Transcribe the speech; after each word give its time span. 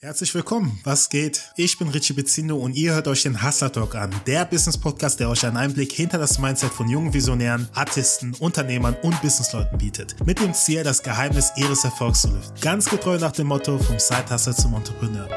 Herzlich 0.00 0.32
willkommen. 0.32 0.78
Was 0.84 1.08
geht? 1.08 1.50
Ich 1.56 1.76
bin 1.76 1.88
Richie 1.88 2.12
Bezindo 2.12 2.56
und 2.56 2.76
ihr 2.76 2.94
hört 2.94 3.08
euch 3.08 3.24
den 3.24 3.42
Hustler 3.42 3.72
Talk 3.72 3.96
an, 3.96 4.14
der 4.28 4.44
Business 4.44 4.78
Podcast, 4.78 5.18
der 5.18 5.28
euch 5.28 5.44
einen 5.44 5.56
Einblick 5.56 5.90
hinter 5.90 6.18
das 6.18 6.38
Mindset 6.38 6.70
von 6.70 6.88
jungen 6.88 7.12
Visionären, 7.12 7.68
Artisten, 7.74 8.32
Unternehmern 8.34 8.96
und 9.02 9.20
Businessleuten 9.20 9.76
bietet. 9.76 10.14
Mit 10.24 10.38
dem 10.38 10.54
Ziel, 10.54 10.84
das 10.84 11.02
Geheimnis 11.02 11.50
ihres 11.56 11.82
Erfolgs 11.82 12.22
zu 12.22 12.28
lüften. 12.28 12.60
Ganz 12.60 12.88
getreu 12.88 13.18
nach 13.18 13.32
dem 13.32 13.48
Motto 13.48 13.76
vom 13.76 13.98
Side 13.98 14.30
Hustle 14.30 14.54
zum 14.54 14.72
Entrepreneur. 14.74 15.28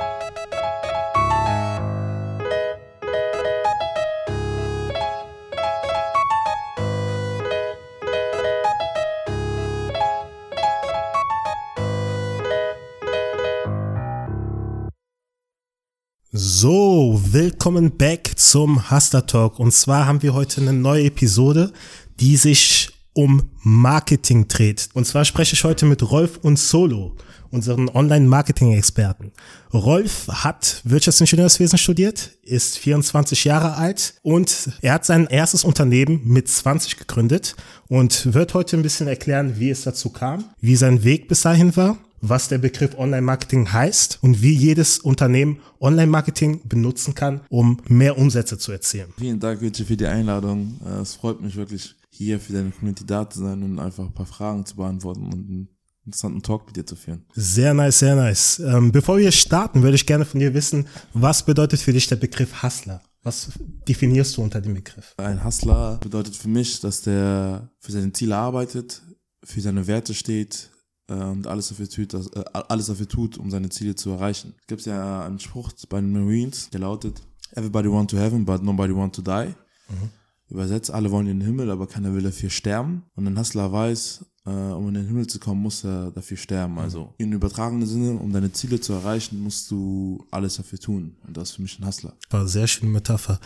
So, 16.61 17.19
willkommen 17.31 17.97
back 17.97 18.33
zum 18.35 18.91
Hustler 18.91 19.25
Talk. 19.25 19.57
Und 19.57 19.71
zwar 19.71 20.05
haben 20.05 20.21
wir 20.21 20.35
heute 20.35 20.61
eine 20.61 20.73
neue 20.73 21.05
Episode, 21.05 21.73
die 22.19 22.37
sich 22.37 22.91
um 23.13 23.49
Marketing 23.63 24.47
dreht. 24.47 24.89
Und 24.93 25.07
zwar 25.07 25.25
spreche 25.25 25.55
ich 25.55 25.63
heute 25.63 25.87
mit 25.87 26.11
Rolf 26.11 26.37
und 26.43 26.59
Solo, 26.59 27.15
unseren 27.49 27.89
Online-Marketing-Experten. 27.89 29.31
Rolf 29.73 30.27
hat 30.27 30.81
Wirtschaftsingenieurswesen 30.83 31.79
studiert, 31.79 32.29
ist 32.43 32.77
24 32.77 33.43
Jahre 33.43 33.77
alt 33.77 34.13
und 34.21 34.69
er 34.83 34.93
hat 34.93 35.05
sein 35.05 35.25
erstes 35.25 35.63
Unternehmen 35.63 36.21
mit 36.25 36.47
20 36.47 36.97
gegründet 36.97 37.55
und 37.87 38.35
wird 38.35 38.53
heute 38.53 38.77
ein 38.77 38.83
bisschen 38.83 39.07
erklären, 39.07 39.55
wie 39.57 39.71
es 39.71 39.81
dazu 39.81 40.11
kam, 40.11 40.43
wie 40.59 40.75
sein 40.75 41.03
Weg 41.03 41.27
bis 41.27 41.41
dahin 41.41 41.75
war 41.75 41.97
was 42.21 42.47
der 42.47 42.59
Begriff 42.59 42.97
Online-Marketing 42.97 43.71
heißt 43.71 44.19
und 44.21 44.41
wie 44.41 44.53
jedes 44.53 44.99
Unternehmen 44.99 45.59
Online-Marketing 45.79 46.61
benutzen 46.65 47.15
kann, 47.15 47.41
um 47.49 47.77
mehr 47.87 48.17
Umsätze 48.17 48.57
zu 48.57 48.71
erzielen. 48.71 49.13
Vielen 49.17 49.39
Dank, 49.39 49.61
Richie, 49.61 49.83
für 49.83 49.97
die 49.97 50.05
Einladung. 50.05 50.79
Äh, 50.85 51.01
es 51.01 51.15
freut 51.15 51.41
mich 51.41 51.55
wirklich, 51.55 51.95
hier 52.09 52.39
für 52.39 52.53
deine 52.53 52.71
Community 52.71 53.05
da 53.05 53.29
zu 53.29 53.39
sein 53.39 53.63
und 53.63 53.79
einfach 53.79 54.05
ein 54.05 54.13
paar 54.13 54.25
Fragen 54.25 54.65
zu 54.65 54.75
beantworten 54.75 55.25
und 55.25 55.33
einen 55.33 55.69
interessanten 56.05 56.41
Talk 56.41 56.67
mit 56.67 56.75
dir 56.75 56.85
zu 56.85 56.95
führen. 56.95 57.25
Sehr 57.33 57.73
nice, 57.73 57.99
sehr 57.99 58.15
nice. 58.15 58.59
Ähm, 58.59 58.91
bevor 58.91 59.17
wir 59.17 59.31
starten, 59.31 59.81
würde 59.81 59.95
ich 59.95 60.05
gerne 60.05 60.25
von 60.25 60.39
dir 60.39 60.53
wissen, 60.53 60.87
was 61.13 61.45
bedeutet 61.45 61.79
für 61.79 61.93
dich 61.93 62.07
der 62.07 62.17
Begriff 62.17 62.63
Hustler? 62.63 63.01
Was 63.23 63.51
definierst 63.87 64.35
du 64.35 64.41
unter 64.41 64.61
dem 64.61 64.73
Begriff? 64.73 65.13
Ein 65.17 65.43
Hustler 65.43 65.99
bedeutet 66.01 66.35
für 66.35 66.47
mich, 66.47 66.79
dass 66.79 67.01
der 67.01 67.69
für 67.79 67.91
seine 67.91 68.11
Ziele 68.13 68.35
arbeitet, 68.35 69.01
für 69.43 69.61
seine 69.61 69.85
Werte 69.85 70.13
steht, 70.13 70.71
und 71.15 71.47
alles 71.47 71.69
dafür, 71.69 71.89
tut, 71.89 72.13
dass, 72.13 72.27
äh, 72.27 72.43
alles 72.53 72.87
dafür 72.87 73.07
tut, 73.07 73.37
um 73.37 73.49
seine 73.49 73.69
Ziele 73.69 73.95
zu 73.95 74.11
erreichen. 74.11 74.53
Es 74.61 74.67
gibt 74.67 74.85
ja 74.85 75.25
einen 75.25 75.39
Spruch 75.39 75.71
bei 75.89 75.99
den 75.99 76.11
Marines, 76.11 76.69
der 76.69 76.81
lautet, 76.81 77.21
Everybody 77.53 77.91
want 77.91 78.09
to 78.11 78.17
heaven, 78.17 78.45
but 78.45 78.63
nobody 78.63 78.95
want 78.95 79.15
to 79.15 79.21
die. 79.21 79.53
Mhm. 79.89 80.09
Übersetzt, 80.49 80.91
alle 80.91 81.11
wollen 81.11 81.27
in 81.27 81.39
den 81.39 81.45
Himmel, 81.45 81.71
aber 81.71 81.87
keiner 81.87 82.13
will 82.13 82.23
dafür 82.23 82.49
sterben. 82.49 83.03
Und 83.15 83.27
ein 83.27 83.37
Hustler 83.37 83.71
weiß, 83.71 84.25
äh, 84.45 84.49
um 84.49 84.87
in 84.89 84.95
den 84.95 85.07
Himmel 85.07 85.27
zu 85.27 85.39
kommen, 85.39 85.61
muss 85.61 85.83
er 85.83 86.11
dafür 86.11 86.37
sterben. 86.37 86.73
Mhm. 86.73 86.79
Also 86.79 87.13
in 87.17 87.31
übertragenen 87.31 87.87
Sinne, 87.87 88.13
um 88.13 88.31
deine 88.33 88.51
Ziele 88.51 88.79
zu 88.79 88.93
erreichen, 88.93 89.41
musst 89.41 89.71
du 89.71 90.25
alles 90.31 90.55
dafür 90.55 90.79
tun. 90.79 91.15
Und 91.25 91.37
das 91.37 91.49
ist 91.49 91.55
für 91.55 91.61
mich 91.61 91.79
ein 91.79 91.85
Hustler. 91.85 92.13
War 92.29 92.41
eine 92.41 92.49
sehr 92.49 92.67
schöne 92.67 92.91
Metapher. 92.91 93.39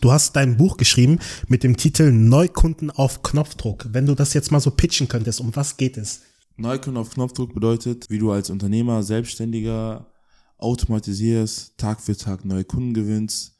Du 0.00 0.12
hast 0.12 0.36
dein 0.36 0.56
Buch 0.56 0.76
geschrieben 0.76 1.18
mit 1.48 1.64
dem 1.64 1.76
Titel 1.76 2.12
Neukunden 2.12 2.90
auf 2.90 3.22
Knopfdruck. 3.22 3.88
Wenn 3.90 4.06
du 4.06 4.14
das 4.14 4.32
jetzt 4.32 4.52
mal 4.52 4.60
so 4.60 4.70
pitchen 4.70 5.08
könntest, 5.08 5.40
um 5.40 5.54
was 5.56 5.76
geht 5.76 5.96
es? 5.96 6.22
Neukunden 6.58 7.00
auf 7.00 7.10
Knopfdruck 7.10 7.54
bedeutet, 7.54 8.10
wie 8.10 8.18
du 8.18 8.32
als 8.32 8.50
Unternehmer, 8.50 9.02
Selbstständiger 9.02 10.12
automatisierst, 10.58 11.78
Tag 11.78 12.00
für 12.00 12.16
Tag 12.16 12.44
neue 12.44 12.64
Kunden 12.64 12.94
gewinnst, 12.94 13.56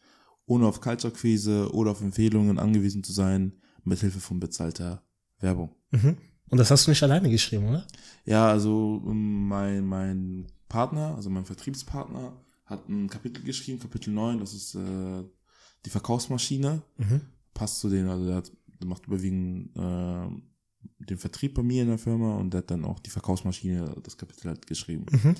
ohne 0.47 0.67
auf 0.67 0.81
Kaltakquise 0.81 1.73
oder 1.73 1.93
auf 1.93 2.01
Empfehlungen 2.01 2.59
angewiesen 2.59 3.05
zu 3.05 3.13
sein, 3.13 3.53
mit 3.85 4.01
Hilfe 4.01 4.21
von 4.21 4.41
bezahlter 4.41 5.03
Werbung. 5.39 5.75
Mhm. 5.93 6.17
Und 6.51 6.59
das 6.59 6.71
hast 6.71 6.87
du 6.87 6.91
nicht 6.91 7.03
alleine 7.03 7.31
geschrieben, 7.31 7.69
oder? 7.69 7.87
Ja, 8.25 8.49
also 8.49 9.03
ähm, 9.07 9.47
mein, 9.47 9.87
mein 9.87 10.47
Partner, 10.69 11.15
also 11.15 11.31
mein 11.31 11.45
Vertriebspartner, 11.45 12.33
hat 12.65 12.89
ein 12.89 13.09
Kapitel 13.09 13.45
geschrieben, 13.45 13.79
Kapitel 13.79 14.13
9, 14.13 14.41
das 14.41 14.55
ist 14.55 14.75
äh, 14.75 15.25
die 15.85 15.91
Verkaufsmaschine. 15.91 16.83
Mhm. 16.97 17.21
Passt 17.55 17.81
zu 17.81 17.89
denen, 17.89 18.09
also 18.09 18.27
der, 18.27 18.37
hat, 18.37 18.53
der 18.81 18.89
macht 18.89 19.07
überwiegend 19.07 19.77
äh, 19.77 20.29
den 20.99 21.19
Vertrieb 21.19 21.55
bei 21.55 21.63
mir 21.63 21.83
in 21.83 21.89
der 21.89 21.99
Firma 21.99 22.37
und 22.37 22.53
der 22.53 22.59
hat 22.59 22.71
dann 22.71 22.85
auch 22.85 22.99
die 23.01 23.11
Verkaufsmaschine, 23.11 23.95
das 24.03 24.17
Kapitel 24.17 24.51
hat 24.51 24.67
geschrieben. 24.67 25.07
Mhm. 25.11 25.35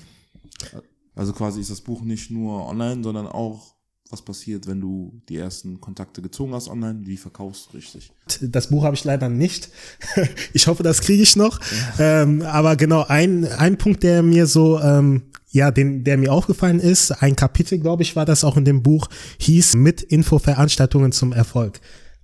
Also 1.15 1.33
quasi 1.33 1.61
ist 1.61 1.71
das 1.71 1.81
Buch 1.81 2.03
nicht 2.03 2.31
nur 2.31 2.67
online, 2.67 3.03
sondern 3.03 3.27
auch 3.27 3.75
was 4.11 4.23
passiert, 4.23 4.67
wenn 4.67 4.81
du 4.81 5.21
die 5.29 5.37
ersten 5.37 5.81
Kontakte 5.81 6.23
gezogen 6.23 6.55
hast 6.55 6.69
online, 6.69 7.01
wie 7.05 7.17
verkaufst 7.17 7.69
du 7.71 7.77
richtig? 7.77 8.11
Das 8.41 8.69
Buch 8.69 8.85
habe 8.85 8.95
ich 8.97 9.05
leider 9.05 9.29
nicht. 9.29 9.71
Ich 10.55 10.67
hoffe, 10.67 10.83
das 10.83 11.03
kriege 11.03 11.23
ich 11.23 11.37
noch. 11.37 11.61
Ja. 11.99 12.23
Ähm, 12.23 12.43
aber 12.43 12.77
genau, 12.77 13.05
ein, 13.07 13.45
ein 13.45 13.77
Punkt, 13.77 14.03
der 14.03 14.23
mir 14.23 14.47
so, 14.47 14.81
ähm, 14.81 15.25
ja, 15.51 15.71
den, 15.71 16.05
der 16.05 16.17
mir 16.17 16.33
aufgefallen 16.33 16.81
ist, 16.81 17.11
ein 17.11 17.37
Kapitel, 17.37 17.79
glaube 17.79 18.03
ich, 18.03 18.17
war 18.17 18.25
das 18.25 18.45
auch 18.45 18.57
in 18.57 18.65
dem 18.65 18.83
Buch, 18.83 19.09
hieß 19.39 19.77
mit 19.77 20.03
Infoveranstaltungen 20.03 21.13
zum 21.13 21.33
Erfolg. 21.33 21.81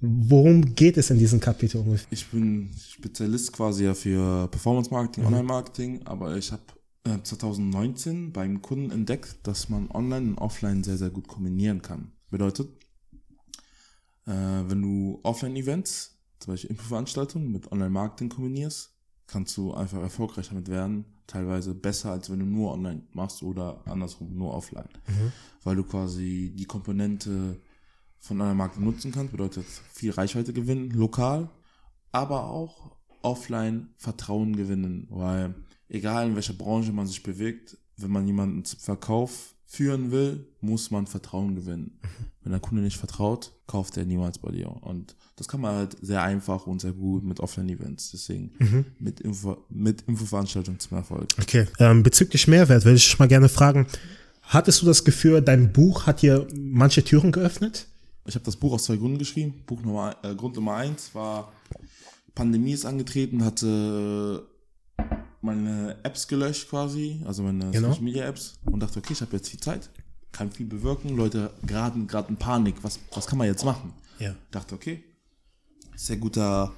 Worum 0.07 0.75
geht 0.75 0.97
es 0.97 1.11
in 1.11 1.19
diesem 1.19 1.41
Kapitel 1.41 1.79
ungefähr? 1.79 2.07
Ich 2.11 2.27
bin 2.27 2.71
Spezialist 2.79 3.53
quasi 3.53 3.85
ja 3.85 3.95
für 3.95 4.49
Performance 4.49 4.91
Marketing, 4.91 5.25
mhm. 5.25 5.29
Online 5.29 5.45
Marketing, 5.45 6.03
aber 6.05 6.37
ich 6.37 6.53
habe 6.53 6.63
äh, 7.05 7.23
2019 7.23 8.33
beim 8.33 8.61
Kunden 8.61 8.91
entdeckt, 8.91 9.39
dass 9.45 9.69
man 9.69 9.91
Online 9.91 10.31
und 10.31 10.39
Offline 10.39 10.85
sehr, 10.85 10.99
sehr 10.99 11.11
gut 11.11 11.29
kombinieren 11.29 11.83
kann. 11.83 12.13
Bedeutet, 12.31 12.69
äh, 14.27 14.31
wenn 14.31 14.83
du 14.83 15.21
Offline-Events, 15.23 16.19
zum 16.41 16.53
Beispiel 16.53 16.71
Infoveranstaltungen 16.71 17.51
mit 17.51 17.71
Online-Marketing 17.73 18.29
kombinierst, 18.29 18.91
kannst 19.27 19.57
du 19.57 19.73
einfach 19.73 20.01
erfolgreich 20.01 20.49
damit 20.49 20.69
werden, 20.69 21.05
teilweise 21.27 21.75
besser, 21.75 22.13
als 22.13 22.31
wenn 22.31 22.41
du 22.41 22.45
nur 22.47 22.73
online 22.73 23.03
machst 23.13 23.43
oder 23.43 23.81
andersrum 23.87 24.37
nur 24.37 24.53
offline. 24.53 24.89
Mhm. 25.09 25.33
Weil 25.63 25.77
du 25.77 25.85
quasi 25.85 26.53
die 26.55 26.67
Komponente 26.67 27.59
von 28.25 28.41
einer 28.41 28.55
Marke 28.55 28.83
nutzen 28.83 29.13
kannst, 29.13 29.33
bedeutet 29.33 29.67
viel 29.93 30.11
Reichweite 30.11 30.55
gewinnen, 30.55 30.91
lokal, 30.91 31.51
aber 32.11 32.45
auch 32.49 32.97
offline 33.21 33.89
Vertrauen 33.99 34.57
gewinnen, 34.57 35.07
weil 35.11 35.55
egal 35.91 36.29
in 36.29 36.35
welcher 36.35 36.55
Branche 36.55 36.93
man 36.93 37.07
sich 37.07 37.23
bewegt, 37.23 37.77
wenn 37.99 38.11
man 38.11 38.27
jemanden 38.27 38.65
zum 38.65 38.81
Verkauf 38.81 39.55
führen 39.67 40.11
will, 40.11 40.47
muss 40.61 40.91
man 40.91 41.07
Vertrauen 41.07 41.55
gewinnen. 41.55 42.01
Wenn 42.43 42.53
der 42.53 42.61
Kunde 42.61 42.83
nicht 42.83 42.97
vertraut, 42.97 43.53
kauft 43.67 43.97
er 43.97 44.05
niemals 44.05 44.39
bei 44.39 44.53
dir. 44.53 44.69
Und 44.69 45.17
das 45.37 45.49
kann 45.49 45.61
man 45.61 45.75
halt 45.75 45.97
sehr 46.01 46.23
einfach 46.23 46.67
und 46.67 46.81
sehr 46.81 46.93
gut 46.93 47.25
mit 47.25 47.41
Offline-Events. 47.41 48.13
Deswegen 48.13 48.53
mhm. 48.59 48.85
mit, 48.99 49.21
Info, 49.21 49.65
mit 49.69 50.03
Infoveranstaltungen 50.03 50.81
zum 50.81 50.97
Erfolg. 50.97 51.29
Okay. 51.41 51.67
Ähm, 51.79 52.03
bezüglich 52.03 52.49
Mehrwert 52.49 52.85
würde 52.85 52.97
ich 52.97 53.19
mal 53.19 53.29
gerne 53.29 53.49
fragen. 53.49 53.87
Hattest 54.43 54.83
du 54.83 54.87
das 54.87 55.05
Gefühl, 55.05 55.43
dein 55.43 55.73
Buch 55.73 56.07
hat 56.07 56.23
dir 56.23 56.47
manche 56.55 57.03
Türen 57.03 57.33
geöffnet? 57.33 57.89
Ich 58.27 58.35
habe 58.35 58.45
das 58.45 58.57
Buch 58.57 58.73
aus 58.73 58.85
zwei 58.85 58.97
Gründen 58.97 59.19
geschrieben. 59.19 59.63
Buch 59.67 59.81
Nummer, 59.83 60.17
äh, 60.23 60.35
Grund 60.35 60.57
Nummer 60.57 60.77
eins 60.77 61.15
war, 61.15 61.53
Pandemie 62.35 62.73
ist 62.73 62.85
angetreten, 62.85 63.45
hatte 63.45 64.47
meine 65.41 65.97
Apps 66.03 66.27
gelöscht 66.27 66.69
quasi, 66.69 67.21
also 67.27 67.43
meine 67.43 67.71
genau. 67.71 67.89
Social 67.89 68.03
Media 68.03 68.27
Apps 68.27 68.59
und 68.65 68.81
dachte, 68.81 68.99
okay, 68.99 69.13
ich 69.13 69.21
habe 69.21 69.37
jetzt 69.37 69.51
viel 69.51 69.61
Zeit, 69.61 69.91
kann 70.33 70.51
viel 70.51 70.67
bewirken, 70.67 71.11
Leute 71.11 71.51
geraten 71.65 72.07
gerade 72.07 72.31
in 72.31 72.37
Panik, 72.37 72.77
was, 72.83 72.99
was 73.13 73.27
kann 73.27 73.39
man 73.39 73.47
jetzt 73.47 73.65
machen? 73.65 73.93
Ja. 74.19 74.35
Dachte, 74.51 74.75
okay, 74.75 75.05
sehr 75.95 76.17
guter, 76.17 76.73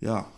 ja, 0.00 0.30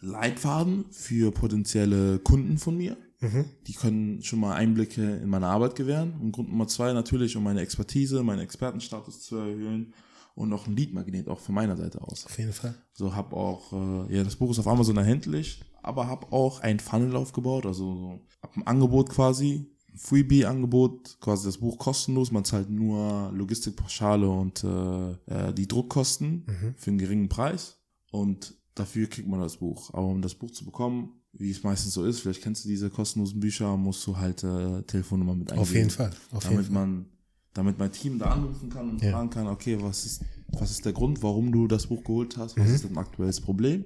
Leitfaden 0.00 0.86
für 0.90 1.30
potenzielle 1.32 2.18
Kunden 2.18 2.58
von 2.58 2.76
mir. 2.76 2.96
Mhm. 3.24 3.44
Die 3.66 3.72
können 3.72 4.22
schon 4.22 4.40
mal 4.40 4.54
Einblicke 4.54 5.16
in 5.16 5.28
meine 5.28 5.46
Arbeit 5.46 5.76
gewähren. 5.76 6.14
Und 6.20 6.32
Grund 6.32 6.50
Nummer 6.50 6.68
zwei 6.68 6.92
natürlich, 6.92 7.36
um 7.36 7.42
meine 7.42 7.60
Expertise, 7.60 8.22
meinen 8.22 8.40
Expertenstatus 8.40 9.22
zu 9.22 9.36
erhöhen 9.36 9.94
und 10.34 10.48
noch 10.48 10.66
ein 10.66 10.76
Lead-Magnet 10.76 11.28
auch 11.28 11.38
von 11.38 11.54
meiner 11.54 11.76
Seite 11.76 12.02
aus. 12.02 12.26
Auf 12.26 12.38
jeden 12.38 12.52
Fall. 12.52 12.74
So 12.92 13.14
habe 13.14 13.36
auch, 13.36 13.72
äh, 13.72 14.16
ja, 14.16 14.24
das 14.24 14.36
Buch 14.36 14.50
ist 14.50 14.58
auf 14.58 14.66
Amazon 14.66 14.96
erhältlich, 14.96 15.62
aber 15.82 16.06
habe 16.06 16.32
auch 16.32 16.60
ein 16.60 16.80
Funnel 16.80 17.16
aufgebaut, 17.16 17.66
also 17.66 17.94
so, 17.94 18.20
hab 18.42 18.56
ein 18.56 18.66
Angebot 18.66 19.10
quasi, 19.10 19.70
ein 19.92 19.98
Freebie-Angebot, 19.98 21.18
quasi 21.20 21.46
das 21.46 21.58
Buch 21.58 21.78
kostenlos, 21.78 22.32
man 22.32 22.44
zahlt 22.44 22.68
nur 22.68 23.30
Logistikpauschale 23.32 24.28
und 24.28 24.64
äh, 24.64 25.12
äh, 25.26 25.54
die 25.54 25.68
Druckkosten 25.68 26.44
mhm. 26.46 26.74
für 26.76 26.90
einen 26.90 26.98
geringen 26.98 27.28
Preis 27.28 27.78
und 28.10 28.54
dafür 28.74 29.06
kriegt 29.08 29.28
man 29.28 29.40
das 29.40 29.58
Buch. 29.58 29.90
Aber 29.94 30.06
um 30.06 30.20
das 30.20 30.34
Buch 30.34 30.50
zu 30.50 30.64
bekommen, 30.64 31.20
wie 31.36 31.50
es 31.50 31.62
meistens 31.62 31.94
so 31.94 32.04
ist, 32.04 32.20
vielleicht 32.20 32.42
kennst 32.42 32.64
du 32.64 32.68
diese 32.68 32.90
kostenlosen 32.90 33.40
Bücher, 33.40 33.76
musst 33.76 34.06
du 34.06 34.16
halt 34.16 34.44
äh, 34.44 34.82
Telefonnummer 34.82 35.34
mit 35.34 35.50
eingeben. 35.50 35.62
Auf 35.62 35.74
jeden 35.74 35.90
Fall. 35.90 36.10
Auf 36.32 36.44
damit 36.44 36.62
jeden 36.62 36.74
Fall. 36.74 36.86
man, 36.86 37.06
damit 37.52 37.78
mein 37.78 37.92
Team 37.92 38.18
da 38.18 38.26
anrufen 38.26 38.68
kann 38.68 38.90
und 38.90 39.02
ja. 39.02 39.12
fragen 39.12 39.30
kann, 39.30 39.46
okay, 39.48 39.76
was 39.80 40.06
ist, 40.06 40.22
was 40.48 40.70
ist 40.70 40.84
der 40.84 40.92
Grund, 40.92 41.22
warum 41.22 41.50
du 41.52 41.66
das 41.66 41.86
Buch 41.86 42.02
geholt 42.04 42.36
hast, 42.36 42.56
was 42.56 42.68
mhm. 42.68 42.74
ist 42.74 42.84
dein 42.84 42.98
aktuelles 42.98 43.40
Problem? 43.40 43.84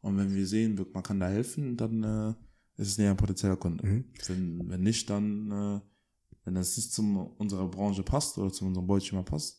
Und 0.00 0.16
wenn 0.16 0.34
wir 0.34 0.46
sehen, 0.46 0.80
man 0.92 1.02
kann 1.02 1.20
da 1.20 1.28
helfen, 1.28 1.76
dann 1.76 2.02
äh, 2.02 2.34
ist 2.80 2.88
es 2.88 2.98
näher 2.98 3.10
ein 3.10 3.16
potenzieller 3.16 3.56
Kunde. 3.56 3.86
Mhm. 3.86 4.04
Wenn, 4.26 4.68
wenn 4.68 4.82
nicht, 4.82 5.10
dann 5.10 5.50
äh, 5.50 5.80
Wenn 6.44 6.54
das 6.54 6.76
nicht 6.76 6.92
zu 6.92 7.02
unserer 7.36 7.68
Branche 7.68 8.02
passt 8.02 8.38
oder 8.38 8.50
zu 8.50 8.64
unserem 8.64 8.86
Beuteschema 8.86 9.22
passt, 9.22 9.57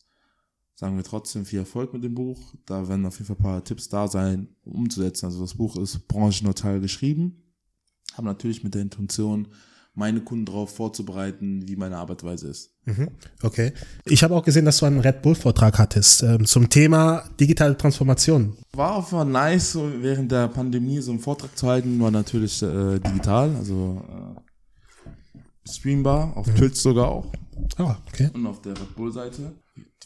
sagen 0.80 0.96
wir 0.96 1.04
trotzdem 1.04 1.44
viel 1.44 1.58
Erfolg 1.58 1.92
mit 1.92 2.02
dem 2.02 2.14
Buch. 2.14 2.54
Da 2.64 2.88
werden 2.88 3.04
auf 3.04 3.18
jeden 3.18 3.26
Fall 3.26 3.36
ein 3.36 3.42
paar 3.42 3.62
Tipps 3.62 3.90
da 3.90 4.08
sein, 4.08 4.48
um 4.64 4.76
umzusetzen. 4.76 5.26
Also 5.26 5.42
das 5.42 5.54
Buch 5.54 5.76
ist 5.76 6.08
branchenneutral 6.08 6.80
geschrieben, 6.80 7.42
aber 8.14 8.28
natürlich 8.28 8.64
mit 8.64 8.74
der 8.74 8.80
Intention, 8.80 9.48
meine 9.92 10.22
Kunden 10.22 10.46
darauf 10.46 10.74
vorzubereiten, 10.74 11.68
wie 11.68 11.76
meine 11.76 11.98
Arbeitsweise 11.98 12.48
ist. 12.48 12.70
Mhm. 12.86 13.10
Okay. 13.42 13.74
Ich 14.06 14.22
habe 14.22 14.34
auch 14.34 14.42
gesehen, 14.42 14.64
dass 14.64 14.78
du 14.78 14.86
einen 14.86 15.00
Red 15.00 15.20
Bull-Vortrag 15.20 15.78
hattest 15.78 16.22
ähm, 16.22 16.46
zum 16.46 16.70
Thema 16.70 17.24
digitale 17.38 17.76
Transformation. 17.76 18.56
War 18.72 18.94
auch 18.94 19.12
mal 19.12 19.26
nice, 19.26 19.72
so 19.72 19.92
während 20.00 20.32
der 20.32 20.48
Pandemie 20.48 21.00
so 21.00 21.10
einen 21.10 21.20
Vortrag 21.20 21.58
zu 21.58 21.66
halten, 21.66 22.00
war 22.00 22.10
natürlich 22.10 22.62
äh, 22.62 22.98
digital, 23.00 23.54
also 23.54 24.02
äh, 24.08 25.68
streambar, 25.68 26.34
auf 26.38 26.46
mhm. 26.46 26.56
Twitch 26.56 26.80
sogar 26.80 27.08
auch. 27.08 27.30
Ah, 27.76 27.98
okay. 28.08 28.30
Und 28.32 28.46
auf 28.46 28.62
der 28.62 28.72
Red 28.72 28.96
Bull-Seite. 28.96 29.52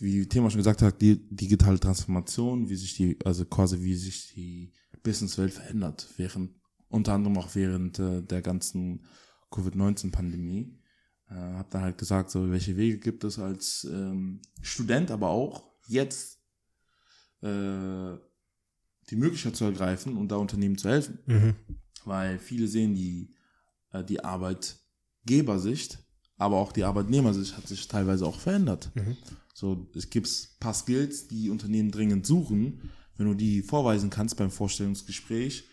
Wie 0.01 0.27
Thema 0.29 0.51
schon 0.51 0.59
gesagt 0.59 0.83
hat, 0.83 1.01
die 1.01 1.17
digitale 1.31 1.79
Transformation, 1.79 2.69
wie 2.69 2.77
sich 2.77 2.95
die, 2.95 3.17
also 3.25 3.45
quasi 3.45 3.81
wie 3.81 3.95
sich 3.95 4.33
die 4.35 4.73
Businesswelt 5.03 5.53
verändert, 5.53 6.09
während 6.17 6.51
unter 6.89 7.13
anderem 7.13 7.39
auch 7.39 7.55
während 7.55 7.99
äh, 7.99 8.23
der 8.23 8.43
ganzen 8.43 9.05
Covid-19-Pandemie. 9.51 10.79
Äh, 11.29 11.35
habe 11.35 11.69
dann 11.71 11.83
halt 11.83 11.99
gesagt, 11.99 12.31
so 12.31 12.51
welche 12.51 12.77
Wege 12.77 12.99
gibt 12.99 13.25
es 13.25 13.39
als 13.39 13.85
ähm, 13.91 14.41
Student, 14.61 15.11
aber 15.11 15.29
auch 15.29 15.65
jetzt 15.87 16.41
äh, 17.43 18.17
die 19.11 19.17
Möglichkeit 19.17 19.57
zu 19.57 19.65
ergreifen 19.65 20.17
und 20.17 20.29
da 20.29 20.37
Unternehmen 20.37 20.79
zu 20.79 20.89
helfen. 20.89 21.19
Mhm. 21.27 21.55
Weil 22.05 22.39
viele 22.39 22.69
sehen 22.69 22.95
die, 22.95 23.35
äh, 23.93 24.05
die 24.05 24.23
Arbeitgebersicht, 24.23 25.99
aber 26.37 26.57
auch 26.57 26.73
die 26.73 26.85
Arbeitnehmersicht 26.85 27.57
hat 27.57 27.69
sich 27.69 27.87
teilweise 27.89 28.27
auch 28.27 28.39
verändert. 28.39 28.91
Mhm. 28.95 29.17
So, 29.55 29.89
es 29.95 30.11
gibt 30.11 30.27
ein 30.27 30.59
paar 30.61 30.75
Skills, 30.75 31.29
die 31.29 31.49
Unternehmen 31.49 31.93
dringend 31.93 32.27
suchen. 32.27 32.91
Wenn 33.17 33.29
du 33.29 33.35
die 33.35 33.63
vorweisen 33.63 34.11
kannst 34.11 34.37
beim 34.37 34.51
Vorstellungsgespräch, 34.51 35.65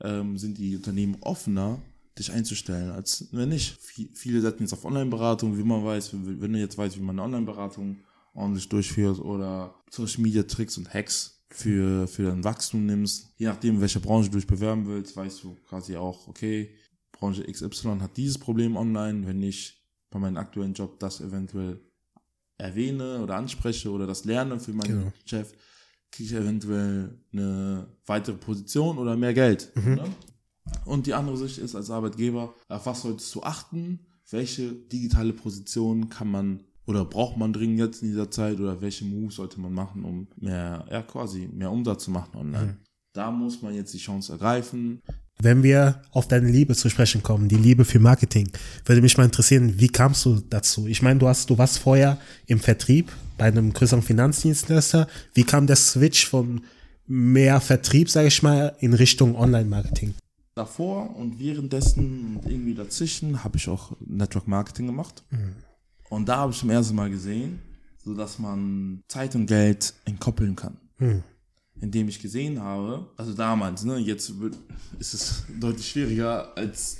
ähm, 0.00 0.36
sind 0.36 0.58
die 0.58 0.76
Unternehmen 0.76 1.16
offener, 1.20 1.80
dich 2.18 2.32
einzustellen, 2.32 2.90
als 2.90 3.28
wenn 3.30 3.50
nicht. 3.50 3.78
Viele 4.14 4.40
setzen 4.40 4.64
jetzt 4.64 4.72
auf 4.72 4.84
Online-Beratung, 4.84 5.56
wie 5.56 5.62
man 5.62 5.84
weiß, 5.84 6.12
wenn 6.12 6.52
du 6.52 6.58
jetzt 6.58 6.76
weißt, 6.76 6.96
wie 6.98 7.02
man 7.02 7.14
eine 7.14 7.22
Online-Beratung 7.22 8.00
ordentlich 8.34 8.68
durchführt 8.68 9.20
oder 9.20 9.74
Social 9.88 10.22
Media 10.22 10.42
Tricks 10.42 10.76
und 10.76 10.92
Hacks 10.92 11.44
für, 11.50 12.08
für 12.08 12.24
dein 12.24 12.42
Wachstum 12.42 12.86
nimmst. 12.86 13.32
Je 13.36 13.46
nachdem, 13.46 13.80
welche 13.80 14.00
Branche 14.00 14.30
du 14.30 14.38
dich 14.38 14.48
bewerben 14.48 14.86
willst, 14.86 15.16
weißt 15.16 15.44
du 15.44 15.56
quasi 15.68 15.96
auch, 15.96 16.26
okay, 16.26 16.70
Branche 17.12 17.44
XY 17.44 17.98
hat 18.00 18.16
dieses 18.16 18.38
Problem 18.38 18.76
online, 18.76 19.26
wenn 19.26 19.42
ich 19.42 19.80
bei 20.10 20.18
meinem 20.18 20.36
aktuellen 20.36 20.74
Job 20.74 20.98
das 20.98 21.20
eventuell 21.20 21.80
erwähne 22.58 23.20
oder 23.22 23.36
anspreche 23.36 23.90
oder 23.90 24.06
das 24.06 24.24
lerne 24.24 24.58
für 24.60 24.72
meinen 24.72 25.00
genau. 25.00 25.12
Chef, 25.24 25.52
kriege 26.10 26.28
ich 26.28 26.34
eventuell 26.34 27.18
eine 27.32 27.86
weitere 28.06 28.36
Position 28.36 28.98
oder 28.98 29.16
mehr 29.16 29.34
Geld. 29.34 29.70
Mhm. 29.76 29.94
Ne? 29.94 30.04
Und 30.84 31.06
die 31.06 31.14
andere 31.14 31.36
Sicht 31.36 31.58
ist 31.58 31.74
als 31.74 31.90
Arbeitgeber, 31.90 32.54
auf 32.68 32.86
was 32.86 33.02
solltest 33.02 33.34
du 33.34 33.42
achten? 33.42 34.00
Welche 34.30 34.72
digitale 34.72 35.32
Position 35.32 36.10
kann 36.10 36.30
man 36.30 36.64
oder 36.86 37.04
braucht 37.04 37.36
man 37.36 37.52
dringend 37.52 37.78
jetzt 37.78 38.02
in 38.02 38.08
dieser 38.08 38.30
Zeit 38.30 38.58
oder 38.60 38.80
welche 38.80 39.04
Moves 39.04 39.36
sollte 39.36 39.60
man 39.60 39.72
machen, 39.72 40.04
um 40.04 40.26
mehr, 40.36 40.86
ja 40.90 41.02
quasi 41.02 41.48
mehr 41.52 41.70
Umsatz 41.70 42.04
zu 42.04 42.10
machen 42.10 42.36
online? 42.36 42.66
Mhm. 42.66 42.76
Da 43.12 43.30
muss 43.30 43.62
man 43.62 43.74
jetzt 43.74 43.92
die 43.94 43.98
Chance 43.98 44.32
ergreifen. 44.32 45.02
Wenn 45.40 45.62
wir 45.62 46.02
auf 46.10 46.26
deine 46.26 46.50
Liebe 46.50 46.74
zu 46.74 46.88
sprechen 46.88 47.22
kommen, 47.22 47.48
die 47.48 47.56
Liebe 47.56 47.84
für 47.84 48.00
Marketing, 48.00 48.50
würde 48.84 49.02
mich 49.02 49.16
mal 49.16 49.24
interessieren, 49.24 49.74
wie 49.78 49.88
kamst 49.88 50.24
du 50.24 50.40
dazu? 50.40 50.86
Ich 50.86 51.00
meine, 51.02 51.20
du 51.20 51.28
hast, 51.28 51.48
du 51.48 51.58
warst 51.58 51.78
vorher 51.78 52.18
im 52.46 52.58
Vertrieb 52.58 53.12
bei 53.36 53.44
einem 53.44 53.72
größeren 53.72 54.02
Finanzdienstleister. 54.02 55.06
Wie 55.34 55.44
kam 55.44 55.66
der 55.66 55.76
Switch 55.76 56.26
von 56.26 56.62
mehr 57.06 57.60
Vertrieb, 57.60 58.10
sage 58.10 58.28
ich 58.28 58.42
mal, 58.42 58.74
in 58.80 58.94
Richtung 58.94 59.36
Online-Marketing? 59.36 60.14
davor 60.58 61.14
und 61.16 61.38
währenddessen 61.38 62.36
und 62.36 62.50
irgendwie 62.50 62.74
dazwischen 62.74 63.44
habe 63.44 63.56
ich 63.56 63.68
auch 63.68 63.92
Network 64.00 64.48
Marketing 64.48 64.86
gemacht. 64.86 65.22
Mhm. 65.30 65.54
Und 66.10 66.28
da 66.28 66.38
habe 66.38 66.52
ich 66.52 66.58
zum 66.58 66.70
ersten 66.70 66.96
Mal 66.96 67.10
gesehen, 67.10 67.60
so 68.04 68.14
dass 68.14 68.38
man 68.38 69.02
Zeit 69.08 69.34
und 69.34 69.46
Geld 69.46 69.94
entkoppeln 70.04 70.56
kann. 70.56 70.76
Mhm. 70.98 71.22
Indem 71.80 72.08
ich 72.08 72.20
gesehen 72.20 72.60
habe, 72.60 73.06
also 73.16 73.32
damals, 73.34 73.84
ne, 73.84 73.98
jetzt 73.98 74.32
ist 74.98 75.14
es 75.14 75.44
deutlich 75.60 75.88
schwieriger 75.88 76.56
als, 76.56 76.98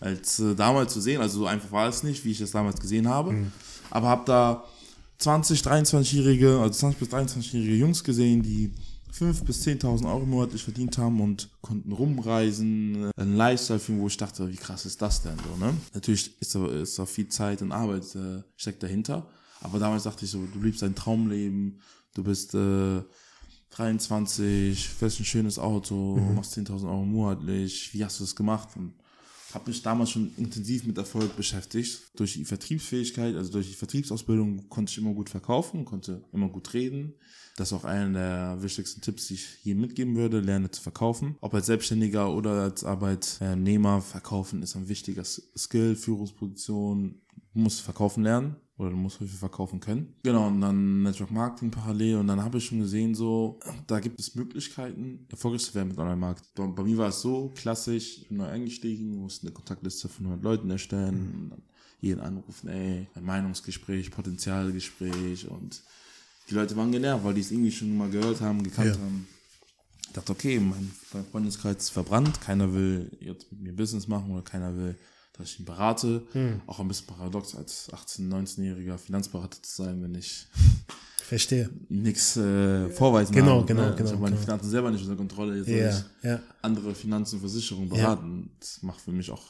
als 0.00 0.40
äh, 0.40 0.54
damals 0.54 0.92
zu 0.92 1.00
sehen. 1.00 1.20
Also 1.20 1.40
so 1.40 1.46
einfach 1.46 1.70
war 1.70 1.88
es 1.88 2.02
nicht, 2.02 2.24
wie 2.24 2.32
ich 2.32 2.40
es 2.40 2.50
damals 2.50 2.80
gesehen 2.80 3.08
habe. 3.08 3.32
Mhm. 3.32 3.52
Aber 3.90 4.08
habe 4.08 4.24
da 4.26 4.64
20, 5.18 5.60
23-jährige, 5.60 6.58
also 6.58 6.78
20 6.78 6.98
bis 6.98 7.08
23-jährige 7.08 7.76
Jungs 7.76 8.04
gesehen, 8.04 8.42
die 8.42 8.72
5.000 9.12 9.44
bis 9.44 9.66
10.000 9.66 10.06
Euro 10.06 10.26
monatlich 10.26 10.62
verdient 10.62 10.98
haben 10.98 11.20
und 11.20 11.48
konnten 11.62 11.92
rumreisen, 11.92 13.10
ein 13.16 13.36
Lifestyle 13.36 13.78
führen, 13.78 14.00
wo 14.00 14.08
ich 14.08 14.16
dachte, 14.16 14.50
wie 14.50 14.56
krass 14.56 14.84
ist 14.84 15.00
das 15.00 15.22
denn 15.22 15.36
so, 15.38 15.64
ne? 15.64 15.72
Natürlich 15.94 16.38
ist 16.40 16.54
da, 16.54 16.66
ist 16.66 16.98
da 16.98 17.06
viel 17.06 17.28
Zeit 17.28 17.62
und 17.62 17.72
Arbeit 17.72 18.14
äh, 18.14 18.42
steckt 18.56 18.82
dahinter, 18.82 19.26
aber 19.60 19.78
damals 19.78 20.02
dachte 20.02 20.24
ich 20.26 20.30
so, 20.30 20.44
du 20.52 20.60
liebst 20.60 20.82
dein 20.82 20.94
Traumleben, 20.94 21.80
du 22.14 22.24
bist 22.24 22.54
äh, 22.54 23.02
23, 23.76 24.88
fährst 24.88 25.20
ein 25.20 25.24
schönes 25.24 25.58
Auto, 25.58 26.16
mhm. 26.16 26.34
machst 26.34 26.56
10.000 26.56 26.84
Euro 26.84 27.04
monatlich, 27.04 27.92
wie 27.92 28.04
hast 28.04 28.20
du 28.20 28.24
das 28.24 28.34
gemacht? 28.34 28.70
Und 28.76 28.94
habe 29.52 29.70
mich 29.70 29.82
damals 29.82 30.10
schon 30.10 30.32
intensiv 30.36 30.84
mit 30.84 30.98
Erfolg 30.98 31.36
beschäftigt. 31.36 32.00
Durch 32.16 32.34
die 32.34 32.44
Vertriebsfähigkeit, 32.44 33.34
also 33.36 33.52
durch 33.52 33.68
die 33.68 33.74
Vertriebsausbildung 33.74 34.68
konnte 34.68 34.90
ich 34.90 34.98
immer 34.98 35.14
gut 35.14 35.30
verkaufen, 35.30 35.84
konnte 35.84 36.22
immer 36.32 36.48
gut 36.48 36.74
reden. 36.74 37.14
Das 37.56 37.68
ist 37.68 37.72
auch 37.72 37.84
einer 37.84 38.12
der 38.12 38.62
wichtigsten 38.62 39.00
Tipps, 39.00 39.28
die 39.28 39.34
ich 39.34 39.46
hier 39.62 39.74
mitgeben 39.74 40.14
würde, 40.14 40.40
lerne 40.40 40.70
zu 40.70 40.82
verkaufen. 40.82 41.36
Ob 41.40 41.54
als 41.54 41.66
Selbstständiger 41.66 42.34
oder 42.34 42.62
als 42.62 42.84
Arbeitnehmer, 42.84 44.02
verkaufen 44.02 44.62
ist 44.62 44.76
ein 44.76 44.88
wichtiger 44.88 45.24
Skill, 45.24 45.96
Führungsposition, 45.96 47.22
du 47.56 47.62
musst 47.62 47.80
verkaufen 47.80 48.22
lernen 48.22 48.56
oder 48.76 48.90
du 48.90 48.96
musst 48.96 49.18
häufig 49.18 49.34
verkaufen 49.34 49.80
können. 49.80 50.14
Genau, 50.22 50.48
und 50.48 50.60
dann 50.60 51.02
Network 51.02 51.30
Marketing 51.30 51.70
parallel 51.70 52.16
und 52.16 52.26
dann 52.26 52.42
habe 52.42 52.58
ich 52.58 52.66
schon 52.66 52.80
gesehen, 52.80 53.14
so, 53.14 53.58
da 53.86 53.98
gibt 53.98 54.20
es 54.20 54.34
Möglichkeiten, 54.34 55.26
erfolgreich 55.30 55.62
zu 55.62 55.74
werden 55.74 55.88
mit 55.88 55.98
Online-Marketing. 55.98 56.74
Bei 56.74 56.82
mir 56.82 56.98
war 56.98 57.08
es 57.08 57.22
so 57.22 57.50
klassisch, 57.56 58.26
neu 58.28 58.44
eingestiegen, 58.44 59.16
musste 59.16 59.46
eine 59.46 59.54
Kontaktliste 59.54 60.08
von 60.08 60.26
100 60.26 60.44
Leuten 60.44 60.70
erstellen, 60.70 61.48
mhm. 61.48 61.52
jeden 62.00 62.20
anrufen, 62.20 62.68
ey, 62.68 63.06
ein 63.14 63.24
Meinungsgespräch, 63.24 64.10
Potenzialgespräch 64.10 65.48
und 65.48 65.82
die 66.50 66.54
Leute 66.54 66.76
waren 66.76 66.92
genervt, 66.92 67.24
weil 67.24 67.34
die 67.34 67.40
es 67.40 67.50
irgendwie 67.50 67.72
schon 67.72 67.96
mal 67.96 68.10
gehört 68.10 68.42
haben, 68.42 68.62
gekannt 68.62 68.96
ja. 68.96 69.00
haben. 69.00 69.26
Ich 70.06 70.12
dachte, 70.12 70.32
okay, 70.32 70.60
mein 70.60 70.90
Freundeskreis 71.32 71.76
ist 71.76 71.90
verbrannt, 71.90 72.40
keiner 72.42 72.72
will 72.74 73.10
jetzt 73.20 73.50
mit 73.50 73.62
mir 73.62 73.72
Business 73.72 74.06
machen 74.06 74.30
oder 74.30 74.42
keiner 74.42 74.76
will, 74.76 74.94
dass 75.38 75.50
ich 75.50 75.60
ihn 75.60 75.64
berate. 75.64 76.26
Hm. 76.32 76.60
Auch 76.66 76.80
ein 76.80 76.88
bisschen 76.88 77.06
paradox, 77.06 77.54
als 77.54 77.90
18-, 77.92 78.28
19-jähriger 78.28 78.98
Finanzberater 78.98 79.62
zu 79.62 79.82
sein, 79.82 80.02
wenn 80.02 80.14
ich 80.14 80.46
Verstehe. 81.22 81.70
nichts 81.88 82.36
äh, 82.36 82.88
vorweisen 82.90 83.34
genau, 83.34 83.58
habe. 83.58 83.66
Genau, 83.66 83.82
ne? 83.82 83.94
genau. 83.96 84.04
Ich 84.04 84.12
habe 84.12 84.22
meine 84.22 84.36
genau. 84.36 84.44
Finanzen 84.44 84.70
selber 84.70 84.90
nicht 84.90 85.02
unter 85.02 85.16
Kontrolle. 85.16 85.58
Jetzt 85.58 86.04
ja, 86.22 86.30
ja. 86.30 86.40
andere 86.62 86.94
Finanzen 86.94 87.36
und 87.36 87.40
Versicherungen 87.40 87.88
beraten. 87.88 88.42
Ja. 88.44 88.56
Das 88.60 88.82
macht 88.82 89.00
für 89.00 89.12
mich 89.12 89.30
auch 89.30 89.44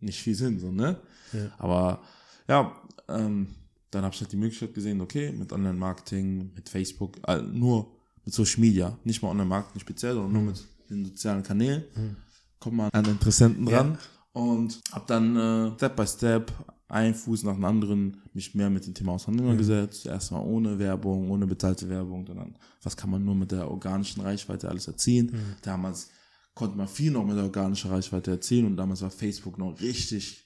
nicht 0.00 0.20
viel 0.20 0.34
Sinn, 0.34 0.58
so, 0.58 0.70
ne? 0.70 1.00
Ja. 1.32 1.50
Aber 1.58 2.02
ja, 2.48 2.76
ähm, 3.08 3.48
dann 3.90 4.04
habe 4.04 4.14
ich 4.14 4.20
halt 4.20 4.32
die 4.32 4.36
Möglichkeit 4.36 4.74
gesehen, 4.74 5.00
okay, 5.00 5.32
mit 5.32 5.52
Online-Marketing, 5.52 6.52
mit 6.54 6.68
Facebook, 6.68 7.16
äh, 7.26 7.40
nur 7.40 7.96
mit 8.24 8.34
Social 8.34 8.60
Media, 8.60 8.98
nicht 9.04 9.22
mal 9.22 9.30
Online-Marketing 9.30 9.80
speziell, 9.80 10.14
sondern 10.14 10.32
nur 10.32 10.42
mhm. 10.42 10.48
mit 10.48 10.64
den 10.90 11.04
sozialen 11.06 11.42
Kanälen, 11.42 11.84
mhm. 11.94 12.16
kommt 12.58 12.76
man 12.76 12.90
an 12.90 13.04
Interessenten 13.04 13.66
dran 13.66 13.92
ja. 13.92 13.98
Und 14.32 14.80
habe 14.92 15.04
dann 15.06 15.36
äh, 15.36 15.74
Step 15.76 15.96
by 15.96 16.06
Step 16.06 16.52
ein 16.88 17.14
Fuß 17.14 17.44
nach 17.44 17.54
dem 17.54 17.64
anderen 17.64 18.22
mich 18.34 18.54
mehr 18.54 18.68
mit 18.68 18.86
dem 18.86 18.94
Thema 18.94 19.12
auseinandergesetzt. 19.12 20.04
Mhm. 20.04 20.10
Erstmal 20.10 20.42
ohne 20.42 20.78
Werbung, 20.78 21.30
ohne 21.30 21.46
bezahlte 21.46 21.88
Werbung, 21.88 22.26
dann 22.26 22.56
was 22.82 22.96
kann 22.96 23.10
man 23.10 23.24
nur 23.24 23.34
mit 23.34 23.50
der 23.50 23.70
organischen 23.70 24.22
Reichweite 24.22 24.68
alles 24.68 24.88
erzielen. 24.88 25.26
Mhm. 25.32 25.56
Damals 25.62 26.10
konnte 26.54 26.76
man 26.76 26.88
viel 26.88 27.10
noch 27.10 27.24
mit 27.24 27.36
der 27.36 27.44
organischen 27.44 27.90
Reichweite 27.90 28.32
erzielen 28.32 28.66
und 28.66 28.76
damals 28.76 29.00
war 29.00 29.10
Facebook 29.10 29.56
noch 29.58 29.80
richtig 29.80 30.42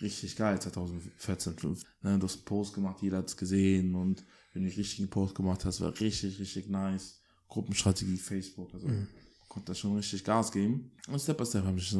richtig 0.00 0.36
geil, 0.36 0.60
2014, 0.60 1.54
15. 1.56 1.88
Ne, 2.02 2.18
du 2.18 2.26
hast 2.26 2.36
einen 2.36 2.44
Post 2.44 2.74
gemacht, 2.74 3.02
jeder 3.02 3.18
hat 3.18 3.28
es 3.28 3.36
gesehen 3.36 3.94
und 3.94 4.24
wenn 4.52 4.62
du 4.62 4.68
den 4.68 4.78
richtigen 4.78 5.08
Post 5.08 5.34
gemacht 5.34 5.64
hast, 5.64 5.80
war 5.80 5.98
richtig, 6.00 6.38
richtig 6.38 6.68
nice. 6.68 7.20
Gruppenstrategie 7.48 8.18
Facebook, 8.18 8.74
also 8.74 8.88
mhm. 8.88 9.08
Konnte 9.48 9.74
schon 9.74 9.96
richtig 9.96 10.24
Gas 10.24 10.52
geben. 10.52 10.90
Und 11.08 11.20
Step 11.20 11.38
by 11.38 11.46
Step 11.46 11.64
habe 11.64 11.78
ich 11.78 11.96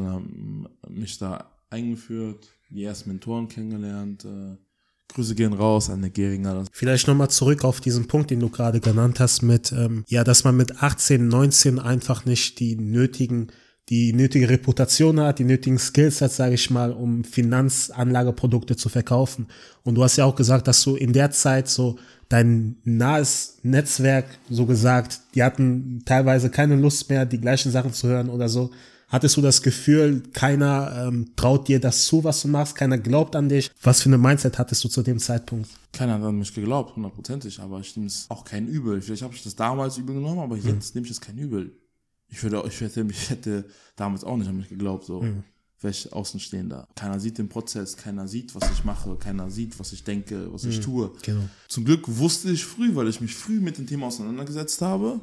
mich 0.88 1.18
da 1.18 1.50
eingeführt, 1.70 2.48
die 2.70 2.84
ersten 2.84 3.10
Mentoren 3.10 3.48
kennengelernt, 3.48 4.24
äh, 4.24 4.56
Grüße 5.08 5.34
gehen 5.34 5.54
raus 5.54 5.88
an 5.88 6.02
der 6.02 6.10
Geringer. 6.10 6.64
Vielleicht 6.70 7.08
nochmal 7.08 7.30
zurück 7.30 7.64
auf 7.64 7.80
diesen 7.80 8.08
Punkt, 8.08 8.30
den 8.30 8.40
du 8.40 8.50
gerade 8.50 8.78
genannt 8.78 9.20
hast, 9.20 9.40
mit, 9.42 9.72
ähm, 9.72 10.04
ja, 10.06 10.22
dass 10.22 10.44
man 10.44 10.54
mit 10.56 10.82
18, 10.82 11.28
19 11.28 11.78
einfach 11.78 12.26
nicht 12.26 12.60
die 12.60 12.76
nötigen 12.76 13.50
die 13.88 14.12
nötige 14.12 14.50
Reputation 14.50 15.18
hat, 15.20 15.38
die 15.38 15.44
nötigen 15.44 15.78
Skills 15.78 16.20
hat, 16.20 16.32
sage 16.32 16.54
ich 16.54 16.70
mal, 16.70 16.92
um 16.92 17.24
Finanzanlageprodukte 17.24 18.76
zu 18.76 18.88
verkaufen. 18.88 19.46
Und 19.82 19.94
du 19.94 20.04
hast 20.04 20.16
ja 20.16 20.26
auch 20.26 20.34
gesagt, 20.34 20.68
dass 20.68 20.82
du 20.82 20.94
in 20.94 21.14
der 21.14 21.30
Zeit 21.30 21.68
so 21.68 21.98
dein 22.28 22.76
nahes 22.84 23.58
Netzwerk, 23.62 24.26
so 24.50 24.66
gesagt, 24.66 25.20
die 25.34 25.42
hatten 25.42 26.02
teilweise 26.04 26.50
keine 26.50 26.76
Lust 26.76 27.08
mehr, 27.08 27.26
die 27.26 27.40
gleichen 27.40 27.72
Sachen 27.72 27.92
zu 27.92 28.08
hören 28.08 28.28
oder 28.28 28.48
so. 28.48 28.70
Hattest 29.08 29.38
du 29.38 29.40
das 29.40 29.62
Gefühl, 29.62 30.22
keiner 30.34 31.06
ähm, 31.06 31.32
traut 31.34 31.66
dir 31.66 31.80
das 31.80 32.04
zu, 32.04 32.24
was 32.24 32.42
du 32.42 32.48
machst, 32.48 32.74
keiner 32.74 32.98
glaubt 32.98 33.34
an 33.36 33.48
dich? 33.48 33.70
Was 33.82 34.02
für 34.02 34.10
eine 34.10 34.18
Mindset 34.18 34.58
hattest 34.58 34.84
du 34.84 34.88
zu 34.88 35.02
dem 35.02 35.18
Zeitpunkt? 35.18 35.70
Keiner 35.92 36.14
hat 36.14 36.22
an 36.22 36.38
mich 36.38 36.54
geglaubt, 36.54 36.94
hundertprozentig, 36.94 37.58
aber 37.60 37.80
ich 37.80 37.96
nehme 37.96 38.08
es 38.08 38.26
auch 38.28 38.44
kein 38.44 38.68
Übel. 38.68 39.00
Vielleicht 39.00 39.22
habe 39.22 39.34
ich 39.34 39.42
das 39.42 39.56
damals 39.56 39.96
übel 39.96 40.14
genommen, 40.14 40.40
aber 40.40 40.56
jetzt 40.56 40.94
nehme 40.94 41.06
ich 41.06 41.10
es 41.10 41.22
kein 41.22 41.38
Übel. 41.38 41.72
Ich 42.28 42.42
würde, 42.42 42.62
ich 42.68 42.78
hätte, 42.82 43.06
ich 43.08 43.30
hätte 43.30 43.64
damals 43.96 44.24
auch 44.24 44.36
nicht 44.36 44.48
an 44.48 44.58
mich 44.58 44.68
geglaubt, 44.68 45.04
so. 45.04 45.22
Mhm. 45.22 45.44
Ich 45.82 46.12
Außenstehender. 46.12 46.88
Keiner 46.96 47.20
sieht 47.20 47.38
den 47.38 47.48
Prozess, 47.48 47.96
keiner 47.96 48.26
sieht, 48.26 48.54
was 48.54 48.68
ich 48.72 48.84
mache, 48.84 49.16
keiner 49.16 49.48
sieht, 49.48 49.78
was 49.78 49.92
ich 49.92 50.02
denke, 50.02 50.52
was 50.52 50.64
ich 50.64 50.80
tue. 50.80 51.12
Genau. 51.22 51.48
Zum 51.68 51.84
Glück 51.84 52.04
wusste 52.06 52.50
ich 52.50 52.64
früh, 52.64 52.96
weil 52.96 53.08
ich 53.08 53.20
mich 53.20 53.34
früh 53.34 53.60
mit 53.60 53.78
dem 53.78 53.86
Thema 53.86 54.06
auseinandergesetzt 54.06 54.82
habe, 54.82 55.20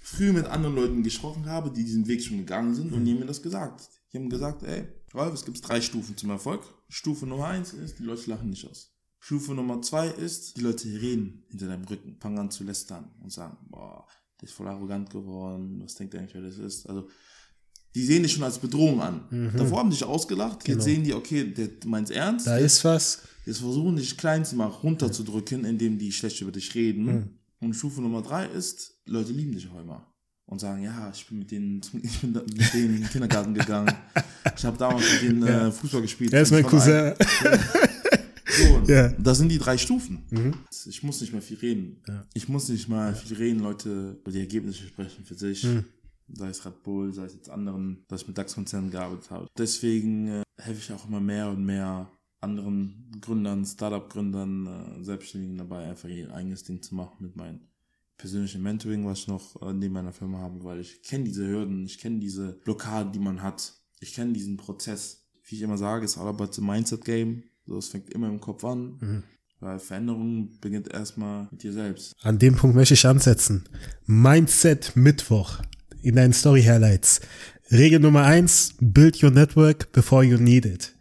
früh 0.00 0.32
mit 0.32 0.46
anderen 0.46 0.76
Leuten 0.76 1.02
gesprochen 1.02 1.44
habe, 1.46 1.70
die 1.70 1.84
diesen 1.84 2.06
Weg 2.08 2.24
schon 2.24 2.38
gegangen 2.38 2.74
sind 2.74 2.92
und 2.92 3.04
die 3.04 3.12
haben 3.12 3.20
mir 3.20 3.26
das 3.26 3.42
gesagt. 3.42 3.90
Die 4.12 4.18
haben 4.18 4.30
gesagt, 4.30 4.62
ey, 4.62 4.84
Rolf, 5.14 5.34
es 5.34 5.44
gibt 5.44 5.66
drei 5.66 5.80
Stufen 5.80 6.16
zum 6.16 6.30
Erfolg. 6.30 6.62
Stufe 6.88 7.26
Nummer 7.26 7.48
eins 7.48 7.74
ist, 7.74 7.98
die 7.98 8.04
Leute 8.04 8.30
lachen 8.30 8.48
nicht 8.48 8.68
aus. 8.68 8.92
Stufe 9.18 9.54
Nummer 9.54 9.82
zwei 9.82 10.08
ist, 10.08 10.56
die 10.56 10.62
Leute 10.62 10.88
reden 10.88 11.44
hinter 11.48 11.68
deinem 11.68 11.84
Rücken, 11.84 12.16
fangen 12.18 12.38
an 12.38 12.50
zu 12.50 12.64
lästern 12.64 13.10
und 13.20 13.30
sagen, 13.30 13.56
boah, 13.68 14.06
der 14.40 14.48
ist 14.48 14.54
voll 14.54 14.66
arrogant 14.66 15.10
geworden, 15.10 15.80
was 15.82 15.94
denkt 15.94 16.14
der 16.14 16.20
eigentlich, 16.20 16.34
wer 16.34 16.42
das 16.42 16.58
ist? 16.58 16.88
Also, 16.88 17.08
die 17.94 18.04
sehen 18.04 18.22
dich 18.22 18.32
schon 18.32 18.42
als 18.42 18.58
Bedrohung 18.58 19.00
an. 19.02 19.20
Davor 19.56 19.78
haben 19.80 19.90
dich 19.90 20.02
ausgelacht, 20.04 20.66
jetzt 20.66 20.84
sehen 20.84 21.04
die, 21.04 21.12
okay, 21.14 21.44
der 21.44 21.68
meint's 21.86 22.10
ernst. 22.10 22.46
Da 22.46 22.56
ist 22.56 22.84
was. 22.84 23.22
Jetzt 23.44 23.58
versuchen 23.58 23.96
dich 23.96 24.16
klein 24.16 24.44
zu 24.44 24.54
machen, 24.56 24.74
runterzudrücken, 24.82 25.64
indem 25.64 25.98
die 25.98 26.12
schlecht 26.12 26.40
über 26.40 26.52
dich 26.52 26.74
reden. 26.74 27.04
Mhm. 27.04 27.28
Und 27.60 27.74
Stufe 27.74 28.00
Nummer 28.00 28.22
drei 28.22 28.46
ist, 28.46 28.94
Leute 29.06 29.32
lieben 29.32 29.52
dich 29.52 29.68
auch 29.68 29.80
immer. 29.80 30.06
Und 30.46 30.60
sagen, 30.60 30.82
ja, 30.82 31.10
ich 31.14 31.26
bin 31.26 31.38
mit 31.40 31.50
denen, 31.50 31.80
ich 32.02 32.20
bin 32.20 32.32
mit 32.32 32.74
denen 32.74 32.96
in 32.96 33.00
den 33.02 33.10
Kindergarten 33.10 33.54
gegangen. 33.54 33.92
Ich 34.56 34.64
habe 34.64 34.76
damals 34.78 35.04
mit 35.12 35.22
denen 35.22 35.42
äh, 35.46 35.70
Fußball 35.72 36.02
gespielt. 36.02 36.32
Er 36.32 36.42
ist 36.42 36.50
mein 36.50 36.64
Cousin. 36.64 37.14
so, 38.46 38.74
und 38.74 38.88
Ja. 38.88 39.08
Das 39.18 39.38
sind 39.38 39.48
die 39.48 39.58
drei 39.58 39.76
Stufen. 39.78 40.22
Ich 40.86 41.02
muss 41.02 41.20
nicht 41.20 41.32
mehr 41.32 41.42
viel 41.42 41.56
reden. 41.58 42.02
Ich 42.34 42.48
muss 42.48 42.68
nicht 42.68 42.88
mal 42.88 43.14
viel 43.14 43.36
reden, 43.36 43.60
Leute, 43.60 44.16
weil 44.24 44.32
die 44.32 44.40
Ergebnisse 44.40 44.82
sprechen 44.84 45.24
für 45.24 45.34
sich. 45.34 45.66
Sei 46.34 46.48
es 46.48 46.64
Red 46.64 46.82
Bull, 46.82 47.12
sei 47.12 47.24
es 47.24 47.34
jetzt 47.34 47.50
anderen, 47.50 48.04
dass 48.08 48.22
ich 48.22 48.28
mit 48.28 48.38
DAX-Konzernen 48.38 48.90
gearbeitet 48.90 49.30
habe. 49.30 49.48
Deswegen 49.56 50.28
äh, 50.28 50.42
helfe 50.58 50.80
ich 50.80 50.92
auch 50.92 51.06
immer 51.08 51.20
mehr 51.20 51.50
und 51.50 51.64
mehr 51.64 52.10
anderen 52.40 53.10
Gründern, 53.20 53.64
Startup-Gründern, 53.64 54.66
äh, 54.66 55.04
Selbstständigen 55.04 55.58
dabei, 55.58 55.88
einfach 55.88 56.08
ihr 56.08 56.32
eigenes 56.34 56.64
Ding 56.64 56.82
zu 56.82 56.94
machen 56.94 57.16
mit 57.20 57.36
meinem 57.36 57.60
persönlichen 58.16 58.62
Mentoring, 58.62 59.06
was 59.06 59.20
ich 59.20 59.28
noch 59.28 59.60
äh, 59.62 59.72
neben 59.72 59.94
meiner 59.94 60.12
Firma 60.12 60.38
habe, 60.38 60.62
weil 60.64 60.80
ich 60.80 61.02
kenne 61.02 61.24
diese 61.24 61.46
Hürden, 61.46 61.84
ich 61.84 61.98
kenne 61.98 62.18
diese 62.18 62.52
Blockaden, 62.64 63.12
die 63.12 63.18
man 63.18 63.42
hat. 63.42 63.74
Ich 64.00 64.14
kenne 64.14 64.32
diesen 64.32 64.56
Prozess. 64.56 65.24
Wie 65.44 65.56
ich 65.56 65.62
immer 65.62 65.78
sage, 65.78 66.04
ist 66.04 66.18
all 66.18 66.28
about 66.28 66.52
the 66.52 66.60
mindset 66.60 67.04
game. 67.04 67.44
So, 67.66 67.78
es 67.78 67.88
fängt 67.88 68.10
immer 68.10 68.28
im 68.28 68.40
Kopf 68.40 68.64
an. 68.64 69.24
Weil 69.60 69.78
Veränderung 69.78 70.50
beginnt 70.60 70.88
erstmal 70.92 71.46
mit 71.50 71.62
dir 71.62 71.72
selbst. 71.72 72.16
An 72.22 72.38
dem 72.38 72.56
Punkt 72.56 72.74
möchte 72.74 72.94
ich 72.94 73.06
ansetzen. 73.06 73.64
Mindset 74.06 74.96
Mittwoch 74.96 75.60
in 76.02 76.16
deinen 76.16 76.32
Story 76.32 76.62
Highlights. 76.62 77.20
Regel 77.70 78.00
Nummer 78.00 78.24
eins: 78.24 78.74
Build 78.80 79.22
your 79.22 79.30
network 79.30 79.92
before 79.92 80.24
you 80.24 80.36
need 80.38 80.66
it. 80.66 80.92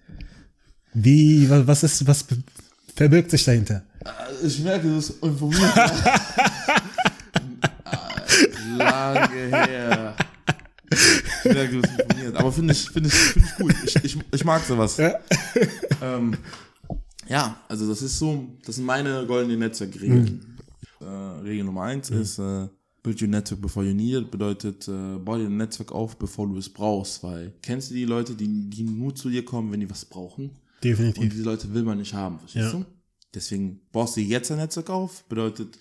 Wie, 0.94 1.50
wa- 1.50 1.64
was 1.66 1.84
ist, 1.84 2.06
was 2.08 2.26
verbirgt 2.96 3.32
sich 3.32 3.44
dahinter? 3.44 3.84
Ich 4.44 4.60
merke, 4.60 4.88
du 4.88 4.96
bist 4.96 5.14
informiert. 5.22 5.62
Lange 8.78 9.30
her. 9.50 10.16
Ich 10.90 11.46
merke, 11.54 11.72
du 11.76 11.82
bist 11.82 11.94
informiert. 12.00 12.36
Aber 12.36 12.52
finde 12.52 12.74
ich, 12.74 12.90
finde 12.90 13.10
ich, 13.10 13.16
finde 13.16 13.48
ich 13.48 13.56
gut. 13.56 13.76
Ich, 13.86 13.96
ich, 14.04 14.18
ich 14.32 14.46
mag 14.46 14.64
sowas. 14.66 14.98
Ähm, 16.02 16.38
ja, 17.28 17.58
also 17.68 17.88
das 17.88 18.02
ist 18.02 18.18
so, 18.20 18.48
das 18.66 18.76
sind 18.76 18.86
meine 18.86 19.26
goldenen 19.26 19.60
Netzwerkregeln. 19.60 20.58
Äh, 21.00 21.06
Regel 21.44 21.64
Nummer 21.66 21.84
eins 21.84 22.10
ist, 22.10 22.40
äh, 22.40 22.68
build 23.04 23.22
your 23.22 23.30
network 23.30 23.62
before 23.62 23.84
you 23.86 23.94
need 23.94 24.14
it, 24.16 24.32
bedeutet, 24.32 24.88
äh, 24.88 25.18
bau 25.18 25.38
dir 25.38 25.46
ein 25.46 25.58
Netzwerk 25.58 25.92
auf, 25.92 26.18
bevor 26.18 26.48
du 26.48 26.58
es 26.58 26.70
brauchst, 26.70 27.24
weil 27.24 27.54
kennst 27.62 27.90
du 27.90 27.96
die 27.96 28.06
Leute, 28.06 28.36
die, 28.36 28.70
die 28.70 28.84
nur 28.84 29.16
zu 29.16 29.30
dir 29.30 29.44
kommen, 29.44 29.72
wenn 29.72 29.80
die 29.80 29.90
was 29.90 30.06
brauchen? 30.06 30.50
Und 30.50 30.84
Definitiv. 30.84 31.30
diese 31.32 31.44
Leute 31.44 31.74
will 31.74 31.84
man 31.84 31.98
nicht 32.00 32.14
haben, 32.14 32.40
verstehst 32.40 32.74
Ja. 32.74 32.80
du? 32.80 32.86
Deswegen 33.34 33.82
baust 33.92 34.18
du 34.18 34.22
jetzt 34.22 34.52
ein 34.52 34.58
Netzwerk 34.58 34.90
auf, 34.90 35.24
bedeutet, 35.30 35.78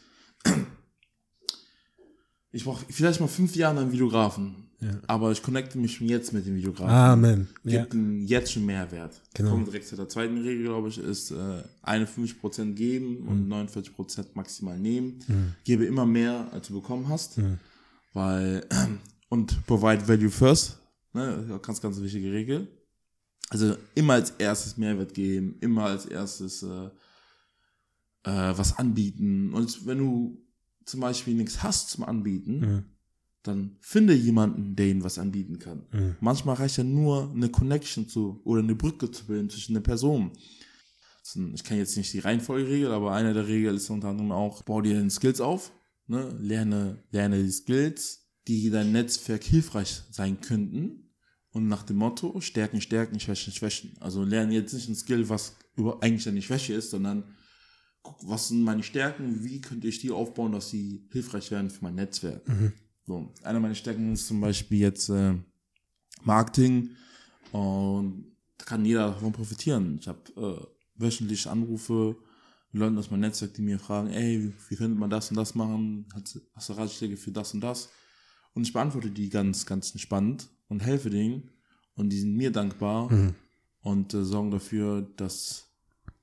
ich 2.53 2.65
brauche 2.65 2.85
vielleicht 2.91 3.21
mal 3.21 3.29
fünf 3.29 3.55
Jahre 3.57 3.81
einen 3.81 3.93
Videografen, 3.93 4.69
aber 5.07 5.31
ich 5.31 5.43
connecte 5.43 5.79
mich 5.79 5.97
schon 5.97 6.09
jetzt 6.09 6.33
mit 6.33 6.47
dem 6.47 6.57
Videografen. 6.57 6.95
Amen. 6.95 7.49
Ja. 7.65 7.83
Gibt 7.83 7.95
ihm 7.95 8.27
jetzt 8.27 8.53
schon 8.53 8.65
Mehrwert. 8.65 9.21
Genau. 9.35 9.51
Kommt 9.51 9.67
direkt 9.67 9.87
zu 9.87 9.97
der 9.97 10.09
zweiten 10.09 10.39
Regel, 10.39 10.65
glaube 10.65 10.89
ich, 10.89 10.99
ist 10.99 11.31
äh, 11.33 11.63
51% 11.85 12.75
geben 12.75 13.29
und 13.29 13.49
49% 13.49 14.27
maximal 14.35 14.79
nehmen. 14.79 15.21
Gebe 15.65 15.85
immer 15.85 16.07
mehr, 16.07 16.49
als 16.53 16.69
du 16.69 16.81
bekommen 16.81 17.09
hast. 17.09 17.39
Weil, 18.15 18.67
und 19.29 19.67
provide 19.67 20.09
value 20.09 20.31
first. 20.31 20.79
Ne, 21.13 21.37
das 21.37 21.45
ist 21.47 21.53
auch 21.53 21.63
ganz, 21.63 21.81
ganz 21.81 22.01
wichtige 22.01 22.33
Regel. 22.33 22.69
Also 23.51 23.77
immer 23.95 24.15
als 24.15 24.31
erstes 24.39 24.77
Mehrwert 24.77 25.13
geben, 25.13 25.57
immer 25.61 25.87
als 25.87 26.07
erstes 26.07 26.63
äh, 26.63 26.87
äh, 28.25 28.57
was 28.57 28.79
anbieten. 28.79 29.53
Und 29.53 29.87
wenn 29.87 29.99
du 29.99 30.39
zum 30.91 31.01
Beispiel 31.01 31.35
nichts 31.35 31.63
hast 31.63 31.91
zum 31.91 32.05
Anbieten, 32.05 32.85
dann 33.43 33.77
finde 33.81 34.15
jemanden, 34.15 34.77
der 34.77 34.89
ihnen 34.89 35.03
was 35.03 35.19
anbieten 35.19 35.59
kann. 35.59 35.87
Manchmal 36.21 36.57
reicht 36.57 36.77
ja 36.77 36.85
nur 36.85 37.31
eine 37.31 37.49
Connection 37.49 38.09
zu 38.09 38.41
oder 38.45 38.63
eine 38.63 38.75
Brücke 38.75 39.11
zu 39.11 39.27
bilden 39.27 39.49
zwischen 39.49 39.75
den 39.75 39.83
Personen. 39.83 40.33
Ich 41.55 41.65
kenne 41.65 41.81
jetzt 41.81 41.97
nicht 41.97 42.13
die 42.13 42.19
Reihenfolgeregel, 42.19 42.93
aber 42.93 43.13
eine 43.13 43.33
der 43.33 43.47
Regeln 43.47 43.77
ist 43.77 43.89
unter 43.89 44.09
anderem 44.09 44.33
auch, 44.33 44.63
bau 44.63 44.81
dir 44.81 44.95
deine 44.95 45.11
Skills 45.11 45.41
auf, 45.41 45.73
ne? 46.07 46.37
lerne, 46.41 47.05
lerne 47.13 47.43
die 47.43 47.51
Skills, 47.51 48.27
die 48.49 48.69
dein 48.69 48.93
Netzwerk 48.93 49.45
hilfreich 49.45 50.03
sein 50.11 50.41
könnten. 50.41 51.11
Und 51.53 51.67
nach 51.67 51.83
dem 51.83 51.97
Motto, 51.97 52.41
Stärken, 52.41 52.81
Stärken, 52.81 53.19
Schwächen, 53.19 53.53
Schwächen. 53.53 53.97
Also 54.01 54.23
lerne 54.23 54.55
jetzt 54.55 54.73
nicht 54.73 54.89
ein 54.89 54.95
Skill, 54.95 55.29
was 55.29 55.57
über, 55.77 56.03
eigentlich 56.03 56.29
eine 56.29 56.43
Schwäche 56.43 56.75
ist, 56.75 56.91
sondern 56.91 57.25
was 58.23 58.49
sind 58.49 58.63
meine 58.63 58.83
Stärken, 58.83 59.45
wie 59.45 59.61
könnte 59.61 59.89
ich 59.89 59.99
die 60.01 60.11
aufbauen, 60.11 60.53
dass 60.53 60.71
sie 60.71 61.07
hilfreich 61.13 61.51
werden 61.51 61.71
für 61.71 61.85
mein 61.85 61.95
Netzwerk. 61.97 62.43
So, 63.07 63.33
eine 63.43 63.61
meiner 63.61 63.75
Stärken 63.75 64.13
ist 64.13 64.27
zum 64.27 64.41
Beispiel 64.41 64.79
jetzt 64.81 65.09
äh, 65.11 65.35
Marketing 66.23 66.91
und 67.53 68.27
da 68.59 68.65
kann 68.65 68.85
jeder 68.85 69.09
davon 69.09 69.33
profitieren. 69.33 69.99
Ich 70.01 70.09
habe 70.09 70.21
äh, 70.37 71.01
wöchentlich 71.03 71.47
Anrufe 71.49 72.17
mit 72.73 72.81
Leuten 72.81 72.99
aus 72.99 73.11
meinem 73.11 73.21
Netzwerk, 73.21 73.55
die 73.55 73.63
mir 73.63 73.79
fragen, 73.79 74.11
ey, 74.11 74.45
wie, 74.45 74.53
wie 74.69 74.77
könnte 74.77 74.99
man 74.99 75.11
das 75.11 75.31
und 75.31 75.37
das 75.37 75.55
machen? 75.55 76.07
Hast, 76.15 76.35
du- 76.35 76.41
hast 76.55 76.69
du 76.69 76.73
Ratschläge 76.75 77.17
für 77.17 77.33
das 77.33 77.55
und 77.55 77.61
das? 77.63 77.89
Und 78.55 78.63
ich 78.63 78.73
beantworte 78.73 79.11
die 79.11 79.29
ganz, 79.31 79.65
ganz 79.67 79.93
entspannt 79.93 80.49
und 80.69 80.83
helfe 80.83 81.11
denen 81.11 81.51
und 81.95 82.11
die 82.11 82.19
sind 82.21 82.37
mir 82.37 82.51
dankbar 82.53 83.11
und 83.83 84.15
äh, 84.15 84.25
sorgen 84.25 84.51
dafür, 84.51 85.03
dass 85.17 85.70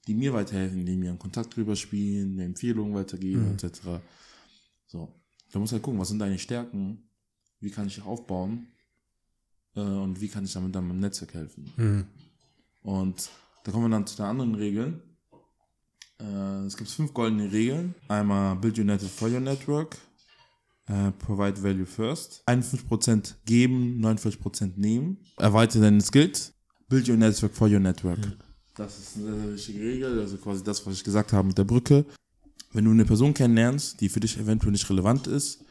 die 0.07 0.13
mir 0.15 0.33
weiterhelfen, 0.33 0.79
indem 0.79 0.99
mir 0.99 1.09
einen 1.09 1.19
Kontakt 1.19 1.55
drüber 1.55 1.75
spielen, 1.75 2.35
mir 2.35 2.45
Empfehlungen 2.45 2.95
weitergeben, 2.95 3.53
etc. 3.53 3.81
So. 4.87 5.13
Da 5.51 5.59
muss 5.59 5.71
halt 5.71 5.83
gucken, 5.83 5.99
was 5.99 6.09
sind 6.09 6.19
deine 6.19 6.39
Stärken, 6.39 7.09
wie 7.59 7.69
kann 7.69 7.87
ich 7.87 8.01
aufbauen 8.01 8.67
äh, 9.75 9.81
und 9.81 10.19
wie 10.19 10.27
kann 10.27 10.43
ich 10.45 10.53
damit 10.53 10.73
dann 10.75 10.87
meinem 10.87 10.99
Netzwerk 10.99 11.33
helfen. 11.33 11.71
Und 12.81 13.29
da 13.63 13.71
kommen 13.71 13.85
wir 13.85 13.89
dann 13.89 14.07
zu 14.07 14.17
der 14.17 14.27
anderen 14.27 14.55
Regel. 14.55 15.01
Äh, 16.19 16.65
es 16.65 16.77
gibt 16.77 16.89
fünf 16.89 17.13
goldene 17.13 17.51
Regeln. 17.51 17.95
Einmal 18.07 18.55
Build 18.55 18.77
Your 18.77 18.85
Network 18.85 19.11
for 19.11 19.29
Your 19.29 19.39
Network, 19.39 19.97
äh, 20.87 21.11
Provide 21.11 21.61
Value 21.61 21.85
First, 21.85 22.43
51% 22.47 23.35
geben, 23.45 23.99
49% 24.01 24.77
nehmen, 24.77 25.17
erweitere 25.37 25.81
deine 25.81 26.01
Skills, 26.01 26.53
Build 26.89 27.07
Your 27.07 27.17
Network 27.17 27.53
for 27.53 27.69
Your 27.69 27.79
Network. 27.79 28.19
Das 28.77 28.99
ist 28.99 29.17
eine 29.17 29.55
wichtige 29.55 29.79
Regel, 29.79 30.19
also 30.19 30.37
quasi 30.37 30.63
das, 30.63 30.85
was 30.85 30.93
ich 30.93 31.03
gesagt 31.03 31.33
habe 31.33 31.47
mit 31.47 31.57
der 31.57 31.63
Brücke. 31.63 32.05
Wenn 32.73 32.85
du 32.85 32.91
eine 32.91 33.05
Person 33.05 33.33
kennenlernst, 33.33 33.99
die 33.99 34.07
für 34.07 34.19
dich 34.19 34.37
eventuell 34.37 34.71
nicht 34.71 34.87
relevant 34.89 35.25
ist, 35.25 35.63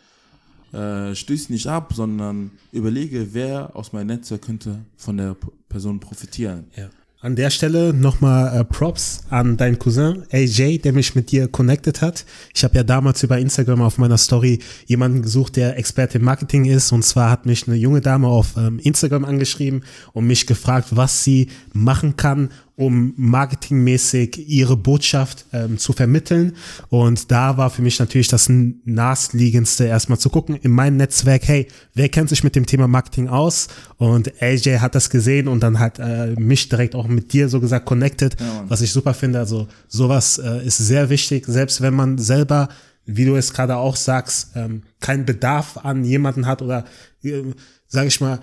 äh, 0.72 1.14
stöß 1.14 1.50
nicht 1.50 1.68
ab, 1.68 1.92
sondern 1.94 2.50
überlege, 2.72 3.28
wer 3.32 3.76
aus 3.76 3.92
meinem 3.92 4.08
Netzwerk 4.08 4.42
könnte 4.42 4.84
von 4.96 5.16
der 5.16 5.36
Person 5.68 6.00
profitieren. 6.00 6.64
Ja. 6.76 6.90
An 7.20 7.34
der 7.34 7.50
Stelle 7.50 7.94
nochmal 7.94 8.60
äh, 8.60 8.64
Props 8.64 9.22
an 9.30 9.56
deinen 9.56 9.78
Cousin 9.78 10.24
AJ, 10.30 10.78
der 10.78 10.92
mich 10.92 11.14
mit 11.14 11.32
dir 11.32 11.48
connected 11.48 12.02
hat. 12.02 12.26
Ich 12.54 12.62
habe 12.62 12.76
ja 12.76 12.84
damals 12.84 13.22
über 13.22 13.38
Instagram 13.38 13.82
auf 13.82 13.98
meiner 13.98 14.18
Story 14.18 14.58
jemanden 14.86 15.22
gesucht, 15.22 15.56
der 15.56 15.78
Experte 15.78 16.18
im 16.18 16.24
Marketing 16.24 16.66
ist. 16.66 16.92
Und 16.92 17.04
zwar 17.04 17.30
hat 17.30 17.46
mich 17.46 17.66
eine 17.66 17.76
junge 17.76 18.00
Dame 18.00 18.28
auf 18.28 18.56
ähm, 18.56 18.78
Instagram 18.80 19.24
angeschrieben 19.24 19.82
und 20.12 20.26
mich 20.26 20.46
gefragt, 20.46 20.88
was 20.90 21.24
sie 21.24 21.48
machen 21.72 22.16
kann, 22.16 22.50
um 22.76 23.14
marketingmäßig 23.16 24.48
ihre 24.48 24.76
Botschaft 24.76 25.46
ähm, 25.52 25.78
zu 25.78 25.94
vermitteln. 25.94 26.52
Und 26.90 27.30
da 27.30 27.56
war 27.56 27.70
für 27.70 27.80
mich 27.80 27.98
natürlich 27.98 28.28
das 28.28 28.50
naheliegendste 28.50 29.86
erstmal 29.86 30.18
zu 30.18 30.28
gucken 30.28 30.56
in 30.56 30.70
meinem 30.72 30.98
Netzwerk, 30.98 31.48
hey, 31.48 31.68
wer 31.94 32.10
kennt 32.10 32.28
sich 32.28 32.44
mit 32.44 32.54
dem 32.54 32.66
Thema 32.66 32.86
Marketing 32.86 33.28
aus? 33.28 33.68
Und 33.96 34.42
AJ 34.42 34.78
hat 34.80 34.94
das 34.94 35.08
gesehen 35.08 35.48
und 35.48 35.62
dann 35.62 35.78
hat 35.78 35.98
äh, 35.98 36.34
mich 36.38 36.68
direkt 36.68 36.94
auch 36.94 37.08
mit 37.08 37.32
dir 37.32 37.48
so 37.48 37.60
gesagt 37.60 37.86
connected, 37.86 38.38
ja, 38.38 38.64
was 38.68 38.82
ich 38.82 38.92
super 38.92 39.14
finde. 39.14 39.38
Also 39.38 39.68
sowas 39.88 40.38
äh, 40.38 40.66
ist 40.66 40.76
sehr 40.76 41.08
wichtig, 41.08 41.46
selbst 41.46 41.80
wenn 41.80 41.94
man 41.94 42.18
selber 42.18 42.68
wie 43.06 43.24
du 43.24 43.36
es 43.36 43.52
gerade 43.52 43.76
auch 43.76 43.94
sagst, 43.94 44.50
ähm, 44.56 44.82
keinen 45.00 45.24
Bedarf 45.24 45.78
an 45.78 46.04
jemanden 46.04 46.46
hat 46.46 46.60
oder, 46.60 46.84
äh, 47.22 47.42
sage 47.86 48.08
ich 48.08 48.20
mal, 48.20 48.40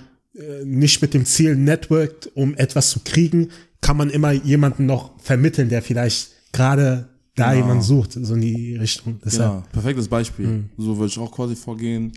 nicht 0.63 1.01
mit 1.01 1.13
dem 1.13 1.25
Ziel 1.25 1.55
networked, 1.55 2.31
um 2.35 2.55
etwas 2.55 2.89
zu 2.89 3.01
kriegen, 3.03 3.49
kann 3.81 3.97
man 3.97 4.09
immer 4.09 4.31
jemanden 4.31 4.85
noch 4.85 5.19
vermitteln, 5.19 5.69
der 5.69 5.81
vielleicht 5.81 6.31
gerade 6.51 7.09
da 7.35 7.53
genau. 7.53 7.65
jemand 7.65 7.83
sucht, 7.83 8.13
so 8.13 8.33
in 8.35 8.41
die 8.41 8.75
Richtung. 8.75 9.19
Deshalb. 9.23 9.51
Genau, 9.51 9.63
perfektes 9.71 10.07
Beispiel. 10.07 10.47
Mhm. 10.47 10.69
So 10.77 10.97
würde 10.97 11.07
ich 11.07 11.17
auch 11.19 11.31
quasi 11.31 11.55
vorgehen, 11.55 12.13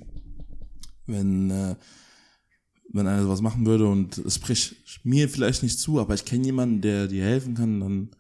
wenn, 1.07 1.51
äh, 1.51 1.75
wenn 2.93 3.07
einer 3.07 3.23
sowas 3.23 3.41
machen 3.41 3.67
würde 3.67 3.87
und 3.87 4.19
es 4.19 4.37
spricht 4.37 4.77
mir 5.05 5.29
vielleicht 5.29 5.63
nicht 5.63 5.79
zu, 5.79 6.01
aber 6.01 6.15
ich 6.15 6.25
kenne 6.25 6.45
jemanden, 6.45 6.81
der 6.81 7.09
dir 7.09 7.25
helfen 7.25 7.55
kann, 7.55 7.81
dann 7.81 8.11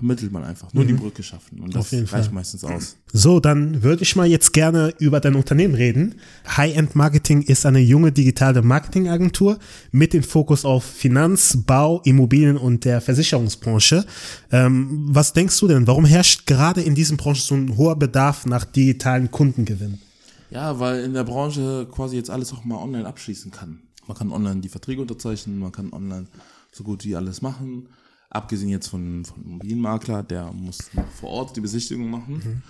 vermittelt 0.00 0.32
man 0.32 0.44
einfach. 0.44 0.72
Nur 0.72 0.84
mhm. 0.84 0.88
die 0.88 0.94
Brücke 0.94 1.22
schaffen. 1.22 1.60
Und 1.60 1.76
das 1.76 1.92
reicht 1.92 2.08
Fall. 2.08 2.30
meistens 2.32 2.64
aus. 2.64 2.96
So, 3.12 3.38
dann 3.38 3.82
würde 3.82 4.02
ich 4.02 4.16
mal 4.16 4.26
jetzt 4.26 4.54
gerne 4.54 4.94
über 4.98 5.20
dein 5.20 5.34
Unternehmen 5.34 5.74
reden. 5.74 6.14
High-End 6.56 6.96
Marketing 6.96 7.42
ist 7.42 7.66
eine 7.66 7.80
junge 7.80 8.10
digitale 8.10 8.62
Marketingagentur 8.62 9.58
mit 9.92 10.14
dem 10.14 10.22
Fokus 10.22 10.64
auf 10.64 10.84
Finanz, 10.84 11.58
Bau, 11.66 12.00
Immobilien 12.04 12.56
und 12.56 12.86
der 12.86 13.02
Versicherungsbranche. 13.02 14.06
Ähm, 14.50 15.06
was 15.10 15.34
denkst 15.34 15.60
du 15.60 15.68
denn? 15.68 15.86
Warum 15.86 16.06
herrscht 16.06 16.46
gerade 16.46 16.80
in 16.80 16.94
diesen 16.94 17.18
Branchen 17.18 17.42
so 17.42 17.54
ein 17.54 17.76
hoher 17.76 17.96
Bedarf 17.96 18.46
nach 18.46 18.64
digitalen 18.64 19.30
Kundengewinn? 19.30 19.98
Ja, 20.50 20.80
weil 20.80 21.04
in 21.04 21.12
der 21.12 21.24
Branche 21.24 21.86
quasi 21.92 22.16
jetzt 22.16 22.30
alles 22.30 22.54
auch 22.54 22.64
mal 22.64 22.76
online 22.76 23.06
abschließen 23.06 23.50
kann. 23.50 23.80
Man 24.06 24.16
kann 24.16 24.32
online 24.32 24.62
die 24.62 24.70
Verträge 24.70 25.02
unterzeichnen, 25.02 25.58
man 25.58 25.72
kann 25.72 25.92
online 25.92 26.26
so 26.72 26.84
gut 26.84 27.04
wie 27.04 27.16
alles 27.16 27.42
machen. 27.42 27.88
Abgesehen 28.30 28.70
jetzt 28.70 28.86
von, 28.86 29.24
von 29.24 29.42
Immobilienmakler, 29.44 30.22
der 30.22 30.52
muss 30.52 30.78
vor 31.20 31.30
Ort 31.30 31.56
die 31.56 31.60
Besichtigung 31.60 32.08
machen. 32.08 32.34
Mhm. 32.34 32.62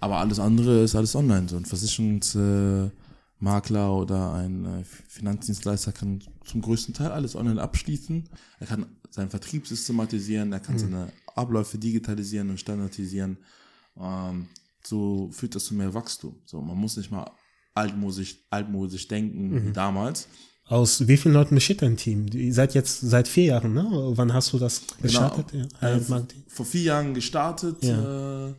Aber 0.00 0.16
alles 0.16 0.40
andere 0.40 0.82
ist 0.82 0.96
alles 0.96 1.14
online. 1.14 1.48
So 1.48 1.56
ein 1.56 1.66
Versicherungsmakler 1.66 2.90
äh, 3.86 3.90
oder 3.90 4.32
ein 4.32 4.64
äh, 4.64 4.84
Finanzdienstleister 4.84 5.92
kann 5.92 6.22
zum 6.44 6.62
größten 6.62 6.94
Teil 6.94 7.12
alles 7.12 7.36
online 7.36 7.60
abschließen. 7.60 8.28
Er 8.58 8.66
kann 8.66 8.86
seinen 9.10 9.30
Vertrieb 9.30 9.66
systematisieren, 9.66 10.50
er 10.52 10.60
kann 10.60 10.76
mhm. 10.76 10.80
seine 10.80 11.12
Abläufe 11.34 11.76
digitalisieren 11.76 12.48
und 12.50 12.58
standardisieren. 12.58 13.36
Ähm, 13.96 14.48
so 14.82 15.30
führt 15.30 15.54
das 15.54 15.66
zu 15.66 15.74
mehr 15.74 15.92
Wachstum. 15.94 16.36
So, 16.46 16.60
man 16.60 16.78
muss 16.78 16.96
nicht 16.96 17.10
mal 17.10 17.30
altmodisch, 17.74 18.38
altmodisch 18.50 19.08
denken 19.08 19.50
mhm. 19.50 19.66
wie 19.66 19.72
damals, 19.72 20.26
aus 20.72 21.06
wie 21.06 21.18
vielen 21.18 21.34
Leuten 21.34 21.54
besteht 21.54 21.82
dein 21.82 21.98
Team? 21.98 22.26
Seid 22.50 22.72
jetzt 22.74 23.00
seit 23.00 23.28
vier 23.28 23.44
Jahren, 23.44 23.74
ne? 23.74 23.86
Wann 23.90 24.32
hast 24.32 24.52
du 24.54 24.58
das 24.58 24.80
genau. 24.86 25.02
gestartet? 25.02 25.46
Genau. 25.52 25.68
Ja, 25.82 25.96
äh, 25.96 26.24
vor 26.48 26.64
vier 26.66 26.82
Jahren 26.82 27.12
gestartet. 27.12 27.84
Ja. 27.84 28.48
Äh, 28.48 28.54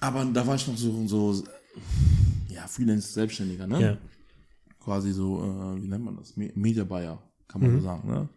aber 0.00 0.24
da 0.24 0.46
war 0.46 0.54
ich 0.54 0.66
noch 0.66 0.78
so, 0.78 1.06
so 1.06 1.44
ja, 2.48 2.66
Freelance-Selbstständiger, 2.66 3.66
ne? 3.66 3.82
Ja. 3.82 3.98
Quasi 4.82 5.12
so, 5.12 5.40
äh, 5.40 5.82
wie 5.82 5.88
nennt 5.88 6.04
man 6.04 6.16
das? 6.16 6.34
Media 6.36 6.84
Buyer, 6.84 7.22
kann 7.46 7.60
man 7.60 7.72
mhm. 7.72 7.76
so 7.76 7.82
sagen, 7.82 8.08
ne? 8.08 8.28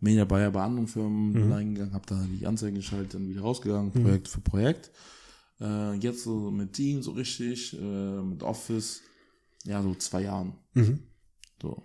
Media 0.00 0.24
Buyer 0.24 0.50
bei 0.50 0.60
anderen 0.60 0.88
Firmen 0.88 1.46
mhm. 1.46 1.52
reingegangen, 1.52 1.94
habe 1.94 2.04
da 2.06 2.26
die 2.40 2.46
Anzeigen 2.46 2.76
geschaltet, 2.76 3.14
dann 3.14 3.28
wieder 3.28 3.42
rausgegangen, 3.42 3.92
mhm. 3.94 4.02
Projekt 4.02 4.26
für 4.28 4.40
Projekt. 4.40 4.90
Äh, 5.60 5.94
jetzt 5.98 6.24
so 6.24 6.50
mit 6.50 6.72
Team 6.72 7.00
so 7.00 7.12
richtig, 7.12 7.78
äh, 7.80 8.22
mit 8.22 8.42
Office, 8.42 9.02
ja, 9.62 9.80
so 9.80 9.94
zwei 9.94 10.22
Jahren. 10.22 10.54
Mhm. 10.74 10.98
So. 11.64 11.82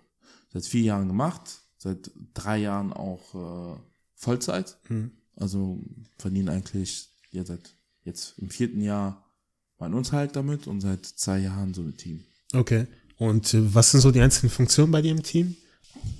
Seit 0.52 0.66
vier 0.66 0.82
Jahren 0.82 1.08
gemacht, 1.08 1.62
seit 1.78 2.10
drei 2.34 2.58
Jahren 2.58 2.92
auch 2.92 3.34
äh, 3.34 3.80
Vollzeit. 4.14 4.76
Mhm. 4.88 5.12
Also 5.36 5.80
verdienen 6.18 6.50
eigentlich 6.50 7.08
ja, 7.30 7.44
seit 7.44 7.74
jetzt 8.04 8.38
im 8.38 8.50
vierten 8.50 8.82
Jahr 8.82 9.24
mein 9.78 9.94
Unterhalt 9.94 10.36
damit 10.36 10.66
und 10.66 10.82
seit 10.82 11.06
zwei 11.06 11.38
Jahren 11.38 11.72
so 11.72 11.80
ein 11.82 11.96
Team. 11.96 12.24
Okay. 12.52 12.86
Und 13.16 13.54
äh, 13.54 13.74
was 13.74 13.90
sind 13.90 14.00
so 14.00 14.10
die 14.10 14.20
einzelnen 14.20 14.50
Funktionen 14.50 14.92
bei 14.92 15.00
dir 15.00 15.12
im 15.12 15.22
Team? 15.22 15.56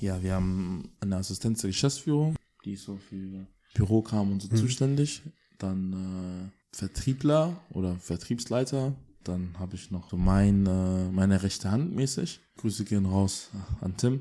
Ja, 0.01 0.23
wir 0.23 0.35
haben 0.35 0.91
eine 1.01 1.17
Assistenz 1.17 1.61
der 1.61 1.69
Geschäftsführung, 1.69 2.37
die 2.65 2.73
ist 2.73 2.85
so 2.85 2.97
für 2.97 3.47
Bürokram 3.75 4.33
und 4.33 4.43
so 4.43 4.49
mhm. 4.51 4.57
zuständig. 4.57 5.23
Dann 5.59 5.93
äh, 5.93 6.77
Vertriebler 6.77 7.61
oder 7.71 7.97
Vertriebsleiter, 7.97 8.95
dann 9.25 9.55
habe 9.59 9.77
ich 9.77 9.91
noch 9.91 10.09
so 10.11 10.17
mein, 10.17 10.67
äh, 10.67 11.11
meine 11.11 11.43
rechte 11.43 11.71
Hand 11.71 11.95
mäßig. 11.95 12.41
Grüße 12.59 12.85
gehen 12.85 13.07
raus 13.07 13.51
an 13.81 13.97
Tim. 13.97 14.21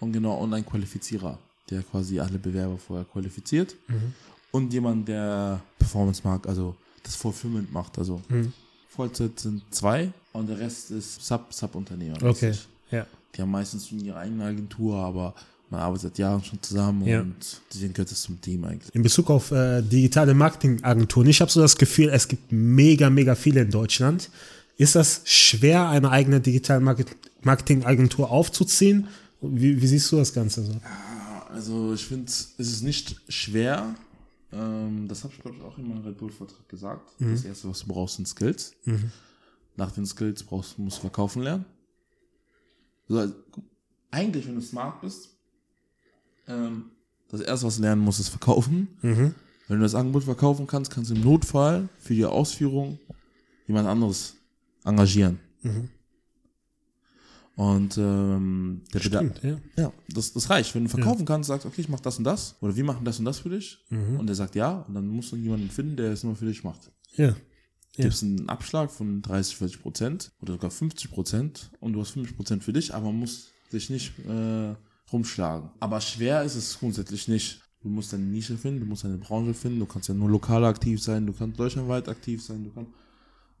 Und 0.00 0.12
genau, 0.12 0.36
und 0.38 0.52
ein 0.54 0.66
Qualifizierer, 0.66 1.38
der 1.70 1.82
quasi 1.82 2.20
alle 2.20 2.38
Bewerber 2.38 2.78
vorher 2.78 3.04
qualifiziert. 3.04 3.74
Mhm. 3.88 4.12
Und 4.50 4.72
jemand, 4.72 5.08
der 5.08 5.60
Performance 5.78 6.22
mag, 6.24 6.46
also 6.46 6.76
das 7.02 7.16
Fulfillment 7.16 7.72
macht. 7.72 7.98
Also 7.98 8.20
mhm. 8.28 8.52
Vollzeit 8.88 9.38
sind 9.40 9.62
zwei 9.74 10.12
und 10.32 10.48
der 10.48 10.58
Rest 10.58 10.90
ist 10.90 11.24
Sub, 11.24 11.52
Sub-Unternehmer. 11.52 12.22
Okay, 12.22 12.52
ja. 12.90 13.06
Die 13.34 13.42
haben 13.42 13.50
meistens 13.50 13.88
schon 13.88 14.04
ihre 14.04 14.18
eigene 14.18 14.44
Agentur, 14.44 14.96
aber 14.96 15.34
man 15.70 15.80
arbeitet 15.80 16.02
seit 16.02 16.18
Jahren 16.18 16.44
schon 16.44 16.62
zusammen 16.62 17.06
ja. 17.06 17.20
und 17.20 17.60
deswegen 17.72 17.92
gehört 17.92 18.12
es 18.12 18.22
zum 18.22 18.40
Team 18.40 18.64
eigentlich. 18.64 18.94
In 18.94 19.02
Bezug 19.02 19.30
auf 19.30 19.50
äh, 19.50 19.82
digitale 19.82 20.34
Marketingagenturen, 20.34 21.28
ich 21.28 21.40
habe 21.40 21.50
so 21.50 21.60
das 21.60 21.76
Gefühl, 21.76 22.10
es 22.10 22.28
gibt 22.28 22.52
mega, 22.52 23.10
mega 23.10 23.34
viele 23.34 23.62
in 23.62 23.70
Deutschland. 23.70 24.30
Ist 24.76 24.94
das 24.94 25.22
schwer, 25.24 25.88
eine 25.88 26.10
eigene 26.10 26.40
digitale 26.40 26.80
Marketingagentur 27.42 28.30
aufzuziehen? 28.30 29.08
Wie, 29.40 29.80
wie, 29.80 29.86
siehst 29.86 30.10
du 30.10 30.16
das 30.16 30.32
Ganze 30.32 30.64
so? 30.64 30.72
Ja, 30.72 31.46
also 31.50 31.94
ich 31.94 32.04
finde, 32.04 32.26
es 32.26 32.54
ist 32.58 32.82
nicht 32.82 33.20
schwer. 33.28 33.94
Ähm, 34.52 35.06
das 35.08 35.22
habe 35.22 35.34
ich, 35.34 35.40
glaube 35.40 35.56
ich, 35.56 35.62
auch 35.62 35.78
in 35.78 35.88
meinem 35.88 36.04
Red 36.04 36.18
Bull-Vortrag 36.18 36.68
gesagt. 36.68 37.20
Mhm. 37.20 37.32
Das 37.32 37.44
Erste, 37.44 37.68
was 37.68 37.80
du 37.80 37.86
brauchst, 37.86 38.16
sind 38.16 38.26
Skills. 38.26 38.72
Mhm. 38.84 39.10
Nach 39.76 39.90
den 39.90 40.06
Skills 40.06 40.42
brauchst, 40.42 40.78
musst 40.78 40.98
du 40.98 41.00
verkaufen 41.02 41.42
lernen. 41.42 41.64
So, 43.08 43.18
also, 43.18 43.34
eigentlich, 44.10 44.46
wenn 44.46 44.54
du 44.54 44.60
smart 44.60 45.00
bist, 45.00 45.33
ähm, 46.48 46.90
das 47.30 47.40
erste, 47.40 47.66
was 47.66 47.76
du 47.76 47.82
lernen 47.82 48.02
musst, 48.02 48.20
ist 48.20 48.28
verkaufen. 48.28 48.88
Mhm. 49.02 49.34
Wenn 49.68 49.78
du 49.78 49.82
das 49.82 49.94
Angebot 49.94 50.24
verkaufen 50.24 50.66
kannst, 50.66 50.90
kannst 50.90 51.10
du 51.10 51.14
im 51.14 51.22
Notfall 51.22 51.88
für 51.98 52.14
die 52.14 52.24
Ausführung 52.24 52.98
jemand 53.66 53.88
anderes 53.88 54.36
engagieren. 54.84 55.40
Mhm. 55.62 55.88
Und 57.56 57.96
ähm, 57.98 58.82
der 58.92 58.98
Stimmt, 58.98 59.40
ja. 59.44 59.58
ja, 59.76 59.92
das, 60.08 60.32
das 60.32 60.50
reicht. 60.50 60.74
Wenn 60.74 60.84
du 60.84 60.90
verkaufen 60.90 61.20
ja. 61.20 61.24
kannst, 61.24 61.48
sagst, 61.48 61.66
okay, 61.66 61.82
ich 61.82 61.88
mach 61.88 62.00
das 62.00 62.18
und 62.18 62.24
das, 62.24 62.56
oder 62.60 62.74
wir 62.74 62.84
machen 62.84 63.04
das 63.04 63.20
und 63.20 63.24
das 63.24 63.38
für 63.38 63.50
dich, 63.50 63.78
mhm. 63.90 64.18
und 64.18 64.26
der 64.26 64.34
sagt 64.34 64.56
ja, 64.56 64.84
und 64.88 64.94
dann 64.94 65.06
musst 65.06 65.30
du 65.30 65.36
jemanden 65.36 65.70
finden, 65.70 65.96
der 65.96 66.12
es 66.12 66.24
nur 66.24 66.34
für 66.34 66.46
dich 66.46 66.64
macht. 66.64 66.90
Ja. 67.14 67.26
ja. 67.28 67.34
Gibst 67.96 68.24
einen 68.24 68.48
Abschlag 68.48 68.90
von 68.90 69.22
30, 69.22 69.56
40 69.56 69.82
Prozent 69.82 70.32
oder 70.40 70.54
sogar 70.54 70.72
50 70.72 71.10
Prozent 71.12 71.70
und 71.78 71.92
du 71.92 72.00
hast 72.00 72.10
50 72.10 72.36
Prozent 72.36 72.64
für 72.64 72.72
dich, 72.72 72.92
aber 72.92 73.06
man 73.06 73.20
muss 73.20 73.52
sich 73.70 73.88
nicht 73.88 74.18
äh, 74.28 74.74
rumschlagen. 75.12 75.70
Aber 75.80 76.00
schwer 76.00 76.42
ist 76.42 76.54
es 76.54 76.78
grundsätzlich 76.78 77.28
nicht. 77.28 77.60
Du 77.82 77.88
musst 77.88 78.12
deine 78.12 78.24
Nische 78.24 78.56
finden, 78.56 78.80
du 78.80 78.86
musst 78.86 79.04
deine 79.04 79.18
Branche 79.18 79.52
finden, 79.52 79.78
du 79.78 79.86
kannst 79.86 80.08
ja 80.08 80.14
nur 80.14 80.30
lokal 80.30 80.64
aktiv 80.64 81.02
sein, 81.02 81.26
du 81.26 81.34
kannst 81.34 81.60
deutschlandweit 81.60 82.08
aktiv 82.08 82.42
sein, 82.42 82.64
du 82.64 82.70
kannst 82.70 82.90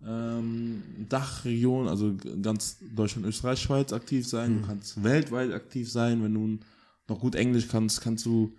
ähm, 0.06 0.82
Dachregion, 1.08 1.88
also 1.88 2.14
ganz 2.40 2.78
Deutschland, 2.94 3.26
Österreich, 3.26 3.60
Schweiz 3.60 3.92
aktiv 3.92 4.26
sein, 4.26 4.52
mhm. 4.52 4.60
du 4.62 4.66
kannst 4.68 5.04
weltweit 5.04 5.52
aktiv 5.52 5.90
sein, 5.90 6.22
wenn 6.22 6.34
du 6.34 6.58
noch 7.08 7.20
gut 7.20 7.34
Englisch 7.34 7.68
kannst, 7.68 8.00
kannst 8.00 8.24
du, 8.24 8.56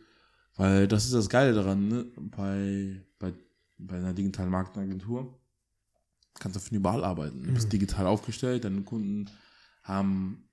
weil 0.56 0.88
das 0.88 1.06
ist 1.06 1.14
das 1.14 1.30
Geile 1.30 1.54
daran, 1.54 1.88
ne? 1.88 2.06
bei, 2.16 3.02
bei, 3.18 3.34
bei 3.80 3.98
einer 3.98 4.14
digitalen 4.14 4.52
Marketingagentur 4.52 5.36
kannst 6.36 6.58
du 6.58 6.60
von 6.60 6.78
überall 6.78 7.04
arbeiten. 7.04 7.44
Du 7.44 7.54
bist 7.54 7.68
mhm. 7.68 7.72
digital 7.72 8.06
aufgestellt, 8.08 8.66
deine 8.66 8.82
Kunden 8.82 9.30
haben 9.84 10.50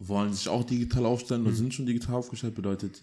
wollen 0.00 0.32
sich 0.32 0.48
auch 0.48 0.64
digital 0.64 1.06
aufstellen 1.06 1.42
oder 1.42 1.52
mhm. 1.52 1.56
sind 1.56 1.74
schon 1.74 1.86
digital 1.86 2.16
aufgestellt, 2.16 2.54
bedeutet, 2.54 3.02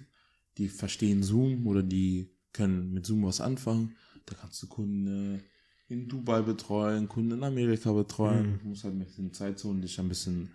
die 0.57 0.67
verstehen 0.67 1.23
Zoom 1.23 1.67
oder 1.67 1.83
die 1.83 2.31
können 2.53 2.91
mit 2.91 3.05
Zoom 3.05 3.23
was 3.23 3.39
anfangen. 3.39 3.95
Da 4.25 4.35
kannst 4.35 4.61
du 4.63 4.67
Kunden 4.67 5.41
in 5.87 6.09
Dubai 6.09 6.41
betreuen, 6.41 7.07
Kunden 7.07 7.31
in 7.31 7.43
Amerika 7.43 7.93
betreuen. 7.93 8.53
Mhm. 8.53 8.59
Du 8.59 8.67
musst 8.69 8.83
halt 8.83 8.95
mit 8.95 9.15
den 9.17 9.31
Zeitzonen 9.31 9.81
dich 9.81 9.99
ein 9.99 10.09
bisschen 10.09 10.49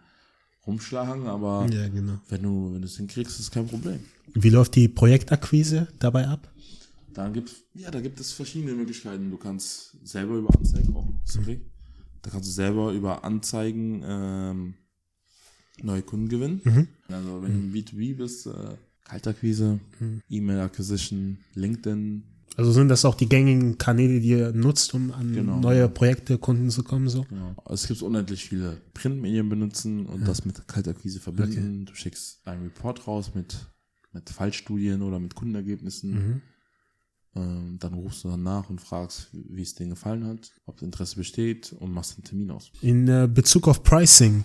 rumschlagen, 0.66 1.26
aber 1.26 1.66
Ja, 1.72 1.88
genau. 1.88 2.18
wenn 2.28 2.42
du, 2.42 2.74
wenn 2.74 2.82
du 2.82 2.86
es 2.86 2.96
hinkriegst, 2.96 3.34
ist 3.34 3.46
es 3.46 3.50
kein 3.50 3.66
Problem. 3.66 4.00
Wie 4.34 4.50
läuft 4.50 4.74
die 4.74 4.88
Projektakquise 4.88 5.88
dabei 5.98 6.26
ab? 6.26 6.52
Dann 7.14 7.32
gibt 7.32 7.52
ja, 7.74 7.90
da 7.90 8.00
gibt 8.00 8.20
es 8.20 8.32
verschiedene 8.32 8.72
Möglichkeiten. 8.72 9.30
Du 9.30 9.36
kannst 9.36 9.96
selber 10.06 10.36
über 10.36 10.54
Anzeigen, 10.56 10.94
oh, 10.94 11.14
sorry, 11.24 11.60
da 12.22 12.30
kannst 12.30 12.48
du 12.48 12.52
selber 12.52 12.92
über 12.92 13.22
Anzeigen 13.22 14.02
ähm, 14.04 14.74
neue 15.82 16.02
Kunden 16.02 16.28
gewinnen. 16.28 16.60
Also 17.08 17.42
wenn 17.42 17.52
du 17.52 17.58
im 17.58 17.72
B2B 17.72 18.16
bist, 18.16 18.46
äh, 18.46 18.50
Kaltakquise, 19.04 19.78
E-Mail 20.28 20.60
Acquisition, 20.60 21.38
LinkedIn, 21.54 22.22
Also 22.56 22.72
sind 22.72 22.88
das 22.88 23.04
auch 23.06 23.14
die 23.14 23.28
gängigen 23.28 23.78
Kanäle, 23.78 24.20
die 24.20 24.28
ihr 24.28 24.52
nutzt, 24.52 24.92
um 24.94 25.10
an 25.12 25.32
Genau. 25.32 25.58
neue 25.58 25.88
Projekte, 25.88 26.36
Kunden 26.38 26.68
zu 26.70 26.82
kommen? 26.82 27.08
So? 27.08 27.22
Genau. 27.24 27.54
Es 27.70 27.88
gibt 27.88 28.02
unendlich 28.02 28.44
viele 28.44 28.76
Printmedien 28.94 29.48
benutzen 29.48 30.04
und 30.06 30.26
das 30.28 30.44
mit 30.44 30.66
Kaltakquise 30.68 31.18
verbinden. 31.20 31.86
Du 31.86 31.94
schickst 31.94 32.46
einen 32.46 32.62
Report 32.64 33.06
raus 33.06 33.32
mit, 33.34 33.56
mit 34.12 34.28
Fallstudien 34.28 35.00
oder 35.02 35.18
mit 35.18 35.34
Kundenergebnissen. 35.34 36.42
Ähm, 37.34 37.78
dann 37.80 37.94
rufst 37.94 38.24
du 38.24 38.28
dann 38.28 38.42
nach 38.42 38.68
und 38.68 38.78
fragst, 38.82 39.28
wie 39.32 39.62
es 39.62 39.74
denen 39.74 39.90
gefallen 39.90 40.26
hat, 40.26 40.52
ob 40.66 40.76
das 40.76 40.82
Interesse 40.84 41.16
besteht 41.16 41.72
und 41.72 41.90
machst 41.90 42.16
einen 42.18 42.24
Termin 42.24 42.50
aus. 42.50 42.70
In 42.82 43.08
äh, 43.08 43.26
Bezug 43.32 43.68
auf 43.68 43.82
Pricing, 43.82 44.44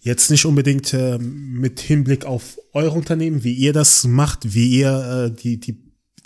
jetzt 0.00 0.30
nicht 0.30 0.46
unbedingt 0.46 0.92
äh, 0.94 1.18
mit 1.18 1.80
Hinblick 1.80 2.24
auf 2.24 2.58
eure 2.72 2.96
Unternehmen, 2.96 3.44
wie 3.44 3.52
ihr 3.52 3.72
das 3.72 4.04
macht, 4.04 4.54
wie 4.54 4.78
ihr 4.78 5.30
äh, 5.30 5.42
die, 5.42 5.60
die, 5.60 5.78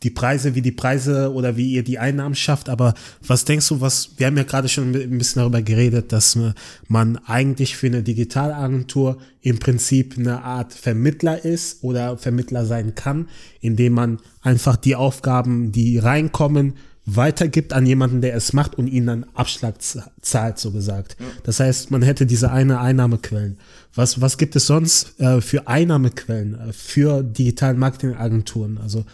die 0.03 0.11
Preise, 0.11 0.55
wie 0.55 0.63
die 0.63 0.73
Preise 0.73 1.33
oder 1.33 1.57
wie 1.57 1.73
ihr 1.73 1.83
die 1.83 1.99
Einnahmen 1.99 2.35
schafft, 2.35 2.69
aber 2.69 2.95
was 3.27 3.45
denkst 3.45 3.69
du, 3.69 3.81
was, 3.81 4.11
wir 4.17 4.27
haben 4.27 4.37
ja 4.37 4.45
gerade 4.45 4.69
schon 4.69 4.95
ein 4.95 5.19
bisschen 5.19 5.41
darüber 5.41 5.63
geredet, 5.63 6.13
dass 6.13 6.37
äh, 6.37 6.53
man 6.89 7.17
eigentlich 7.27 7.77
für 7.77 7.89
eine 7.89 8.03
Digitalagentur 8.03 9.19
im 9.41 9.59
Prinzip 9.59 10.17
eine 10.17 10.43
Art 10.43 10.73
Vermittler 10.73 11.45
ist 11.45 11.83
oder 11.83 12.17
Vermittler 12.17 12.67
sein 12.67 12.95
kann, 12.95 13.29
indem 13.61 13.95
man 13.95 14.21
einfach 14.41 14.77
die 14.77 14.95
Aufgaben, 14.95 15.73
die 15.73 15.99
reinkommen, 15.99 16.75
weitergibt 17.07 17.73
an 17.73 17.85
jemanden, 17.87 18.21
der 18.23 18.35
es 18.35 18.53
macht 18.53 18.77
und 18.77 18.87
ihnen 18.87 19.07
dann 19.07 19.25
Abschlag 19.35 19.77
zahlt, 20.21 20.59
so 20.59 20.71
gesagt. 20.73 21.17
Das 21.43 21.61
heißt, 21.61 21.90
man 21.90 22.03
hätte 22.03 22.25
diese 22.27 22.51
eine 22.51 22.81
Einnahmequellen. 22.81 23.59
Was, 23.95 24.21
was 24.21 24.38
gibt 24.38 24.57
es 24.57 24.67
sonst 24.67 25.21
äh, 25.21 25.40
für 25.40 25.69
Einnahmequellen 25.69 26.55
äh, 26.59 26.73
für 26.73 27.23
digitalen 27.23 27.79
Marketingagenturen? 27.79 28.79
Also, 28.79 29.05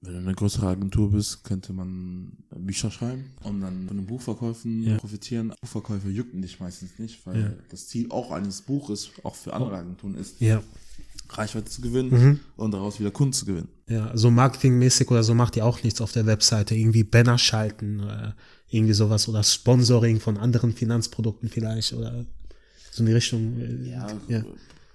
Wenn 0.00 0.12
du 0.14 0.18
eine 0.20 0.34
größere 0.34 0.68
Agentur 0.68 1.10
bist, 1.10 1.42
könnte 1.44 1.72
man 1.72 2.32
Bücher 2.56 2.90
schreiben 2.90 3.32
und 3.42 3.60
dann 3.60 3.88
von 3.88 3.96
den 3.96 4.06
Buchverkäufen 4.06 4.82
Ja. 4.84 4.96
profitieren. 4.96 5.52
Buchverkäufe 5.60 6.08
jucken 6.08 6.40
dich 6.40 6.60
meistens 6.60 6.98
nicht, 6.98 7.26
weil 7.26 7.40
Ja. 7.40 7.52
das 7.70 7.88
Ziel 7.88 8.06
auch 8.10 8.30
eines 8.30 8.62
Buches, 8.62 9.10
auch 9.24 9.34
für 9.34 9.52
andere 9.52 9.76
Agenturen 9.76 10.14
ist, 10.14 10.40
ja. 10.40 10.62
Reichweite 11.30 11.66
zu 11.70 11.80
gewinnen 11.82 12.10
Mhm. 12.10 12.40
und 12.56 12.72
daraus 12.72 12.98
wieder 13.00 13.10
Kunden 13.10 13.32
zu 13.32 13.44
gewinnen. 13.46 13.68
Ja, 13.88 14.16
so 14.16 14.30
marketingmäßig 14.30 15.10
oder 15.10 15.22
so 15.22 15.34
macht 15.34 15.56
ihr 15.56 15.64
auch 15.66 15.82
nichts 15.82 16.00
auf 16.00 16.12
der 16.12 16.26
Webseite. 16.26 16.74
Irgendwie 16.74 17.04
Banner 17.04 17.38
schalten, 17.38 18.00
äh, 18.00 18.32
irgendwie 18.70 18.94
sowas 18.94 19.28
oder 19.28 19.42
Sponsoring 19.42 20.20
von 20.20 20.36
anderen 20.38 20.72
Finanzprodukten 20.72 21.48
vielleicht 21.48 21.92
oder 21.92 22.24
so 22.90 23.00
in 23.02 23.06
die 23.06 23.12
Richtung. 23.12 23.58
Äh, 23.60 23.90
Ja, 23.90 24.06
ja. 24.28 24.42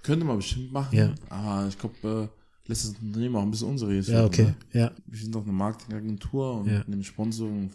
könnte 0.02 0.24
man 0.24 0.36
bestimmt 0.36 0.72
machen, 0.72 0.96
Ja. 0.96 1.14
aber 1.28 1.68
ich 1.68 1.78
glaube, 1.78 2.30
äh, 2.32 2.68
lässt 2.68 2.84
das 2.84 2.94
Unternehmen 3.02 3.36
auch 3.36 3.42
ein 3.42 3.50
bisschen 3.50 3.68
unseriös 3.68 4.06
ja 4.08 4.14
werden, 4.14 4.26
okay. 4.26 4.44
Ne? 4.44 4.54
Ja. 4.72 4.92
Wir 5.06 5.18
sind 5.20 5.34
doch 5.34 5.42
eine 5.42 5.52
Marketingagentur 5.52 6.60
und 6.60 6.68
Ja. 6.70 6.82
eine 6.86 7.02
Sponsoring 7.04 7.70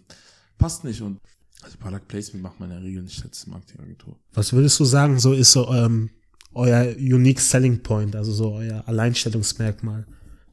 passt 0.58 0.84
nicht 0.84 1.02
und 1.02 1.20
also 1.62 1.78
Product 1.78 2.08
Placement 2.08 2.44
macht 2.44 2.60
man 2.60 2.70
in 2.72 2.78
der 2.78 2.84
Regel 2.86 3.04
nicht 3.04 3.24
als 3.24 3.46
Marketingagentur. 3.48 4.16
Was 4.34 4.54
würdest 4.54 4.80
du 4.80 4.86
sagen, 4.86 5.20
so 5.20 5.34
ist 5.34 5.52
so 5.52 5.72
ähm, 5.74 6.10
euer 6.54 6.96
Unique 6.98 7.40
Selling 7.40 7.82
Point, 7.84 8.16
also 8.16 8.32
so 8.32 8.54
euer 8.54 8.84
Alleinstellungsmerkmal? 8.88 10.06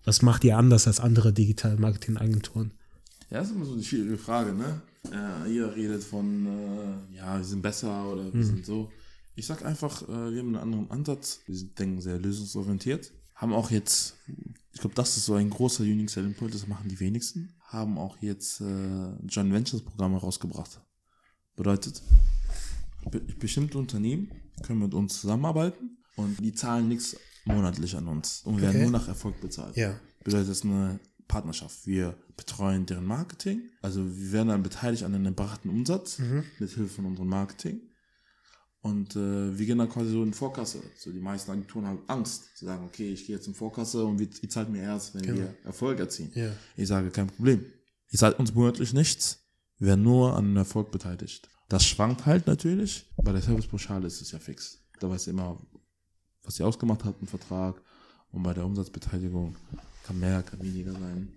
Was 0.04 0.22
macht 0.22 0.44
ihr 0.44 0.56
anders 0.56 0.87
als 0.87 1.00
andere 1.00 1.32
digitale 1.32 1.76
Marketingagenturen? 1.78 2.72
Ja, 3.30 3.38
das 3.40 3.48
ist 3.48 3.56
immer 3.56 3.64
so 3.64 3.72
eine 3.72 3.82
schwierige 3.82 4.18
Frage, 4.18 4.52
ne? 4.52 4.80
Äh, 5.11 5.50
jeder 5.50 5.74
redet 5.74 6.02
von, 6.04 6.46
äh, 6.46 7.16
ja, 7.16 7.37
wir 7.38 7.44
sind 7.44 7.62
besser 7.62 8.12
oder 8.12 8.24
Mhm. 8.24 8.32
wir 8.35 8.44
sind 8.44 8.66
so. 8.66 8.90
Ich 9.35 9.46
sag 9.46 9.64
einfach, 9.64 10.02
äh, 10.02 10.32
wir 10.32 10.38
haben 10.40 10.48
einen 10.48 10.56
anderen 10.56 10.90
Ansatz. 10.90 11.40
Wir 11.46 11.56
sind, 11.56 11.78
denken 11.78 12.00
sehr 12.00 12.18
lösungsorientiert. 12.18 13.12
Haben 13.35 13.52
auch 13.52 13.70
jetzt, 13.70 14.14
ich 14.72 14.80
glaube, 14.80 14.94
das 14.94 15.16
ist 15.16 15.26
so 15.26 15.35
ein 15.35 15.50
großer 15.50 15.82
Unique 15.82 16.09
Selling 16.11 16.35
Point, 16.35 16.54
das 16.54 16.66
machen 16.66 16.88
die 16.88 16.98
wenigsten. 17.00 17.54
Haben 17.61 17.98
auch 17.98 18.16
jetzt 18.20 18.61
äh, 18.61 18.64
Joint 19.28 19.52
Ventures 19.52 19.82
Programme 19.82 20.18
rausgebracht. 20.18 20.80
Bedeutet, 21.56 22.02
be 23.11 23.20
bestimmte 23.38 23.78
Unternehmen 23.78 24.30
können 24.62 24.81
mit 24.81 24.95
uns 24.95 25.21
zusammenarbeiten 25.21 25.99
und 26.16 26.38
die 26.40 26.53
zahlen 26.53 26.88
nichts 26.88 27.16
monatlich 27.45 27.97
an 27.97 28.09
uns 28.09 28.42
und 28.45 28.61
werden 28.61 28.77
Okay. 28.77 28.83
nur 28.83 28.90
nach 28.92 29.09
Erfolg 29.09 29.40
bezahlt 29.40 29.77
Ja. 29.77 29.99
bedeutet 30.25 30.51
das 30.51 30.62
eine 30.64 30.99
Partnerschaft. 31.29 31.87
Wir 31.87 32.16
betreuen 32.37 32.87
deren 32.87 33.05
Marketing, 33.07 33.62
also 33.83 34.05
wir 34.05 34.33
werden 34.33 34.49
dann 34.49 34.62
beteiligt 34.62 35.03
an 35.05 35.14
einem 35.14 35.27
erbrachten 35.27 35.69
Umsatz 35.71 36.19
mit 36.19 36.71
Hilfe 36.71 36.88
von 36.88 37.07
unserem 37.07 37.29
Marketing. 37.29 37.81
Und 38.83 39.16
äh, 39.16 39.59
wir 39.59 39.66
gehen 39.66 39.79
dann 39.79 39.88
quasi 39.88 40.11
so 40.12 40.23
in 40.23 40.33
Vorkasse. 40.33 40.81
So 40.97 41.11
die 41.11 41.19
meisten 41.19 41.51
Agenturen 41.51 41.87
haben 41.87 42.03
Angst, 42.07 42.57
zu 42.57 42.66
sagen, 42.66 42.85
okay, 42.85 43.11
ich 43.12 43.27
gehe 43.27 43.35
jetzt 43.35 43.49
in 43.49 43.55
Vorkasse 43.55 44.05
und 44.05 44.21
wir, 44.21 44.29
ihr 44.40 44.49
zahlt 44.49 44.69
mir 44.71 44.83
erst, 44.83 45.14
wenn 45.16 45.25
wir 45.35 45.57
Erfolg 45.64 45.99
erzielen. 45.99 46.31
Ja. 46.35 46.53
Ich 46.77 46.87
sage, 46.87 47.11
kein 47.11 47.27
Problem. 47.27 47.64
Ihr 48.11 48.19
zahlt 48.21 48.38
uns 48.38 48.55
monatlich 48.55 48.92
nichts, 48.92 49.40
wir 49.79 49.88
werden 49.88 50.05
nur 50.05 50.37
an 50.37 50.55
Erfolg 50.57 50.92
beteiligt. 50.92 51.49
Das 51.68 51.85
schwankt 51.85 52.26
halt 52.26 52.46
natürlich. 52.46 53.07
Bei 53.16 53.33
der 53.33 53.42
Servicepauschale 53.42 54.07
ist 54.07 54.20
es 54.20 54.31
ja 54.33 54.38
fix. 54.38 54.79
Da 55.00 55.11
weiß 55.11 55.26
immer, 55.26 55.59
was 56.42 56.59
ihr 56.61 56.66
ausgemacht 56.66 57.05
habt 57.05 57.20
im 57.20 57.26
Vertrag. 57.26 57.83
Und 58.31 58.42
bei 58.42 58.55
der 58.55 58.64
Umsatzbeteiligung 58.64 59.57
kann 60.05 60.20
mehr, 60.20 60.42
kann 60.42 60.62
weniger 60.62 60.92
sein. 60.92 61.29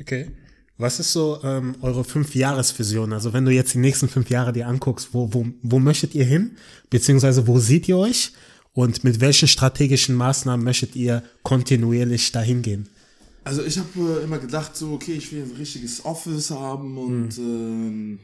Okay. 0.00 0.30
Was 0.76 0.98
ist 0.98 1.12
so 1.12 1.40
ähm, 1.44 1.76
eure 1.82 2.02
Fünf-Jahres-Vision? 2.02 3.12
Also 3.12 3.32
wenn 3.32 3.44
du 3.44 3.52
jetzt 3.52 3.74
die 3.74 3.78
nächsten 3.78 4.08
fünf 4.08 4.28
Jahre 4.30 4.52
dir 4.52 4.66
anguckst, 4.66 5.10
wo, 5.12 5.32
wo, 5.32 5.46
wo 5.62 5.78
möchtet 5.78 6.14
ihr 6.14 6.24
hin? 6.24 6.56
Beziehungsweise 6.90 7.46
wo 7.46 7.60
seht 7.60 7.88
ihr 7.88 7.96
euch? 7.96 8.32
Und 8.72 9.04
mit 9.04 9.20
welchen 9.20 9.46
strategischen 9.46 10.16
Maßnahmen 10.16 10.64
möchtet 10.64 10.96
ihr 10.96 11.22
kontinuierlich 11.44 12.32
dahin 12.32 12.62
gehen? 12.62 12.88
Also 13.44 13.62
ich 13.62 13.78
habe 13.78 14.20
äh, 14.20 14.24
immer 14.24 14.38
gedacht, 14.38 14.74
so, 14.74 14.94
okay, 14.94 15.12
ich 15.12 15.30
will 15.30 15.44
ein 15.44 15.56
richtiges 15.56 16.04
Office 16.04 16.50
haben 16.50 16.98
und 16.98 17.38
ähm, 17.38 18.18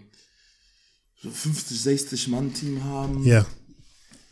so 1.23 1.31
50, 1.31 1.81
60 1.81 2.29
Mann-Team 2.29 2.85
haben. 2.85 3.25
Ja. 3.25 3.47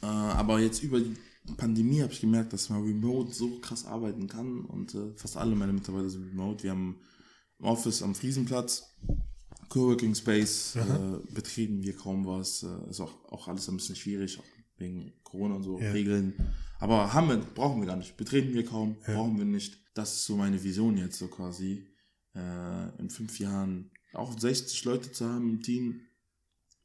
Äh, 0.03 0.07
aber 0.07 0.61
jetzt 0.61 0.83
über 0.83 1.01
die 1.01 1.17
Pandemie 1.57 2.03
habe 2.03 2.13
ich 2.13 2.21
gemerkt, 2.21 2.53
dass 2.53 2.69
man 2.69 2.83
remote 2.83 3.33
so 3.33 3.59
krass 3.61 3.85
arbeiten 3.87 4.27
kann 4.27 4.65
und 4.65 4.95
äh, 4.95 5.13
fast 5.17 5.37
alle 5.37 5.55
meine 5.55 5.73
Mitarbeiter 5.73 6.11
sind 6.11 6.29
remote. 6.31 6.63
Wir 6.63 6.71
haben 6.71 6.99
im 7.59 7.65
Office 7.65 8.03
am 8.03 8.15
Friesenplatz, 8.15 8.85
Coworking 9.69 10.15
Space, 10.15 10.77
äh, 10.77 11.35
betreten 11.35 11.83
wir 11.83 11.95
kaum 11.95 12.27
was. 12.27 12.63
Äh, 12.63 12.91
ist 12.91 13.01
auch, 13.01 13.13
auch 13.31 13.49
alles 13.49 13.69
ein 13.69 13.77
bisschen 13.77 13.97
schwierig 13.97 14.39
wegen 14.79 15.13
Corona 15.25 15.57
und 15.57 15.65
so 15.65 15.79
Ja. 15.81 15.91
Regeln. 15.93 16.35
Aber 16.79 17.13
haben 17.13 17.29
wir, 17.29 17.37
brauchen 17.39 17.81
wir 17.81 17.87
gar 17.87 17.97
nicht. 17.97 18.17
Betreten 18.17 18.55
wir 18.55 18.65
kaum, 18.65 18.97
brauchen 19.05 19.37
wir 19.37 19.45
nicht. 19.45 19.79
Das 19.95 20.15
ist 20.15 20.27
so 20.27 20.37
meine 20.37 20.63
Vision 20.63 20.97
jetzt 20.97 21.19
so 21.19 21.27
quasi. 21.27 21.85
Äh, 22.35 23.01
in 23.01 23.11
fünf 23.11 23.41
Jahren 23.41 23.91
auch 24.13 24.39
60 24.39 24.85
Leute 24.85 25.11
zu 25.11 25.29
haben 25.29 25.51
im 25.51 25.63
Team, 25.63 26.01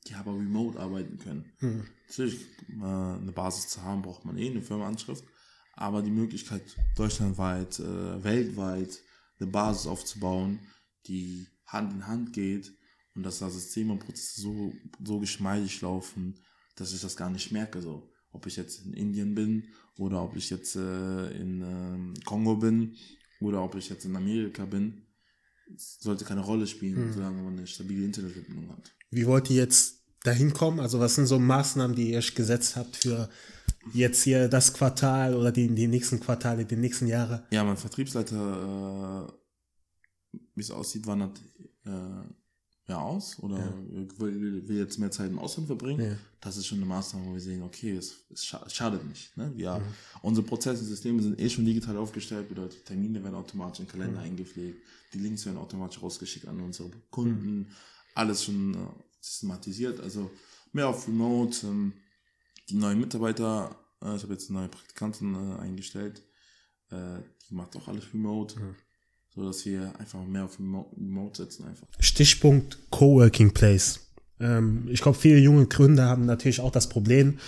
die 0.07 0.15
aber 0.15 0.33
remote 0.33 0.79
arbeiten 0.79 1.17
können. 1.17 1.51
Natürlich, 2.07 2.41
äh, 2.69 2.83
eine 2.83 3.31
Basis 3.31 3.69
zu 3.69 3.81
haben, 3.81 4.01
braucht 4.01 4.25
man 4.25 4.37
eh 4.37 4.49
eine 4.49 4.61
Firmenanschrift, 4.61 5.23
aber 5.73 6.01
die 6.01 6.11
Möglichkeit, 6.11 6.63
deutschlandweit, 6.95 7.79
äh, 7.79 8.23
weltweit 8.23 8.99
eine 9.39 9.49
Basis 9.49 9.87
aufzubauen, 9.87 10.59
die 11.07 11.47
Hand 11.65 11.93
in 11.93 12.07
Hand 12.07 12.33
geht 12.33 12.71
und 13.15 13.23
dass 13.23 13.39
da 13.39 13.49
Systeme 13.49 13.93
und 13.93 13.99
Prozesse 13.99 14.41
so, 14.41 14.73
so 15.03 15.19
geschmeidig 15.19 15.81
laufen, 15.81 16.39
dass 16.75 16.93
ich 16.93 17.01
das 17.01 17.15
gar 17.15 17.29
nicht 17.29 17.51
merke. 17.51 17.81
So. 17.81 18.09
Ob 18.31 18.45
ich 18.45 18.55
jetzt 18.55 18.85
in 18.85 18.93
Indien 18.93 19.35
bin 19.35 19.67
oder 19.97 20.23
ob 20.23 20.35
ich 20.35 20.49
jetzt 20.49 20.75
äh, 20.75 21.31
in 21.31 21.61
ähm, 21.61 22.13
Kongo 22.25 22.55
bin 22.55 22.95
oder 23.39 23.63
ob 23.63 23.75
ich 23.75 23.89
jetzt 23.89 24.05
in 24.05 24.15
Amerika 24.15 24.65
bin, 24.65 25.05
sollte 25.75 26.25
keine 26.25 26.41
Rolle 26.41 26.67
spielen, 26.67 27.13
solange 27.13 27.41
man 27.41 27.57
eine 27.57 27.67
stabile 27.67 28.05
Internetverbindung 28.05 28.69
hat. 28.69 28.91
Wie 29.11 29.25
wollt 29.25 29.49
ihr 29.49 29.57
jetzt 29.57 30.01
dahin 30.23 30.53
kommen? 30.53 30.79
Also 30.79 30.99
was 30.99 31.15
sind 31.15 31.27
so 31.27 31.39
Maßnahmen, 31.39 31.95
die 31.95 32.11
ihr 32.11 32.19
euch 32.19 32.35
gesetzt 32.35 32.75
habt 32.75 32.95
für 32.95 33.29
jetzt 33.93 34.23
hier 34.23 34.47
das 34.47 34.73
Quartal 34.73 35.35
oder 35.35 35.51
die, 35.51 35.67
die 35.67 35.87
nächsten 35.87 36.19
Quartale, 36.19 36.65
die 36.65 36.75
nächsten 36.75 37.07
Jahre? 37.07 37.43
Ja, 37.51 37.63
mein 37.63 37.77
Vertriebsleiter, 37.77 39.27
äh, 39.27 40.37
wie 40.55 40.61
es 40.61 40.71
aussieht, 40.71 41.05
wandert 41.05 41.41
äh, 41.85 41.89
ja 42.87 42.99
aus 42.99 43.39
oder 43.39 43.73
will, 44.17 44.67
will 44.67 44.77
jetzt 44.77 44.99
mehr 44.99 45.11
Zeit 45.11 45.29
im 45.29 45.39
Ausland 45.39 45.67
verbringen. 45.67 46.11
Ja. 46.11 46.17
Das 46.41 46.57
ist 46.57 46.67
schon 46.67 46.79
eine 46.79 46.85
Maßnahme, 46.85 47.27
wo 47.27 47.33
wir 47.33 47.39
sehen, 47.41 47.61
okay, 47.61 47.95
es, 47.95 48.25
es 48.29 48.43
scha- 48.43 48.69
schadet 48.69 49.05
nicht. 49.07 49.35
Ne? 49.37 49.51
Wir, 49.55 49.81
Unsere 50.21 50.45
Prozesse 50.45 50.81
und 50.81 50.87
Systeme 50.87 51.21
sind 51.21 51.39
eh 51.39 51.49
schon 51.49 51.65
digital 51.65 51.97
aufgestellt, 51.97 52.49
bedeutet, 52.49 52.85
Termine 52.85 53.23
werden 53.23 53.35
automatisch 53.35 53.79
in 53.79 53.85
den 53.85 53.91
Kalender 53.91 54.21
eingepflegt, 54.21 54.81
die 55.13 55.19
Links 55.19 55.45
werden 55.45 55.57
automatisch 55.57 56.01
rausgeschickt 56.01 56.47
an 56.47 56.59
unsere 56.61 56.89
Kunden, 57.09 57.67
alles 58.15 58.43
schon 58.43 58.73
äh, 58.73 58.77
systematisiert, 59.21 59.99
also 59.99 60.31
mehr 60.71 60.87
auf 60.87 61.07
Remote, 61.07 61.65
ähm, 61.67 61.93
die 62.69 62.75
neuen 62.75 62.99
Mitarbeiter, 62.99 63.75
äh, 64.01 64.15
ich 64.15 64.23
habe 64.23 64.33
jetzt 64.33 64.49
eine 64.49 64.59
neue 64.59 64.69
Praktikantin 64.69 65.35
äh, 65.35 65.59
eingestellt, 65.59 66.23
die 66.91 67.55
macht 67.55 67.75
auch 67.75 67.87
alles 67.87 68.13
remote. 68.13 68.59
Mhm. 68.59 68.75
So 69.33 69.43
dass 69.43 69.65
wir 69.65 69.99
einfach 69.99 70.23
mehr 70.25 70.45
auf 70.45 70.59
Remote 70.59 71.41
setzen 71.41 71.65
einfach. 71.65 71.87
Stichpunkt 71.99 72.77
Coworking 72.91 73.51
Place. 73.51 73.99
Ähm, 74.39 74.87
ich 74.91 75.01
glaube, 75.01 75.17
viele 75.17 75.39
junge 75.39 75.65
Gründer 75.65 76.05
haben 76.05 76.27
natürlich 76.27 76.59
auch 76.59 76.71
das 76.71 76.87
Problem, 76.87 77.39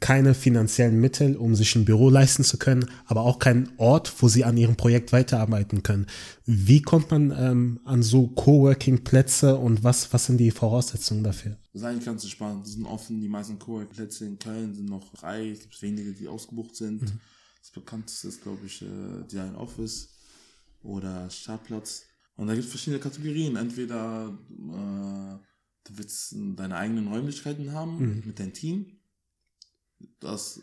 keine 0.00 0.34
finanziellen 0.34 1.00
Mittel, 1.00 1.36
um 1.36 1.54
sich 1.54 1.74
ein 1.74 1.84
Büro 1.86 2.10
leisten 2.10 2.44
zu 2.44 2.58
können, 2.58 2.86
aber 3.06 3.22
auch 3.22 3.38
keinen 3.38 3.70
Ort, 3.78 4.12
wo 4.20 4.28
sie 4.28 4.44
an 4.44 4.56
ihrem 4.56 4.76
Projekt 4.76 5.12
weiterarbeiten 5.12 5.82
können. 5.82 6.06
Wie 6.44 6.82
kommt 6.82 7.10
man 7.10 7.30
ähm, 7.30 7.80
an 7.84 8.02
so 8.02 8.28
Coworking-Plätze 8.28 9.56
und 9.56 9.84
was, 9.84 10.12
was 10.12 10.26
sind 10.26 10.38
die 10.38 10.50
Voraussetzungen 10.50 11.24
dafür? 11.24 11.56
Das 11.72 11.82
ist 11.82 11.88
eigentlich 11.88 12.04
ganz 12.04 12.28
spannend. 12.28 12.66
Die 12.66 12.72
sind 12.72 12.84
offen. 12.84 13.20
Die 13.20 13.28
meisten 13.28 13.58
Coworking-Plätze 13.58 14.26
in 14.26 14.38
Köln 14.38 14.74
sind 14.74 14.88
noch 14.88 15.10
frei. 15.16 15.50
Es 15.50 15.60
gibt 15.60 15.80
wenige, 15.80 16.12
die 16.12 16.28
ausgebucht 16.28 16.76
sind. 16.76 17.02
Mhm. 17.02 17.20
Das 17.60 17.70
bekannteste 17.70 18.28
ist, 18.28 18.42
glaube 18.42 18.66
ich, 18.66 18.82
äh, 18.82 19.24
Design 19.30 19.56
Office 19.56 20.10
oder 20.82 21.28
Startplatz. 21.30 22.04
Und 22.36 22.48
da 22.48 22.52
gibt 22.52 22.66
es 22.66 22.70
verschiedene 22.70 23.00
Kategorien. 23.00 23.56
Entweder 23.56 24.38
äh, 24.50 25.38
du 25.84 25.98
willst 25.98 26.36
deine 26.54 26.76
eigenen 26.76 27.08
Räumlichkeiten 27.08 27.72
haben 27.72 27.98
mhm. 27.98 28.22
mit 28.26 28.38
deinem 28.38 28.52
Team 28.52 28.95
das, 30.20 30.60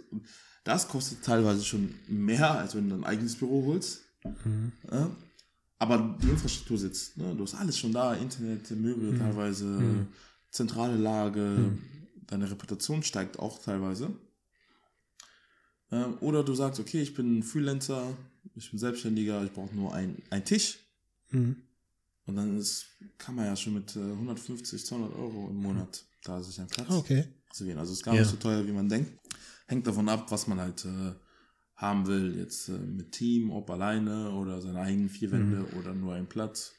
das 0.63 0.87
kostet 0.87 1.23
teilweise 1.23 1.63
schon 1.63 1.93
mehr, 2.07 2.51
als 2.51 2.75
wenn 2.75 2.89
du 2.89 2.95
ein 2.95 3.03
eigenes 3.03 3.35
Büro 3.35 3.65
holst. 3.65 4.01
Mhm. 4.23 4.71
Ja? 4.91 5.09
Aber 5.79 6.17
die 6.21 6.29
Infrastruktur 6.29 6.77
sitzt. 6.77 7.17
Ne? 7.17 7.35
Du 7.35 7.43
hast 7.43 7.55
alles 7.55 7.77
schon 7.77 7.91
da, 7.91 8.13
Internet, 8.13 8.71
Möbel 8.71 9.13
mhm. 9.13 9.19
teilweise, 9.19 9.65
mhm. 9.65 10.07
zentrale 10.51 10.97
Lage, 10.97 11.39
mhm. 11.39 11.83
deine 12.27 12.49
Reputation 12.49 13.03
steigt 13.03 13.39
auch 13.39 13.61
teilweise. 13.61 14.09
Ähm, 15.91 16.17
oder 16.21 16.43
du 16.43 16.55
sagst, 16.55 16.79
okay, 16.79 17.01
ich 17.01 17.13
bin 17.13 17.43
Freelancer, 17.43 18.15
ich 18.55 18.69
bin 18.69 18.79
Selbstständiger, 18.79 19.43
ich 19.43 19.51
brauche 19.51 19.75
nur 19.75 19.93
einen 19.93 20.45
Tisch. 20.45 20.79
Mhm. 21.31 21.57
Und 22.25 22.35
dann 22.37 22.57
ist, 22.57 22.85
kann 23.17 23.35
man 23.35 23.45
ja 23.45 23.55
schon 23.55 23.73
mit 23.73 23.97
150, 23.97 24.81
äh, 24.81 24.85
200 24.85 25.13
Euro 25.15 25.49
im 25.49 25.57
Monat 25.57 26.05
da 26.23 26.41
sich 26.41 26.57
einen 26.59 26.69
Platz 26.69 26.89
okay. 26.89 27.25
zu 27.51 27.65
gehen. 27.65 27.77
Also 27.77 27.91
es 27.91 27.99
ist 27.99 28.05
gar 28.05 28.13
ja. 28.13 28.21
nicht 28.21 28.29
so 28.29 28.37
teuer, 28.37 28.65
wie 28.65 28.71
man 28.71 28.87
denkt 28.87 29.11
hängt 29.67 29.87
davon 29.87 30.09
ab, 30.09 30.31
was 30.31 30.47
man 30.47 30.59
halt 30.59 30.85
äh, 30.85 31.13
haben 31.75 32.07
will. 32.07 32.37
Jetzt 32.37 32.69
äh, 32.69 32.73
mit 32.73 33.11
Team, 33.11 33.51
ob 33.51 33.69
alleine 33.69 34.31
oder 34.31 34.61
seine 34.61 34.79
eigenen 34.79 35.09
vier 35.09 35.31
Wände 35.31 35.57
mhm. 35.57 35.79
oder 35.79 35.93
nur 35.93 36.13
ein 36.13 36.27
Platz. 36.27 36.73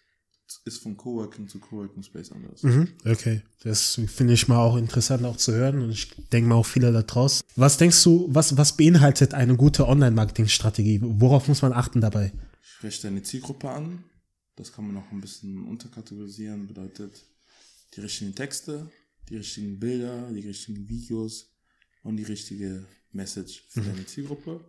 Ist 0.66 0.82
von 0.82 0.96
Coworking 0.96 1.48
zu 1.48 1.58
Coworking 1.58 2.02
Space 2.02 2.30
anders. 2.30 2.62
Mhm, 2.62 2.88
okay, 3.06 3.42
das 3.62 3.98
finde 4.06 4.34
ich 4.34 4.46
mal 4.46 4.58
auch 4.58 4.76
interessant 4.76 5.24
auch 5.24 5.36
zu 5.36 5.52
hören 5.52 5.80
und 5.80 5.90
ich 5.90 6.14
denke 6.32 6.48
mal 6.48 6.56
auch 6.56 6.66
viele 6.66 6.92
da 6.92 7.02
draußen. 7.02 7.44
Was 7.56 7.78
denkst 7.78 8.04
du, 8.04 8.28
was, 8.28 8.56
was 8.56 8.76
beinhaltet 8.76 9.34
eine 9.34 9.56
gute 9.56 9.88
Online-Marketing-Strategie? 9.88 11.00
Worauf 11.02 11.48
muss 11.48 11.62
man 11.62 11.72
achten 11.72 12.00
dabei? 12.00 12.32
Ich 12.62 12.68
spreche 12.68 13.02
deine 13.02 13.22
Zielgruppe 13.22 13.70
an. 13.70 14.04
Das 14.54 14.72
kann 14.72 14.84
man 14.84 14.94
noch 14.94 15.10
ein 15.10 15.20
bisschen 15.20 15.64
unterkategorisieren. 15.66 16.66
Bedeutet 16.68 17.24
die 17.96 18.00
richtigen 18.00 18.34
Texte, 18.34 18.90
die 19.30 19.36
richtigen 19.36 19.80
Bilder, 19.80 20.30
die 20.30 20.46
richtigen 20.46 20.88
Videos, 20.88 21.53
und 22.04 22.16
die 22.16 22.22
richtige 22.22 22.84
Message 23.12 23.64
für 23.68 23.80
mhm. 23.80 23.86
deine 23.86 24.06
Zielgruppe 24.06 24.60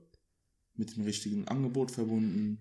mit 0.76 0.96
dem 0.96 1.04
richtigen 1.04 1.48
Angebot 1.48 1.92
verbunden 1.92 2.60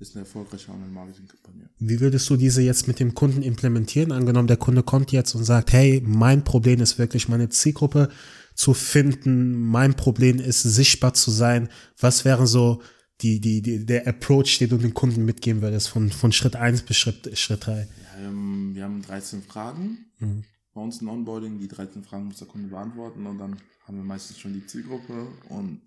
ist 0.00 0.16
eine 0.16 0.24
erfolgreiche 0.24 0.72
Online-Marketing-Kampagne. 0.72 1.70
Wie 1.78 2.00
würdest 2.00 2.28
du 2.28 2.36
diese 2.36 2.62
jetzt 2.62 2.88
mit 2.88 2.98
dem 2.98 3.14
Kunden 3.14 3.42
implementieren? 3.42 4.12
Angenommen, 4.12 4.48
der 4.48 4.56
Kunde 4.56 4.82
kommt 4.82 5.12
jetzt 5.12 5.34
und 5.34 5.44
sagt, 5.44 5.72
hey, 5.72 6.02
mein 6.04 6.42
Problem 6.42 6.80
ist 6.80 6.98
wirklich 6.98 7.28
meine 7.28 7.48
Zielgruppe 7.48 8.10
zu 8.54 8.74
finden, 8.74 9.54
mein 9.54 9.94
Problem 9.94 10.40
ist 10.40 10.62
sichtbar 10.62 11.14
zu 11.14 11.30
sein. 11.30 11.68
Was 11.98 12.24
wären 12.24 12.46
so 12.46 12.82
die, 13.20 13.40
die, 13.40 13.62
die, 13.62 13.86
der 13.86 14.06
Approach, 14.06 14.58
den 14.58 14.70
du 14.70 14.78
den 14.78 14.94
Kunden 14.94 15.24
mitgeben 15.24 15.62
würdest, 15.62 15.88
von, 15.88 16.10
von 16.10 16.32
Schritt 16.32 16.56
1 16.56 16.82
bis 16.82 16.96
Schritt, 16.96 17.38
Schritt 17.38 17.66
3? 17.66 17.86
Ja, 18.20 18.30
wir 18.74 18.84
haben 18.84 19.02
13 19.02 19.42
Fragen. 19.42 20.06
Mhm. 20.18 20.44
Bei 20.74 20.80
uns 20.80 21.00
im 21.00 21.08
Onboarding, 21.08 21.58
die 21.58 21.68
13 21.68 22.02
Fragen 22.02 22.26
muss 22.26 22.38
der 22.38 22.48
Kunde 22.48 22.68
beantworten 22.68 23.26
und 23.26 23.38
dann 23.38 23.56
haben 23.86 23.96
wir 23.96 24.04
meistens 24.04 24.38
schon 24.38 24.54
die 24.54 24.66
Zielgruppe 24.66 25.28
und 25.48 25.80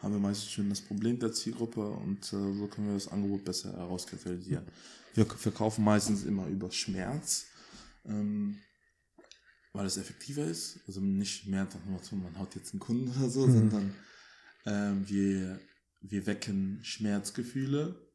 haben 0.00 0.12
wir 0.12 0.20
meistens 0.20 0.50
schon 0.50 0.68
das 0.68 0.82
Problem 0.82 1.18
der 1.18 1.32
Zielgruppe 1.32 1.88
und 1.88 2.24
äh, 2.26 2.54
so 2.54 2.66
können 2.66 2.88
wir 2.88 2.94
das 2.94 3.08
Angebot 3.08 3.44
besser 3.44 3.72
herauskristallisieren. 3.72 4.66
Wir 5.14 5.24
verkaufen 5.24 5.84
meistens 5.84 6.24
immer 6.24 6.46
über 6.48 6.70
Schmerz, 6.70 7.46
ähm, 8.04 8.58
weil 9.72 9.86
es 9.86 9.96
effektiver 9.96 10.44
ist. 10.44 10.80
Also 10.86 11.00
nicht 11.00 11.46
mehr 11.46 11.62
einfach 11.62 11.84
nur 11.86 11.98
so, 12.02 12.14
man 12.16 12.38
haut 12.38 12.54
jetzt 12.54 12.72
einen 12.72 12.80
Kunden 12.80 13.08
oder 13.16 13.30
so, 13.30 13.46
mhm. 13.46 13.52
sondern 13.52 13.94
ähm, 14.66 15.08
wir, 15.08 15.60
wir 16.02 16.26
wecken 16.26 16.80
Schmerzgefühle 16.82 18.06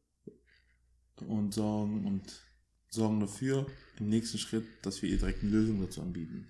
und 1.16 1.54
sorgen 1.56 2.06
und 2.06 2.44
sorgen 2.90 3.20
dafür 3.20 3.66
im 4.02 4.10
nächsten 4.10 4.38
Schritt, 4.38 4.66
dass 4.82 5.02
wir 5.02 5.10
ihr 5.10 5.18
direkt 5.18 5.44
eine 5.44 5.52
Lösung 5.52 5.80
dazu 5.80 6.02
anbieten. 6.02 6.48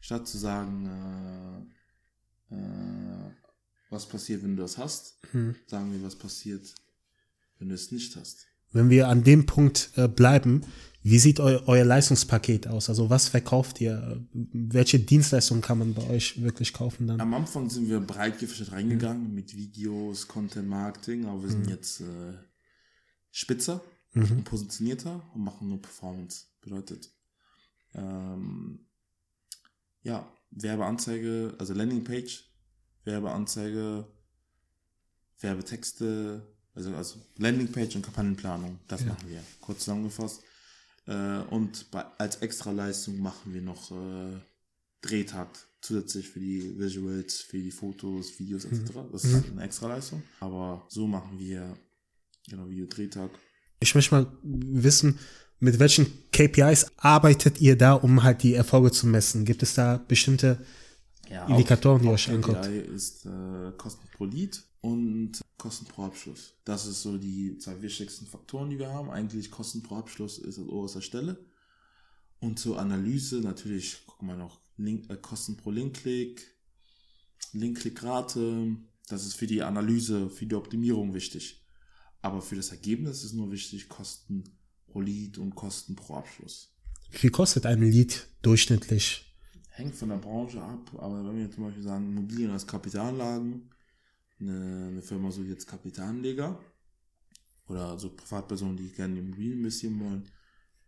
Statt 0.00 0.28
zu 0.28 0.38
sagen, 0.38 1.66
äh, 2.50 2.54
äh, 2.54 3.30
was 3.90 4.08
passiert, 4.08 4.42
wenn 4.42 4.56
du 4.56 4.62
das 4.62 4.78
hast. 4.78 5.18
Hm. 5.32 5.56
Sagen 5.66 5.92
wir, 5.92 6.02
was 6.02 6.16
passiert, 6.16 6.74
wenn 7.58 7.68
du 7.68 7.74
es 7.74 7.90
nicht 7.90 8.16
hast. 8.16 8.46
Wenn 8.72 8.90
wir 8.90 9.08
an 9.08 9.22
dem 9.22 9.46
Punkt 9.46 9.90
äh, 9.96 10.08
bleiben, 10.08 10.62
wie 11.02 11.18
sieht 11.18 11.40
eu 11.40 11.60
euer 11.66 11.84
Leistungspaket 11.84 12.68
aus? 12.68 12.88
Also 12.88 13.10
was 13.10 13.28
verkauft 13.28 13.80
ihr? 13.80 14.24
Welche 14.32 14.98
Dienstleistungen 14.98 15.62
kann 15.62 15.78
man 15.78 15.94
bei 15.94 16.08
euch 16.08 16.40
wirklich 16.42 16.72
kaufen 16.72 17.06
dann? 17.06 17.20
Am 17.20 17.34
Anfang 17.34 17.68
sind 17.68 17.88
wir 17.88 18.00
breit 18.00 18.38
gefächert 18.38 18.72
reingegangen 18.72 19.28
mhm. 19.28 19.34
mit 19.34 19.56
Videos, 19.56 20.28
Content 20.28 20.68
Marketing, 20.68 21.26
aber 21.26 21.42
wir 21.42 21.50
sind 21.50 21.66
mhm. 21.66 21.72
jetzt 21.72 22.00
äh, 22.00 22.34
spitzer 23.30 23.82
mhm. 24.12 24.44
positionierter 24.44 25.22
und 25.34 25.42
machen 25.42 25.68
nur 25.68 25.80
Performance. 25.80 26.46
Bedeutet, 26.60 27.10
ähm, 27.94 28.86
ja, 30.02 30.30
Werbeanzeige, 30.50 31.54
also 31.58 31.74
Landingpage, 31.74 32.44
Werbeanzeige, 33.04 34.06
Werbetexte, 35.40 36.46
also, 36.74 36.94
also 36.94 37.20
Landingpage 37.36 37.96
und 37.96 38.02
Kampagnenplanung, 38.02 38.78
das 38.88 39.02
ja. 39.02 39.08
machen 39.08 39.28
wir, 39.28 39.42
kurz 39.60 39.80
zusammengefasst. 39.80 40.42
Äh, 41.06 41.38
und 41.50 41.90
bei, 41.90 42.04
als 42.18 42.36
Extraleistung 42.36 43.18
machen 43.20 43.52
wir 43.52 43.62
noch 43.62 43.90
äh, 43.90 44.40
Drehtakt 45.00 45.66
zusätzlich 45.80 46.28
für 46.28 46.38
die 46.38 46.78
Visuals, 46.78 47.40
für 47.40 47.58
die 47.58 47.72
Fotos, 47.72 48.38
Videos 48.38 48.64
etc. 48.64 48.94
Mhm. 48.94 49.12
Das 49.12 49.24
ist 49.24 49.46
mhm. 49.46 49.58
eine 49.58 49.64
Extraleistung. 49.64 50.22
Aber 50.38 50.86
so 50.88 51.06
machen 51.08 51.38
wir 51.38 51.76
genau 52.48 52.68
Video-Drehtag. 52.70 53.30
Ich 53.82 53.94
möchte 53.94 54.14
mal 54.14 54.26
wissen, 54.42 55.18
mit 55.58 55.78
welchen 55.78 56.06
KPIs 56.32 56.86
arbeitet 56.96 57.60
ihr 57.60 57.76
da, 57.76 57.94
um 57.94 58.22
halt 58.22 58.42
die 58.42 58.54
Erfolge 58.54 58.90
zu 58.90 59.06
messen? 59.06 59.44
Gibt 59.44 59.62
es 59.62 59.74
da 59.74 60.02
bestimmte 60.08 60.58
ja, 61.30 61.46
Indikatoren, 61.46 62.02
die 62.02 62.08
euch 62.08 62.28
anguckt? 62.28 62.62
KPI 62.62 62.78
ist 62.78 63.26
äh, 63.26 63.72
Kosten 63.76 64.08
pro 64.12 64.24
Lead 64.24 64.62
und 64.80 65.40
Kosten 65.58 65.86
pro 65.86 66.04
Abschluss. 66.04 66.54
Das 66.64 66.86
ist 66.86 67.02
so 67.02 67.16
die 67.16 67.58
zwei 67.58 67.80
wichtigsten 67.80 68.26
Faktoren, 68.26 68.70
die 68.70 68.78
wir 68.78 68.92
haben. 68.92 69.10
Eigentlich 69.10 69.50
Kosten 69.50 69.82
pro 69.82 69.96
Abschluss 69.96 70.38
ist 70.38 70.58
an 70.58 70.68
oberster 70.68 71.00
Stelle. 71.02 71.38
Und 72.40 72.58
zur 72.58 72.80
Analyse 72.80 73.36
natürlich 73.36 74.04
gucken 74.04 74.26
wir 74.26 74.36
noch 74.36 74.58
Link, 74.76 75.08
äh, 75.10 75.16
Kosten 75.16 75.56
pro 75.56 75.70
Linkklick, 75.70 76.44
Linkklickrate. 77.52 78.76
Das 79.08 79.24
ist 79.24 79.34
für 79.34 79.46
die 79.46 79.62
Analyse, 79.62 80.28
für 80.28 80.46
die 80.46 80.56
Optimierung 80.56 81.14
wichtig. 81.14 81.61
Aber 82.22 82.40
für 82.40 82.56
das 82.56 82.70
Ergebnis 82.70 83.24
ist 83.24 83.34
nur 83.34 83.50
wichtig 83.50 83.88
Kosten 83.88 84.44
pro 84.86 85.00
Lead 85.00 85.38
und 85.38 85.54
Kosten 85.54 85.96
pro 85.96 86.14
Abschluss. 86.14 86.72
Wie 87.10 87.18
viel 87.18 87.30
kostet 87.30 87.66
ein 87.66 87.82
Lead 87.82 88.26
durchschnittlich? 88.42 89.26
Hängt 89.70 89.94
von 89.96 90.10
der 90.10 90.16
Branche 90.16 90.62
ab, 90.62 90.90
aber 90.98 91.24
wenn 91.26 91.36
wir 91.36 91.50
zum 91.50 91.64
Beispiel 91.64 91.82
sagen, 91.82 92.08
Immobilien 92.08 92.50
als 92.50 92.66
Kapitalanlagen, 92.66 93.70
eine, 94.38 94.88
eine 94.88 95.02
Firma 95.02 95.30
sucht 95.30 95.48
jetzt 95.48 95.66
Kapitalanleger 95.66 96.58
oder 97.68 97.98
so 97.98 98.10
Privatpersonen, 98.10 98.76
die 98.76 98.90
gerne 98.90 99.18
in 99.18 99.26
Immobilien 99.26 99.58
investieren 99.58 99.98
wollen, 100.00 100.28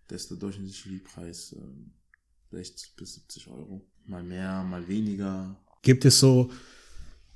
da 0.07 0.16
ist 0.16 0.31
der 0.31 0.37
durchschnittliche 0.37 0.88
Leadpreis 0.90 1.53
äh, 1.53 2.55
60 2.55 2.97
bis 2.97 3.14
70 3.14 3.49
Euro. 3.49 3.87
Mal 4.07 4.23
mehr, 4.23 4.62
mal 4.62 4.87
weniger. 4.87 5.57
Gibt 5.83 6.05
es 6.05 6.20
so 6.20 6.51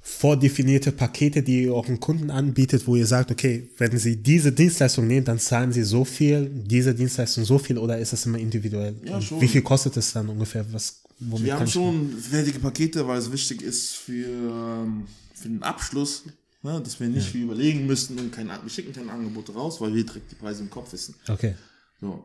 vordefinierte 0.09 0.90
Pakete, 0.90 1.42
die 1.42 1.64
ihr 1.64 1.75
auch 1.75 1.87
einen 1.87 2.01
Kunden 2.01 2.31
anbietet, 2.31 2.87
wo 2.87 2.97
ihr 2.97 3.07
sagt, 3.07 3.31
okay, 3.31 3.68
wenn 3.77 3.97
sie 3.99 4.16
diese 4.16 4.51
Dienstleistung 4.51 5.07
nehmen, 5.07 5.25
dann 5.25 5.38
zahlen 5.38 5.71
sie 5.71 5.83
so 5.83 6.05
viel, 6.05 6.51
diese 6.51 6.94
Dienstleistung 6.94 7.44
so 7.44 7.59
viel 7.59 7.77
oder 7.77 7.99
ist 7.99 8.14
das 8.14 8.25
immer 8.25 8.38
individuell? 8.38 8.97
Ja. 9.05 9.21
Wie 9.38 9.47
viel 9.47 9.61
kostet 9.61 9.97
es 9.99 10.12
dann 10.14 10.29
ungefähr? 10.31 10.64
Was, 10.73 11.03
Wir 11.21 11.55
haben 11.55 11.66
schon 11.66 12.11
fertige 12.16 12.59
Pakete, 12.59 13.07
weil 13.07 13.18
es 13.18 13.31
wichtig 13.31 13.61
ist 13.61 13.97
für, 13.97 14.27
ähm, 14.27 15.07
für 15.35 15.49
den 15.49 15.62
Abschluss, 15.62 16.25
ne, 16.62 16.81
dass 16.81 16.99
wir 16.99 17.09
nicht 17.09 17.35
ja. 17.35 17.42
überlegen 17.42 17.87
müssen 17.87 18.18
und 18.18 18.33
kein, 18.33 18.49
wir 18.49 18.71
schicken 18.71 18.94
kein 18.94 19.11
Angebot 19.11 19.55
raus, 19.55 19.79
weil 19.81 19.94
wir 19.94 20.05
direkt 20.05 20.33
die 20.33 20.37
Preise 20.37 20.62
im 20.62 20.71
Kopf 20.71 20.90
wissen. 20.94 21.14
Okay. 21.29 21.55
So. 22.01 22.25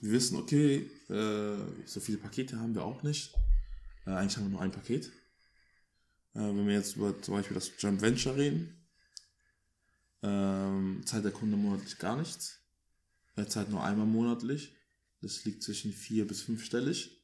Wir 0.00 0.12
wissen, 0.12 0.36
okay, 0.36 0.86
äh, 1.10 1.56
so 1.86 1.98
viele 1.98 2.18
Pakete 2.18 2.58
haben 2.58 2.74
wir 2.74 2.84
auch 2.84 3.02
nicht. 3.02 3.34
Äh, 4.06 4.10
eigentlich 4.10 4.36
haben 4.36 4.44
wir 4.44 4.50
nur 4.50 4.60
ein 4.60 4.70
Paket. 4.70 5.10
Äh, 6.34 6.40
wenn 6.40 6.66
wir 6.66 6.74
jetzt 6.74 6.96
über 6.96 7.20
zum 7.22 7.34
Beispiel 7.34 7.54
das 7.54 7.72
Joint 7.78 8.02
Venture 8.02 8.36
reden, 8.36 8.86
ähm, 10.22 11.02
zahlt 11.04 11.24
der 11.24 11.32
Kunde 11.32 11.56
monatlich 11.56 11.98
gar 11.98 12.16
nichts. 12.16 12.60
Er 13.36 13.48
zahlt 13.48 13.70
nur 13.70 13.82
einmal 13.82 14.06
monatlich. 14.06 14.74
Das 15.20 15.44
liegt 15.44 15.62
zwischen 15.62 15.92
vier 15.92 16.26
bis 16.26 16.42
fünfstellig. 16.42 17.22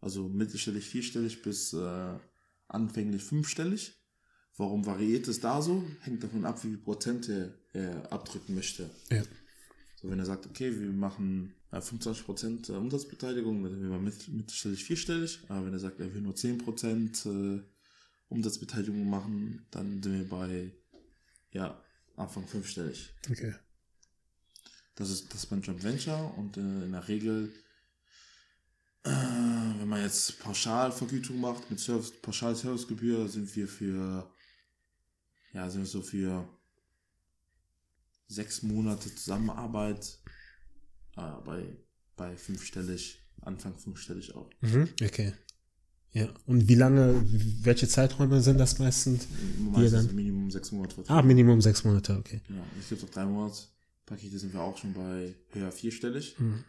Also 0.00 0.28
mittelstellig 0.28 0.88
vierstellig 0.88 1.42
bis 1.42 1.72
äh, 1.72 2.18
anfänglich 2.68 3.22
fünfstellig. 3.22 3.94
Warum 4.56 4.86
variiert 4.86 5.28
es 5.28 5.40
da 5.40 5.62
so? 5.62 5.84
Hängt 6.00 6.22
davon 6.22 6.44
ab, 6.44 6.62
wie 6.64 6.68
viel 6.68 6.78
Prozent 6.78 7.28
er, 7.28 7.54
abdrücken 8.10 8.56
möchte. 8.56 8.90
Ja. 9.10 9.22
So, 9.94 10.10
wenn 10.10 10.18
er 10.18 10.26
sagt, 10.26 10.46
okay, 10.46 10.80
wir 10.80 10.90
machen 10.90 11.54
äh, 11.70 11.78
25% 11.78 12.72
äh, 12.72 12.76
Umsatzbeteiligung, 12.76 13.62
dann 13.62 13.78
sind 13.78 13.90
wir 13.90 13.98
mit, 13.98 14.28
mittelstellig 14.28 14.84
vierstellig. 14.84 15.40
Aber 15.48 15.66
wenn 15.66 15.72
er 15.72 15.78
sagt, 15.78 16.00
er 16.00 16.12
will 16.12 16.22
nur 16.22 16.34
10% 16.34 17.58
äh, 17.58 17.62
Umsatzbeteiligung 18.28 19.08
machen, 19.08 19.66
dann 19.70 20.02
sind 20.02 20.18
wir 20.18 20.28
bei, 20.28 20.72
ja, 21.52 21.82
Anfang 22.16 22.46
fünfstellig. 22.46 23.14
Okay. 23.30 23.54
Das 24.96 25.10
ist 25.10 25.32
das 25.32 25.44
ist 25.44 25.46
beim 25.46 25.62
Joint 25.62 25.82
Venture 25.82 26.36
und 26.36 26.56
äh, 26.56 26.60
in 26.60 26.92
der 26.92 27.06
Regel, 27.06 27.52
äh, 29.04 29.10
wenn 29.10 29.88
man 29.88 30.02
jetzt 30.02 30.40
Pauschalvergütung 30.40 31.40
macht 31.40 31.70
mit 31.70 31.78
Service, 31.78 32.12
Pauschal-Servicegebühr, 32.20 33.28
sind 33.28 33.54
wir 33.54 33.68
für, 33.68 34.28
ja, 35.52 35.70
sind 35.70 35.82
wir 35.82 35.86
so 35.86 36.02
für 36.02 36.48
sechs 38.26 38.62
Monate 38.62 39.14
Zusammenarbeit 39.14 40.18
äh, 41.16 41.32
bei, 41.44 41.76
bei 42.16 42.36
fünfstellig, 42.36 43.22
Anfang 43.40 43.78
fünfstellig 43.78 44.34
auch. 44.34 44.50
Mhm. 44.60 44.88
Okay. 45.00 45.32
Ja. 46.12 46.28
Und 46.46 46.68
wie 46.68 46.74
lange, 46.74 47.22
welche 47.62 47.86
Zeiträume 47.86 48.40
sind 48.40 48.58
das 48.58 48.78
meistens? 48.78 49.26
Meistens 49.58 50.06
dann- 50.06 50.16
Minimum 50.16 50.50
sechs 50.50 50.72
Monate. 50.72 51.04
Ah, 51.06 51.22
Minimum 51.22 51.60
sechs 51.60 51.84
Monate, 51.84 52.16
okay. 52.16 52.40
Ja, 52.48 52.64
es 52.80 52.88
gibt 52.88 53.04
auch 53.04 53.10
drei 53.10 53.26
Monatspakete, 53.26 54.38
sind 54.38 54.52
wir 54.52 54.60
auch 54.62 54.76
schon 54.76 54.94
bei 54.94 55.34
höher 55.52 55.70
vierstellig. 55.70 56.34
Mhm. 56.38 56.64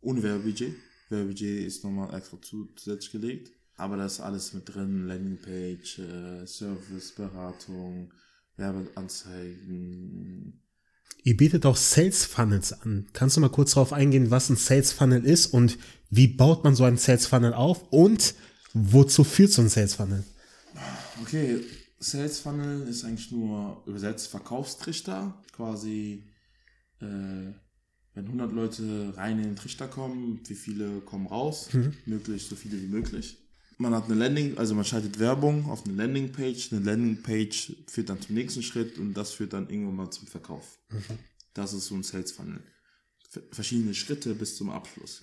Ohne 0.00 0.22
Werbebudget. 0.22 0.74
Werbebudget 1.10 1.66
ist 1.66 1.84
nochmal 1.84 2.14
extra 2.16 2.38
zusätzlich 2.40 3.12
gelegt. 3.12 3.52
Aber 3.76 3.96
da 3.96 4.06
ist 4.06 4.20
alles 4.20 4.54
mit 4.54 4.74
drin. 4.74 5.06
Landingpage, 5.06 5.98
äh, 6.00 6.46
Service, 6.46 7.12
Beratung, 7.14 8.12
Werbeanzeigen. 8.56 10.60
Ihr 11.24 11.36
bietet 11.36 11.66
auch 11.66 11.76
Sales 11.76 12.24
Funnels 12.24 12.72
an. 12.72 13.06
Kannst 13.12 13.36
du 13.36 13.40
mal 13.40 13.50
kurz 13.50 13.74
darauf 13.74 13.92
eingehen, 13.92 14.30
was 14.30 14.50
ein 14.50 14.56
Sales 14.56 14.92
Funnel 14.92 15.24
ist 15.24 15.46
und 15.48 15.78
wie 16.10 16.28
baut 16.28 16.64
man 16.64 16.74
so 16.74 16.84
einen 16.84 16.96
Sales 16.96 17.26
Funnel 17.26 17.52
auf 17.54 17.92
und 17.92 18.34
wozu 18.92 19.24
führt 19.24 19.52
so 19.52 19.62
ein 19.62 19.68
Sales 19.68 19.94
Funnel? 19.94 20.24
Okay, 21.22 21.60
Sales 21.98 22.38
Funnel 22.40 22.86
ist 22.88 23.04
eigentlich 23.04 23.30
nur 23.32 23.82
übersetzt 23.86 24.28
Verkaufstrichter. 24.28 25.34
Quasi, 25.52 26.24
äh, 27.00 27.04
wenn 28.14 28.26
100 28.26 28.52
Leute 28.52 29.12
rein 29.16 29.38
in 29.38 29.44
den 29.44 29.56
Trichter 29.56 29.88
kommen, 29.88 30.40
wie 30.46 30.54
viele 30.54 31.00
kommen 31.00 31.26
raus? 31.26 31.68
Möglichst 32.06 32.48
so 32.50 32.56
viele 32.56 32.80
wie 32.80 32.86
möglich. 32.86 33.38
Man 33.80 33.94
hat 33.94 34.06
eine 34.06 34.14
Landing, 34.14 34.58
also 34.58 34.74
man 34.74 34.84
schaltet 34.84 35.18
Werbung 35.20 35.66
auf 35.70 35.84
eine 35.84 35.94
Landingpage. 35.94 36.72
Eine 36.72 36.80
Landingpage 36.84 37.76
führt 37.86 38.08
dann 38.08 38.20
zum 38.20 38.34
nächsten 38.34 38.62
Schritt 38.62 38.98
und 38.98 39.14
das 39.14 39.32
führt 39.32 39.52
dann 39.52 39.68
irgendwann 39.70 39.94
mal 39.96 40.10
zum 40.10 40.26
Verkauf. 40.26 40.78
Das 41.54 41.72
ist 41.72 41.86
so 41.86 41.94
ein 41.94 42.02
Sales 42.02 42.32
Funnel. 42.32 42.60
Ver- 43.30 43.42
Verschiedene 43.52 43.94
Schritte 43.94 44.34
bis 44.34 44.56
zum 44.56 44.70
Abschluss. 44.70 45.20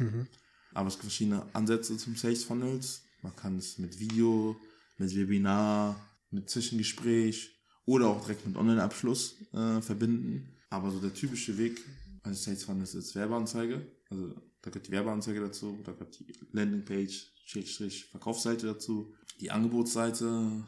Aber 0.74 0.88
es 0.88 0.94
gibt 0.96 1.04
verschiedene 1.06 1.46
Ansätze 1.54 1.98
zum 1.98 2.15
Sales 2.15 2.44
Funnels. 2.46 3.02
Man 3.26 3.36
kann 3.36 3.58
es 3.58 3.80
mit 3.80 4.00
Video, 4.00 4.56
mit 5.00 5.16
Webinar, 5.16 6.00
mit 6.30 6.48
Zwischengespräch 6.48 7.60
oder 7.86 8.08
auch 8.08 8.22
direkt 8.22 8.46
mit 8.46 8.56
Online-Abschluss 8.56 9.38
äh, 9.52 9.82
verbinden. 9.82 10.56
Aber 10.70 10.92
so 10.92 11.00
der 11.00 11.12
typische 11.12 11.58
Weg 11.58 11.82
eines 12.22 12.44
Sales 12.44 12.64
Funnels 12.64 12.94
ist 12.94 13.16
Werbeanzeige. 13.16 13.92
Also 14.12 14.36
da 14.62 14.70
gehört 14.70 14.88
die 14.88 14.92
Werbeanzeige 14.92 15.40
dazu, 15.40 15.80
da 15.84 15.94
gehört 15.94 16.20
die 16.20 16.32
Landingpage, 16.52 17.32
Schrägstrich, 17.46 18.06
Verkaufsseite 18.06 18.68
dazu, 18.68 19.16
die 19.40 19.50
Angebotsseite, 19.50 20.64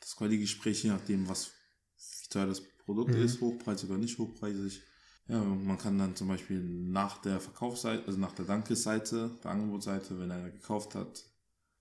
das 0.00 0.16
Quali-Gespräch, 0.16 0.84
je 0.84 0.90
nachdem, 0.90 1.28
was 1.28 1.50
wie 1.98 2.28
teuer 2.30 2.46
das 2.46 2.62
Produkt 2.86 3.14
ist, 3.16 3.42
hochpreisig 3.42 3.90
oder 3.90 3.98
nicht 3.98 4.16
hochpreisig. 4.18 4.80
Ja, 5.28 5.44
man 5.44 5.76
kann 5.76 5.98
dann 5.98 6.16
zum 6.16 6.28
Beispiel 6.28 6.60
nach 6.62 7.18
der 7.18 7.38
Verkaufsseite, 7.38 8.06
also 8.06 8.18
nach 8.18 8.32
der 8.32 8.46
Dankesseite, 8.46 9.38
der 9.44 9.50
Angebotsseite, 9.50 10.18
wenn 10.18 10.30
einer 10.30 10.50
gekauft 10.50 10.94
hat, 10.94 11.22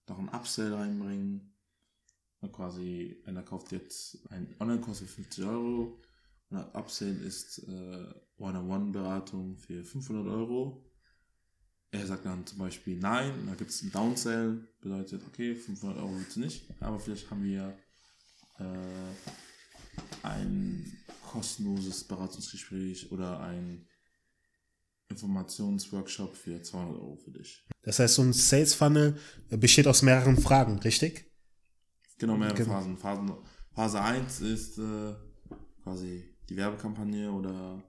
noch 0.08 0.20
einen 0.20 0.30
Upsell 0.30 0.74
reinbringen. 0.74 1.54
Und 2.39 2.54
quasi, 2.54 3.22
einer 3.26 3.41
kauft 3.43 3.72
jetzt 3.72 4.32
einen 4.32 4.56
Online-Kurs 4.60 5.00
für 5.00 5.08
50 5.08 5.43
Euro 5.46 6.00
und 6.50 6.58
ein 6.58 6.76
Upsell 6.76 7.20
ist 7.22 7.60
äh, 7.67 8.13
One-on-One-Beratung 8.38 9.58
für 9.58 9.84
500 9.84 10.28
Euro. 10.28 10.86
Er 11.91 12.06
sagt 12.06 12.26
dann 12.26 12.46
zum 12.46 12.60
Beispiel 12.60 12.98
nein, 12.98 13.48
da 13.48 13.56
gibt 13.56 13.72
es 13.72 13.82
einen 13.82 13.91
Downsell, 13.91 14.67
bedeutet, 14.82 15.24
okay, 15.26 15.56
500 15.56 15.98
Euro 15.98 16.15
willst 16.15 16.36
du 16.36 16.41
nicht, 16.41 16.70
aber 16.82 17.00
vielleicht 17.00 17.32
haben 17.32 17.43
wir 17.43 17.78
äh, 18.60 20.24
ein 20.24 20.98
kostenloses 21.24 22.04
Beratungsgespräch 22.04 23.12
oder 23.12 23.39
ein 23.39 23.88
Informationsworkshop 25.10 26.36
für 26.36 26.62
200 26.62 26.96
Euro 27.02 27.15
für 27.15 27.32
dich. 27.32 27.65
Das 27.84 28.00
heißt, 28.00 28.15
so 28.15 28.22
ein 28.22 28.34
Sales 28.34 28.74
Funnel 28.74 29.17
besteht 29.50 29.88
aus 29.88 30.02
mehreren 30.02 30.38
Fragen, 30.38 30.80
richtig? 30.80 31.32
Genau, 32.17 32.36
mehrere 32.38 32.56
Genau. 32.56 32.72
Phasen. 32.74 32.98
Phasen. 32.98 33.32
Phase 33.74 34.02
1 34.02 34.41
ist 34.41 34.78
äh, 34.80 35.13
quasi 35.84 36.24
die 36.50 36.58
Werbekampagne 36.58 37.32
oder 37.32 37.84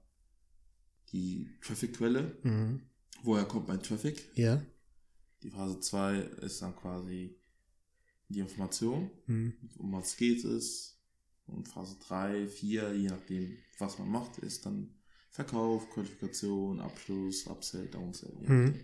die 1.12 1.48
Traffic-Quelle. 1.62 2.38
Mhm. 2.42 2.82
Woher 3.22 3.44
kommt 3.46 3.68
mein 3.68 3.82
Traffic? 3.82 4.30
Ja. 4.36 4.62
Die 5.42 5.50
Phase 5.50 5.80
2 5.80 6.18
ist 6.18 6.60
dann 6.62 6.76
quasi 6.76 7.36
die 8.28 8.40
Information, 8.40 9.10
Mhm. 9.26 9.54
um 9.78 9.92
was 9.92 10.16
geht 10.16 10.44
es. 10.44 11.00
Und 11.46 11.66
Phase 11.66 11.96
3, 12.06 12.46
4, 12.46 12.94
je 12.94 13.08
nachdem, 13.08 13.56
was 13.78 13.98
man 13.98 14.10
macht, 14.10 14.36
ist 14.38 14.66
dann 14.66 14.94
Verkauf, 15.38 15.88
Qualifikation, 15.90 16.80
Abschluss, 16.80 17.46
Upsell, 17.46 17.86
Downsell. 17.86 18.32
Mhm. 18.44 18.74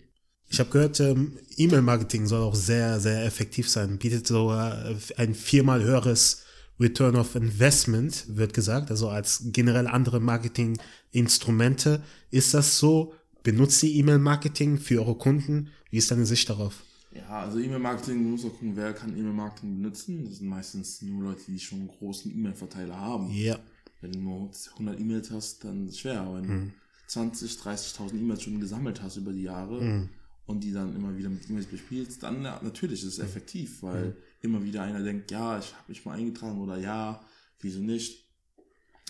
Ich 0.49 0.61
habe 0.61 0.71
gehört, 0.71 1.01
ähm, 1.01 1.37
E-Mail-Marketing 1.57 2.27
soll 2.27 2.43
auch 2.43 2.55
sehr, 2.55 3.01
sehr 3.01 3.25
effektiv 3.25 3.69
sein. 3.69 3.99
Bietet 3.99 4.29
sogar 4.29 4.88
äh, 4.88 4.97
ein 5.17 5.35
viermal 5.35 5.83
höheres 5.83 6.45
Return 6.79 7.17
of 7.17 7.35
Investment, 7.35 8.37
wird 8.37 8.55
gesagt, 8.55 8.93
also 8.93 9.09
als 9.09 9.47
generell 9.47 9.88
andere 9.88 10.21
Marketing-Instrumente. 10.21 12.05
Ist 12.31 12.55
das 12.55 12.79
so? 12.79 13.14
Benutzt 13.43 13.83
ihr 13.83 13.90
E-Mail-Marketing 13.90 14.79
für 14.79 15.01
eure 15.01 15.17
Kunden? 15.17 15.71
Wie 15.90 15.97
ist 15.97 16.12
deine 16.12 16.25
Sicht 16.25 16.49
darauf? 16.51 16.85
Ja, 17.12 17.40
also 17.40 17.59
E-Mail-Marketing, 17.59 18.23
du 18.23 18.29
musst 18.31 18.45
auch 18.45 18.51
gucken, 18.51 18.77
wer 18.77 18.93
kann 18.93 19.19
E-Mail-Marketing 19.19 19.75
benutzen. 19.75 20.25
Das 20.25 20.38
sind 20.38 20.47
meistens 20.47 21.03
nur 21.03 21.25
Leute, 21.25 21.43
die 21.49 21.59
schon 21.59 21.81
einen 21.81 21.88
großen 21.88 22.31
E-Mail-Verteiler 22.31 22.97
haben. 22.97 23.29
Ja. 23.33 23.59
Wenn 24.05 24.12
du 24.12 24.21
nur 24.21 24.51
100 24.73 25.01
E-Mails 25.01 25.31
hast, 25.31 25.64
dann 25.64 25.87
ist 25.87 25.95
es 25.95 26.01
schwer. 26.01 26.21
Aber 26.21 26.37
wenn 26.37 26.47
du 26.47 26.73
20, 27.09 27.53
30.000 27.53 28.14
E-Mails 28.14 28.43
schon 28.43 28.61
gesammelt 28.61 29.03
hast 29.03 29.17
über 29.17 29.33
die 29.33 29.43
Jahre 29.43 30.09
und 30.47 30.62
die 30.62 30.73
dann 30.73 30.95
immer 30.95 31.17
wieder 31.17 31.31
mit 31.31 31.49
E-Mails 31.49 31.67
bespielst, 31.67 32.23
dann 32.23 32.43
natürlich 32.43 33.03
ist 33.03 33.14
es 33.14 33.19
effektiv, 33.19 33.83
weil 33.83 34.17
immer 34.43 34.62
wieder 34.62 34.83
einer 34.83 35.03
denkt, 35.03 35.31
ja, 35.31 35.59
ich 35.59 35.73
habe 35.73 35.85
mich 35.88 36.05
mal 36.05 36.19
eingetragen 36.19 36.61
oder 36.61 36.77
ja, 36.77 37.21
wieso 37.61 37.81
nicht. 37.81 38.29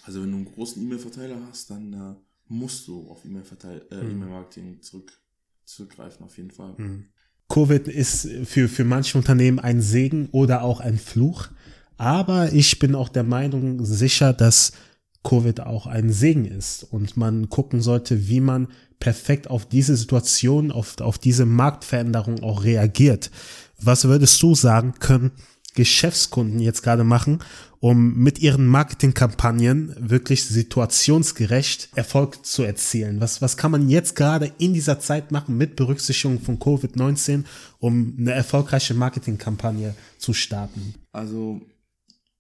Also 0.05 0.23
wenn 0.23 0.31
du 0.31 0.37
einen 0.37 0.45
großen 0.45 0.83
E-Mail-Verteiler 0.83 1.41
hast, 1.49 1.71
dann 1.71 1.93
äh, 1.93 2.15
musst 2.47 2.87
du 2.87 3.09
auf 3.09 3.25
äh, 3.25 3.29
E-Mail-Marketing 3.29 4.81
zurück, 4.83 5.13
zurückgreifen, 5.65 6.25
auf 6.25 6.37
jeden 6.37 6.51
Fall. 6.51 6.77
Covid 7.49 7.89
ist 7.89 8.29
für, 8.45 8.69
für 8.69 8.85
manche 8.85 9.19
Unternehmen 9.19 9.59
ein 9.59 9.81
Segen 9.81 10.29
oder 10.31 10.63
auch 10.63 10.81
ein 10.81 10.99
Fluch. 10.99 11.49
Aber 11.97 12.53
ich 12.53 12.79
bin 12.79 12.95
auch 12.95 13.09
der 13.09 13.23
Meinung 13.23 13.85
sicher, 13.85 14.33
dass 14.33 14.73
Covid 15.23 15.61
auch 15.61 15.87
ein 15.87 16.13
Segen 16.13 16.45
ist 16.45 16.85
und 16.85 17.17
man 17.17 17.49
gucken 17.49 17.81
sollte, 17.81 18.29
wie 18.29 18.41
man 18.41 18.69
perfekt 19.01 19.49
auf 19.49 19.67
diese 19.67 19.97
Situation, 19.97 20.71
auf, 20.71 21.01
auf 21.01 21.19
diese 21.19 21.47
Marktveränderung 21.47 22.43
auch 22.43 22.65
reagiert. 22.65 23.31
Was 23.81 24.05
würdest 24.05 24.43
du 24.43 24.55
sagen, 24.55 24.95
können 24.99 25.33
Geschäftskunden 25.75 26.61
jetzt 26.61 26.83
gerade 26.83 27.05
machen, 27.05 27.41
um 27.81 28.15
mit 28.15 28.39
ihren 28.39 28.67
Marketingkampagnen 28.67 29.95
wirklich 29.99 30.45
situationsgerecht 30.45 31.91
Erfolg 31.95 32.47
zu 32.47 32.63
erzielen? 32.63 33.21
Was, 33.21 33.43
was 33.43 33.57
kann 33.57 33.73
man 33.73 33.89
jetzt 33.89 34.15
gerade 34.17 34.53
in 34.59 34.73
dieser 34.73 35.01
Zeit 35.01 35.33
machen 35.33 35.59
mit 35.59 35.77
Berücksichtigung 35.77 36.41
von 36.41 36.59
Covid-19, 36.59 37.45
um 37.81 38.15
eine 38.19 38.33
erfolgreiche 38.33 38.95
Marketingkampagne 38.95 39.95
zu 40.17 40.33
starten? 40.33 40.95
Also, 41.13 41.61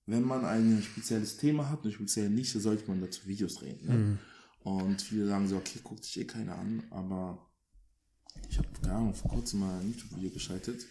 wenn 0.07 0.23
man 0.23 0.45
ein 0.45 0.83
spezielles 0.83 1.37
Thema 1.37 1.69
hat, 1.71 1.83
eine 1.83 1.93
spezielle 1.93 2.31
Nische, 2.31 2.61
sollte 2.61 2.87
man 2.89 3.01
dazu 3.01 3.27
Videos 3.27 3.55
drehen. 3.55 3.79
Ne? 3.83 4.19
Und 4.65 5.03
viele 5.03 5.27
sagen 5.27 5.47
so, 5.49 5.57
okay, 5.57 5.79
guckt 5.83 6.05
sich 6.05 6.21
eh 6.21 6.25
keiner 6.25 6.57
an, 6.59 6.83
aber 6.91 7.51
ich 8.49 8.59
habe, 8.59 8.69
keine 8.81 8.95
Ahnung, 8.95 9.15
vor 9.15 9.31
kurzem 9.31 9.61
mal 9.61 9.79
ein 9.81 9.89
YouTube-Video 9.89 10.31
geschaltet. 10.31 10.87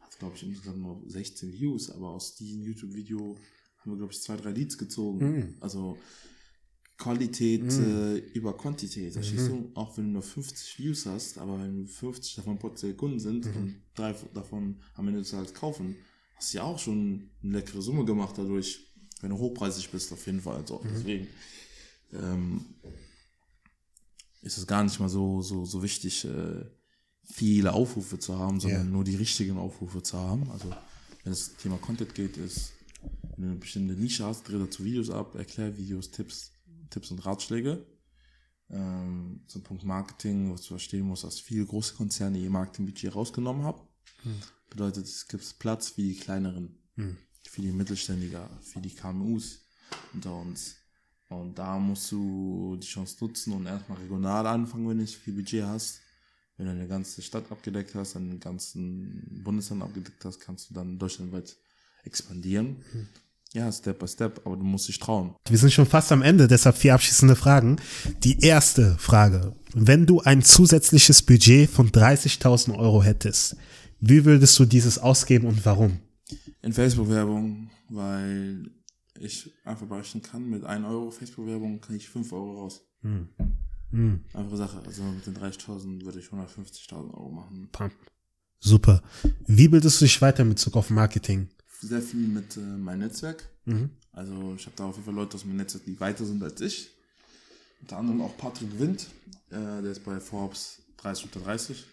Hat 0.00 0.18
glaube 0.18 0.36
ich, 0.36 0.42
insgesamt 0.42 0.78
nur 0.78 1.02
16 1.06 1.52
Views, 1.52 1.90
aber 1.90 2.10
aus 2.10 2.36
diesem 2.36 2.62
YouTube-Video 2.62 3.36
haben 3.78 3.92
wir, 3.92 3.96
glaube 3.96 4.12
ich, 4.12 4.20
zwei, 4.20 4.36
drei 4.36 4.50
Leads 4.50 4.78
gezogen. 4.78 5.20
Also 5.60 5.98
Qualität 6.98 7.70
äh, 7.72 8.18
über 8.34 8.56
Quantität. 8.56 9.12
Verstehst 9.12 9.48
du? 9.48 9.70
Auch 9.74 9.96
wenn 9.96 10.06
du 10.06 10.10
nur 10.12 10.22
50 10.22 10.78
Views 10.78 11.06
hast, 11.06 11.38
aber 11.38 11.58
wenn 11.60 11.86
50 11.86 12.36
davon 12.36 12.58
potenziell 12.58 12.94
Kunden 12.94 13.20
sind 13.20 13.46
und 13.46 13.76
drei 13.94 14.14
davon 14.32 14.76
am 14.94 15.08
Ende 15.08 15.20
des 15.20 15.30
Tages 15.30 15.52
kaufen, 15.52 15.96
hast 16.36 16.52
du 16.52 16.58
ja 16.58 16.64
auch 16.64 16.78
schon 16.78 17.30
eine 17.42 17.52
leckere 17.54 17.82
Summe 17.82 18.04
gemacht 18.04 18.34
dadurch, 18.36 18.80
wenn 19.20 19.30
du 19.30 19.38
hochpreisig 19.38 19.90
bist, 19.90 20.12
auf 20.12 20.24
jeden 20.26 20.40
Fall. 20.40 20.56
Also 20.56 20.82
deswegen 20.84 21.26
ähm, 22.12 22.64
ist 24.42 24.58
es 24.58 24.66
gar 24.66 24.84
nicht 24.84 25.00
mal 25.00 25.08
so, 25.08 25.42
so, 25.42 25.64
so 25.64 25.82
wichtig, 25.82 26.24
äh, 26.24 26.64
viele 27.24 27.72
Aufrufe 27.72 28.18
zu 28.18 28.38
haben, 28.38 28.60
sondern 28.60 28.84
Ja. 28.86 28.90
nur 28.92 29.04
die 29.04 29.16
richtigen 29.16 29.56
Aufrufe 29.58 30.02
zu 30.02 30.16
haben. 30.18 30.50
Also 30.50 30.72
wenn 31.24 31.32
es 31.32 31.56
Thema 31.56 31.76
Content 31.78 32.14
geht, 32.14 32.36
ist, 32.36 32.72
wenn 33.36 33.44
du 33.44 33.50
eine 33.50 33.58
bestimmte 33.58 33.94
Nische 33.94 34.24
hast, 34.24 34.44
dreh 34.48 34.58
dazu 34.58 34.84
Videos 34.84 35.10
ab, 35.10 35.34
Erklärvideos, 35.34 36.10
Tipps, 36.10 36.52
Tipps 36.90 37.10
und 37.10 37.24
Ratschläge. 37.26 37.84
Ähm, 38.68 39.42
zum 39.46 39.62
Punkt 39.62 39.84
Marketing, 39.84 40.52
was 40.52 40.62
du 40.62 40.68
verstehen 40.68 41.06
musst, 41.06 41.22
dass 41.24 41.38
viele 41.38 41.64
große 41.66 41.94
Konzerne 41.94 42.38
ihr 42.38 42.50
Marketingbudget 42.50 43.14
rausgenommen 43.14 43.62
haben. 43.64 43.80
Bedeutet, 44.70 45.06
es 45.06 45.28
gibt 45.28 45.58
Platz 45.58 45.90
für 45.90 46.02
die 46.02 46.16
kleineren, 46.16 46.76
für 46.96 47.60
die 47.60 47.72
Mittelständiger, 47.72 48.48
für 48.62 48.80
die 48.80 48.94
KMUs 48.94 49.60
unter 50.12 50.34
uns. 50.34 50.76
Und 51.28 51.58
da 51.58 51.78
musst 51.78 52.12
du 52.12 52.76
die 52.80 52.86
Chance 52.86 53.16
nutzen 53.20 53.52
und 53.52 53.66
erstmal 53.66 53.98
regional 53.98 54.46
anfangen, 54.46 54.88
wenn 54.88 54.98
du 54.98 55.02
nicht 55.02 55.16
viel 55.16 55.34
Budget 55.34 55.64
hast. 55.64 56.00
Wenn 56.56 56.66
du 56.66 56.72
eine 56.72 56.88
ganze 56.88 57.20
Stadt 57.20 57.50
abgedeckt 57.50 57.94
hast, 57.94 58.16
einen 58.16 58.40
ganzen 58.40 59.42
Bundesland 59.44 59.82
abgedeckt 59.82 60.24
hast, 60.24 60.40
kannst 60.40 60.70
du 60.70 60.74
dann 60.74 60.98
deutschlandweit 60.98 61.56
expandieren. 62.04 62.76
Ja, 63.52 63.70
Step 63.72 63.98
by 63.98 64.08
Step, 64.08 64.40
aber 64.44 64.56
du 64.56 64.64
musst 64.64 64.88
dich 64.88 64.98
trauen. 64.98 65.34
Wir 65.48 65.58
sind 65.58 65.72
schon 65.72 65.86
fast 65.86 66.12
am 66.12 66.22
Ende, 66.22 66.46
deshalb 66.48 66.76
vier 66.76 66.94
abschließende 66.94 67.36
Fragen. 67.36 67.76
Die 68.22 68.40
erste 68.40 68.96
Frage. 68.98 69.54
Wenn 69.74 70.06
du 70.06 70.20
ein 70.20 70.42
zusätzliches 70.42 71.22
Budget 71.22 71.70
von 71.70 71.90
30.000 71.90 72.76
Euro 72.78 73.02
hättest, 73.02 73.56
wie 74.00 74.24
würdest 74.24 74.58
du 74.58 74.64
dieses 74.64 74.98
ausgeben 74.98 75.46
und 75.46 75.64
warum? 75.64 76.00
In 76.62 76.72
Facebook-Werbung, 76.72 77.70
weil 77.88 78.70
ich 79.18 79.52
einfach 79.64 79.86
berechnen 79.86 80.22
kann, 80.22 80.48
mit 80.48 80.64
1 80.64 80.84
Euro 80.86 81.10
Facebook-Werbung 81.10 81.80
kann 81.80 81.96
ich 81.96 82.08
5 82.08 82.32
Euro 82.32 82.62
raus. 82.62 82.82
Einfache 84.32 84.56
Sache. 84.56 84.82
Also 84.84 85.02
mit 85.02 85.26
den 85.26 85.36
30.000 85.36 86.04
würde 86.04 86.18
ich 86.18 86.26
150.000 86.26 87.14
Euro 87.14 87.30
machen. 87.30 87.68
Pam. 87.72 87.90
Super. 88.60 89.02
Wie 89.46 89.68
bildest 89.68 90.00
du 90.00 90.04
dich 90.04 90.20
weiter 90.20 90.44
mit 90.44 90.56
Bezug 90.56 90.76
auf 90.76 90.90
Marketing? 90.90 91.48
Sehr 91.80 92.02
viel 92.02 92.26
mit 92.26 92.56
äh, 92.56 92.60
meinem 92.60 93.00
Netzwerk. 93.00 93.48
Also 94.12 94.54
ich 94.56 94.66
habe 94.66 94.76
da 94.76 94.84
auf 94.86 94.96
jeden 94.96 95.04
Fall 95.04 95.14
Leute 95.14 95.36
aus 95.36 95.44
meinem 95.44 95.58
Netzwerk, 95.58 95.84
die 95.84 96.00
weiter 96.00 96.24
sind 96.24 96.42
als 96.42 96.60
ich. 96.60 96.90
Unter 97.82 97.98
anderem 97.98 98.22
auch 98.22 98.36
Patrick 98.36 98.78
Wind, 98.78 99.06
äh, 99.50 99.82
der 99.82 99.92
ist 99.92 100.04
bei 100.04 100.18
Forbes 100.18 100.80
30 100.96 101.26
unter 101.26 101.40
30 101.40 101.84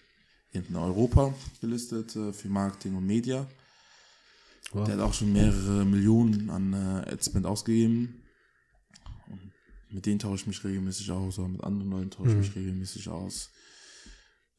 in 0.54 0.76
Europa 0.76 1.34
gelistet 1.62 2.16
äh, 2.16 2.32
für 2.32 2.50
Marketing 2.50 2.96
und 2.96 3.06
Media. 3.06 3.48
Wow. 4.72 4.86
Der 4.86 4.96
hat 4.96 5.04
auch 5.04 5.14
schon 5.14 5.34
mehrere 5.34 5.86
Millionen 5.86 6.50
an 6.50 6.74
äh, 6.74 7.12
Adspend 7.12 7.46
ausgegeben. 7.46 8.24
Und 9.28 9.52
mit 9.90 10.06
denen 10.06 10.20
tausche 10.20 10.44
ich 10.44 10.48
mich 10.48 10.64
regelmäßig 10.64 11.12
aus, 11.12 11.40
oder 11.40 11.50
mit 11.50 11.64
anderen 11.64 11.92
Leuten 11.92 12.12
tausche 12.12 12.32
ich 12.32 12.38
mich 12.38 12.56
regelmäßig 12.56 13.10
aus. 13.10 13.50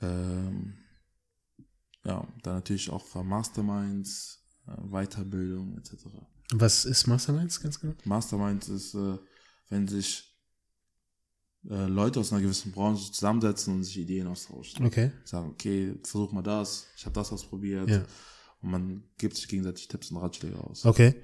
Ähm, 0.00 0.74
ja, 2.04 2.26
dann 2.42 2.54
natürlich 2.54 2.90
auch 2.90 3.14
Masterminds, 3.24 4.44
äh, 4.66 4.72
Weiterbildung 4.90 5.78
etc. 5.78 6.06
Was 6.52 6.84
ist 6.84 7.06
Masterminds 7.06 7.60
ganz 7.60 7.80
genau? 7.80 7.94
Masterminds 8.04 8.68
ist, 8.68 8.94
äh, 8.94 9.18
wenn 9.68 9.88
sich 9.88 10.33
äh, 11.70 11.86
Leute 11.86 12.20
aus 12.20 12.32
einer 12.32 12.42
gewissen 12.42 12.72
Branche 12.72 13.10
zusammensetzen 13.10 13.74
und 13.74 13.84
sich 13.84 13.98
Ideen 13.98 14.26
austauschen. 14.26 14.84
Okay. 14.84 15.12
Sagen, 15.24 15.50
okay, 15.50 15.94
versuch 16.02 16.32
mal 16.32 16.42
das, 16.42 16.86
ich 16.96 17.04
habe 17.04 17.14
das 17.14 17.32
ausprobiert. 17.32 17.88
Ja. 17.88 18.04
Und 18.62 18.70
man 18.70 19.04
gibt 19.18 19.36
sich 19.36 19.48
gegenseitig 19.48 19.88
Tipps 19.88 20.10
und 20.10 20.18
Ratschläge 20.18 20.58
aus. 20.58 20.84
Okay. 20.84 21.14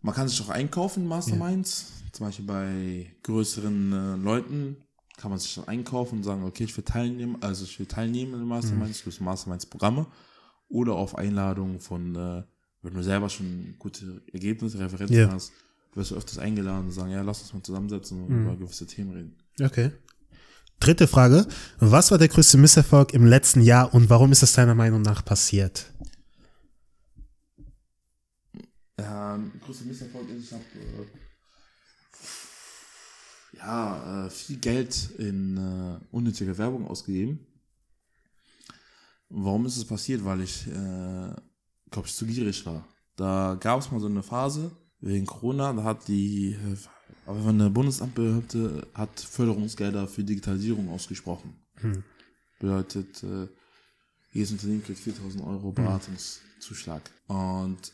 Man 0.00 0.14
kann 0.14 0.28
sich 0.28 0.40
auch 0.42 0.50
einkaufen, 0.50 1.06
Masterminds. 1.06 1.92
Zum 2.12 2.26
Beispiel 2.26 2.44
bei 2.44 3.16
größeren 3.22 3.92
äh, 3.92 4.16
Leuten 4.16 4.76
kann 5.16 5.30
man 5.30 5.40
sich 5.40 5.56
dann 5.56 5.66
einkaufen 5.66 6.18
und 6.18 6.24
sagen, 6.24 6.44
okay, 6.44 6.64
ich 6.64 6.76
will 6.76 6.84
teilnehmen, 6.84 7.36
also 7.40 7.64
ich 7.64 7.78
will 7.78 7.86
teilnehmen 7.86 8.34
in 8.34 8.38
den 8.40 8.48
Masterminds, 8.48 9.04
mhm. 9.04 9.24
Masterminds-Programme. 9.24 10.06
Oder 10.68 10.94
auf 10.94 11.16
Einladung 11.16 11.80
von, 11.80 12.14
äh, 12.14 12.44
wenn 12.82 12.94
du 12.94 13.02
selber 13.02 13.28
schon 13.28 13.74
gute 13.78 14.22
Ergebnisse, 14.32 14.78
Referenzen 14.78 15.16
Ja. 15.16 15.32
hast, 15.32 15.52
wirst 15.94 16.12
du 16.12 16.14
öfters 16.14 16.38
eingeladen 16.38 16.86
und 16.86 16.92
sagen, 16.92 17.10
ja, 17.10 17.22
lass 17.22 17.42
uns 17.42 17.52
mal 17.52 17.62
zusammensetzen 17.62 18.22
und 18.22 18.42
über 18.42 18.56
gewisse 18.56 18.86
Themen 18.86 19.12
reden. 19.12 19.36
Okay. 19.60 19.92
Dritte 20.80 21.08
Frage. 21.08 21.46
Was 21.78 22.10
war 22.10 22.18
der 22.18 22.28
größte 22.28 22.56
Misserfolg 22.56 23.12
im 23.12 23.26
letzten 23.26 23.60
Jahr 23.62 23.92
und 23.92 24.10
warum 24.10 24.30
ist 24.30 24.42
es 24.42 24.52
deiner 24.52 24.76
Meinung 24.76 25.02
nach 25.02 25.24
passiert? 25.24 25.92
Ähm, 28.96 29.52
größter 29.64 29.84
Misserfolg 29.86 30.28
ist, 30.30 30.44
ich 30.44 30.52
habe 30.52 30.62
äh, 30.74 31.06
ja, 33.56 34.26
äh, 34.26 34.30
viel 34.30 34.58
Geld 34.58 35.10
in 35.18 35.56
äh, 35.56 35.98
unnötige 36.12 36.56
Werbung 36.58 36.86
ausgegeben. 36.86 37.44
Warum 39.28 39.66
ist 39.66 39.76
es 39.76 39.84
passiert? 39.84 40.24
Weil 40.24 40.42
ich, 40.42 40.66
äh, 40.68 41.34
glaube 41.90 42.06
ich, 42.06 42.14
zu 42.14 42.24
gierig 42.24 42.64
war. 42.66 42.86
Da 43.16 43.56
gab 43.60 43.80
es 43.80 43.90
mal 43.90 44.00
so 44.00 44.06
eine 44.06 44.22
Phase 44.22 44.70
wegen 45.00 45.26
Corona, 45.26 45.72
da 45.72 45.84
hat 45.84 46.08
die, 46.08 46.50
äh, 46.52 46.76
aber 47.26 47.48
eine 47.48 47.70
Bundesamtbehörde 47.70 48.86
hat 48.94 49.20
Förderungsgelder 49.20 50.08
für 50.08 50.24
Digitalisierung 50.24 50.88
ausgesprochen. 50.90 51.54
Bedeutet, 52.58 53.22
äh, 53.22 53.46
jedes 54.32 54.50
Unternehmen 54.52 54.82
kriegt 54.82 54.98
4000 54.98 55.44
Euro 55.44 55.72
Beratungszuschlag. 55.72 57.02
Und 57.28 57.92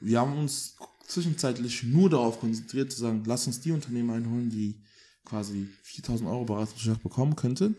wir 0.00 0.20
haben 0.20 0.36
uns 0.38 0.76
zwischenzeitlich 1.06 1.82
nur 1.82 2.08
darauf 2.08 2.40
konzentriert 2.40 2.90
zu 2.92 3.00
sagen, 3.00 3.22
lass 3.26 3.46
uns 3.46 3.60
die 3.60 3.72
Unternehmen 3.72 4.10
einholen, 4.10 4.48
die 4.50 4.80
quasi 5.24 5.68
4000 5.82 6.28
Euro 6.28 6.44
Beratungszuschlag 6.44 7.02
bekommen 7.02 7.36
könnten. 7.36 7.76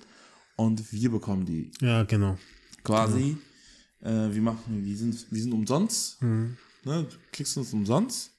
Und 0.57 0.91
wir 0.91 1.09
bekommen 1.09 1.45
die 1.45 1.71
Ja, 1.79 2.03
genau. 2.03 2.37
quasi. 2.83 3.37
Äh, 4.01 4.31
wir 4.33 4.41
machen, 4.41 4.83
wir 4.85 4.97
sind, 4.97 5.25
wir 5.31 5.41
sind 5.41 5.53
umsonst. 5.53 6.21
Ne? 6.21 6.53
Du 6.83 7.07
kriegst 7.31 7.57
uns 7.57 7.73
umsonst. 7.73 8.31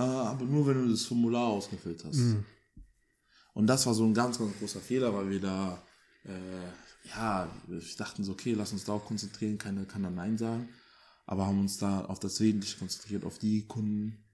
Äh, 0.00 0.02
aber 0.02 0.44
nur 0.46 0.66
wenn 0.66 0.82
du 0.82 0.90
das 0.90 1.04
Formular 1.04 1.48
ausgefüllt 1.48 2.04
hast. 2.04 2.18
Und 3.52 3.66
das 3.66 3.84
war 3.84 3.92
so 3.92 4.04
ein 4.04 4.14
ganz, 4.14 4.38
ganz 4.38 4.56
großer 4.58 4.80
Fehler, 4.80 5.12
weil 5.12 5.28
wir 5.28 5.40
da, 5.40 5.82
äh, 6.24 7.08
ja, 7.08 7.48
wir 7.66 7.82
dachten 7.98 8.24
so, 8.24 8.32
okay, 8.32 8.54
lass 8.54 8.72
uns 8.72 8.84
darauf 8.84 9.04
konzentrieren, 9.04 9.58
keiner 9.58 9.84
kann 9.84 10.02
da 10.02 10.10
Nein 10.10 10.38
sagen. 10.38 10.68
Aber 11.26 11.46
haben 11.46 11.60
uns 11.60 11.76
da 11.76 12.04
auf 12.06 12.18
das 12.18 12.40
Wesentliche 12.40 12.78
konzentriert, 12.78 13.24
auf 13.24 13.38
die 13.38 13.66
Kunden. 13.66 14.24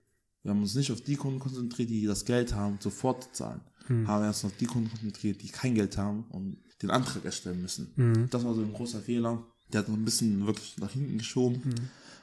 Wir 0.43 0.53
haben 0.53 0.63
uns 0.63 0.75
nicht 0.77 0.93
auf 0.93 1.01
die 1.01 1.17
Kunden 1.17 1.41
konzentriert, 1.41 1.91
die 1.91 2.07
das 2.07 2.25
Geld 2.25 2.55
haben, 2.55 2.79
sofort 2.81 3.25
zu 3.25 3.33
zahlen. 3.33 3.61
Haben 4.07 4.25
erst 4.25 4.45
auf 4.45 4.57
die 4.57 4.67
Kunden 4.67 4.89
konzentriert, 4.91 5.43
die 5.43 5.49
kein 5.49 5.75
Geld 5.75 5.97
haben 5.99 6.25
und 6.31 6.59
den 6.83 6.91
Antrag 6.91 7.25
erstellen 7.25 7.61
müssen. 7.63 7.93
Das 8.31 8.45
war 8.45 8.55
so 8.55 8.61
ein 8.63 8.73
großer 8.73 9.01
Fehler. 9.01 9.43
Der 9.73 9.81
hat 9.81 9.89
uns 9.89 9.99
ein 9.99 10.05
bisschen 10.05 10.47
wirklich 10.47 10.77
nach 10.79 10.91
hinten 10.93 11.19
geschoben, 11.19 11.61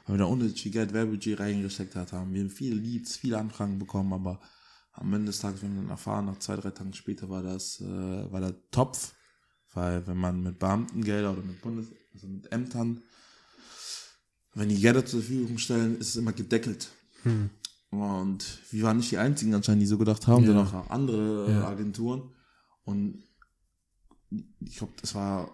weil 0.04 0.14
wir 0.16 0.18
da 0.18 0.24
unnötig 0.26 0.70
Geld, 0.72 0.92
Werbebudget 0.92 1.38
reingesteckt 1.40 1.94
hat, 1.96 2.12
haben. 2.12 2.32
Wir 2.32 2.42
haben 2.42 2.50
viele 2.50 2.76
Leads, 2.76 3.16
viele 3.16 3.38
Anfragen 3.38 3.78
bekommen, 3.78 4.12
aber 4.12 4.40
am 4.92 5.12
Ende 5.12 5.26
des 5.26 5.40
Tages, 5.40 5.62
wenn 5.62 5.74
wir 5.74 5.80
dann 5.82 5.90
erfahren, 5.90 6.26
nach 6.26 6.38
zwei, 6.38 6.56
drei 6.56 6.70
Tagen 6.70 6.92
später 6.94 7.28
war 7.28 7.42
das, 7.42 7.80
äh, 7.80 7.84
war 8.32 8.40
der 8.40 8.54
Topf, 8.70 9.14
weil 9.72 10.06
wenn 10.06 10.18
man 10.18 10.42
mit 10.42 10.58
Beamtengelder 10.58 11.32
oder 11.32 11.42
mit 11.42 11.60
Bundes, 11.62 11.86
also 12.12 12.28
mit 12.28 12.50
Ämtern, 12.52 13.02
wenn 14.54 14.68
die 14.68 14.78
Gelder 14.80 15.04
zur 15.04 15.20
Verfügung 15.20 15.58
stellen, 15.58 15.98
ist 15.98 16.10
es 16.10 16.16
immer 16.16 16.32
gedeckelt. 16.32 16.88
Und 17.90 18.44
wir 18.70 18.82
waren 18.84 18.98
nicht 18.98 19.10
die 19.10 19.18
einzigen 19.18 19.54
anscheinend, 19.54 19.82
die 19.82 19.86
so 19.86 19.98
gedacht 19.98 20.26
haben, 20.28 20.44
Ja. 20.44 20.48
sondern 20.52 20.66
auch 20.68 20.90
andere 20.90 21.50
Ja. 21.50 21.66
Agenturen. 21.68 22.30
Und 22.84 23.24
ich 24.60 24.76
glaube, 24.76 24.92
das 25.00 25.14
war, 25.14 25.50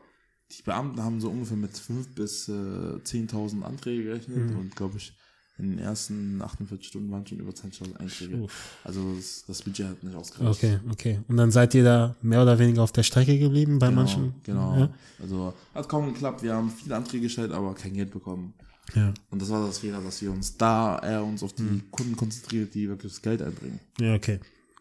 die 0.52 0.62
Beamten 0.62 1.02
haben 1.02 1.20
so 1.20 1.30
ungefähr 1.30 1.56
mit 1.56 1.72
5.000 1.72 2.14
bis 2.14 2.48
äh, 2.48 2.52
10.000 2.52 3.62
Anträge 3.62 4.04
gerechnet 4.04 4.54
und 4.56 4.74
glaube 4.74 4.96
ich, 4.98 5.12
in 5.58 5.70
den 5.70 5.78
ersten 5.78 6.40
48 6.40 6.88
Stunden 6.88 7.10
waren 7.12 7.26
schon 7.26 7.38
über 7.38 7.50
10.000 7.52 7.96
Einträge. 7.98 8.46
Also 8.82 9.14
das, 9.14 9.44
das 9.46 9.60
Budget 9.62 9.88
hat 9.88 10.02
nicht 10.02 10.16
ausgereicht. 10.16 10.50
Okay, 10.64 10.78
okay. 10.90 11.20
Und 11.28 11.36
dann 11.36 11.50
seid 11.50 11.74
ihr 11.74 11.84
da 11.84 12.16
mehr 12.22 12.42
oder 12.42 12.58
weniger 12.58 12.82
auf 12.82 12.92
der 12.92 13.02
Strecke 13.02 13.38
geblieben 13.38 13.78
bei 13.78 13.88
Genau, 13.88 14.00
manchen? 14.00 14.34
genau. 14.42 14.78
Ja. 14.78 14.90
Also 15.20 15.52
hat 15.74 15.86
kaum 15.88 16.12
geklappt. 16.14 16.42
Wir 16.42 16.54
haben 16.54 16.70
viele 16.70 16.96
Anträge 16.96 17.24
gestellt, 17.24 17.52
aber 17.52 17.74
kein 17.74 17.92
Geld 17.92 18.10
bekommen. 18.10 18.54
Ja. 18.94 19.12
Und 19.30 19.42
das 19.42 19.50
war 19.50 19.66
das 19.66 19.78
Fehler, 19.78 20.00
dass 20.00 20.22
wir 20.22 20.32
uns 20.32 20.56
da 20.56 20.98
eher 21.00 21.22
uns 21.22 21.42
auf 21.42 21.52
die 21.52 21.82
Kunden 21.90 22.16
konzentriert, 22.16 22.74
die 22.74 22.88
wirklich 22.88 23.12
das 23.12 23.20
Geld 23.22 23.42
einbringen. 23.42 23.78
ja, 24.00 24.14
okay. 24.14 24.40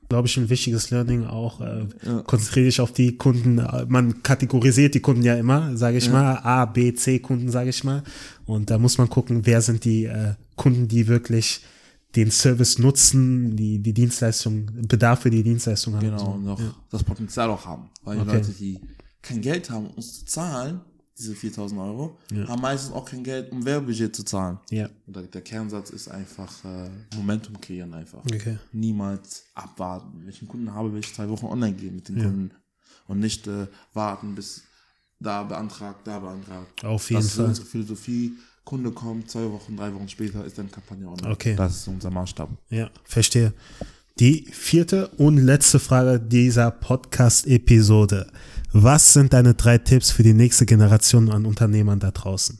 Glaube 0.09 0.27
ich, 0.27 0.35
ein 0.37 0.49
wichtiges 0.49 0.89
Learning 0.89 1.25
auch. 1.25 1.61
Äh, 1.61 1.85
ja. 2.03 2.21
Konzentriere 2.23 2.65
dich 2.65 2.81
auf 2.81 2.91
die 2.91 3.15
Kunden. 3.15 3.63
Man 3.87 4.23
kategorisiert 4.23 4.95
die 4.95 4.99
Kunden 4.99 5.23
ja 5.23 5.35
immer, 5.35 5.77
sage 5.77 5.97
ich 5.97 6.07
ja. 6.07 6.11
mal. 6.11 6.37
A, 6.37 6.65
B, 6.65 6.93
C 6.93 7.19
Kunden, 7.19 7.49
sage 7.49 7.69
ich 7.69 7.83
mal. 7.83 8.03
Und 8.45 8.71
da 8.71 8.79
muss 8.79 8.97
man 8.97 9.09
gucken, 9.09 9.45
wer 9.45 9.61
sind 9.61 9.85
die 9.85 10.05
äh, 10.05 10.33
Kunden, 10.55 10.87
die 10.87 11.07
wirklich 11.07 11.61
den 12.15 12.31
Service 12.31 12.79
nutzen, 12.79 13.55
die, 13.55 13.77
die 13.79 13.93
Dienstleistung, 13.93 14.67
Bedarf 14.87 15.21
für 15.21 15.29
die 15.29 15.43
Dienstleistung 15.43 15.95
haben. 15.95 16.05
Genau, 16.05 16.33
und 16.33 16.47
auch 16.47 16.59
ja. 16.59 16.73
das 16.89 17.03
Potenzial 17.03 17.49
auch 17.51 17.65
haben. 17.65 17.89
Weil 18.03 18.17
die 18.17 18.21
okay. 18.23 18.35
Leute, 18.37 18.51
die 18.51 18.79
kein 19.21 19.41
Geld 19.41 19.69
haben, 19.69 19.87
uns 19.91 20.19
zu 20.19 20.25
zahlen, 20.25 20.81
diese 21.19 21.35
4000 21.35 21.79
Euro, 21.81 22.17
ja. 22.31 22.47
haben 22.47 22.61
meistens 22.61 22.93
auch 22.93 23.05
kein 23.05 23.23
Geld, 23.23 23.51
um 23.51 23.65
Werbebudget 23.65 24.15
zu 24.15 24.23
zahlen. 24.23 24.57
Ja. 24.71 24.89
Und 25.05 25.33
der, 25.33 25.41
Kernsatz 25.41 25.89
ist 25.89 26.07
einfach 26.07 26.51
äh, 26.63 26.89
Momentum 27.15 27.59
kreieren 27.59 27.93
einfach. 27.93 28.23
Okay. 28.23 28.57
Niemals 28.71 29.43
abwarten. 29.53 30.21
Wenn 30.21 30.29
ich 30.29 30.39
einen 30.41 30.47
Kunden 30.47 30.73
habe, 30.73 30.93
will 30.93 31.01
ich 31.01 31.13
zwei 31.13 31.27
Wochen 31.29 31.45
online 31.45 31.73
gehen 31.73 31.95
mit 31.95 32.07
den 32.07 32.17
ja. 32.17 32.23
Kunden 32.23 32.51
und 33.07 33.19
nicht 33.19 33.47
äh, 33.47 33.67
warten, 33.93 34.33
bis 34.35 34.63
da 35.19 35.43
beantragt, 35.43 36.07
da 36.07 36.19
beantragt. 36.19 36.85
Auf 36.85 37.09
jeden 37.09 37.21
das 37.21 37.33
Fall. 37.33 37.47
Das 37.47 37.53
ist 37.53 37.59
unsere 37.59 37.65
Philosophie. 37.67 38.33
Kunde 38.63 38.91
kommt, 38.91 39.29
zwei 39.29 39.51
Wochen, 39.51 39.75
drei 39.75 39.93
Wochen 39.93 40.07
später 40.07 40.45
ist 40.45 40.57
dann 40.57 40.71
Kampagne 40.71 41.07
online. 41.07 41.33
Okay. 41.33 41.55
Das 41.55 41.75
ist 41.75 41.87
unser 41.87 42.11
Maßstab. 42.11 42.49
Ja, 42.69 42.89
verstehe. 43.03 43.53
Die 44.19 44.45
vierte 44.51 45.07
und 45.17 45.37
letzte 45.37 45.79
Frage 45.79 46.19
dieser 46.19 46.71
Podcast-Episode. 46.71 48.31
Was 48.71 49.13
sind 49.13 49.33
deine 49.33 49.55
drei 49.55 49.79
Tipps 49.79 50.11
für 50.11 50.21
die 50.21 50.33
nächste 50.33 50.65
Generation 50.65 51.29
an 51.31 51.45
Unternehmern 51.45 51.99
da 51.99 52.11
draußen? 52.11 52.59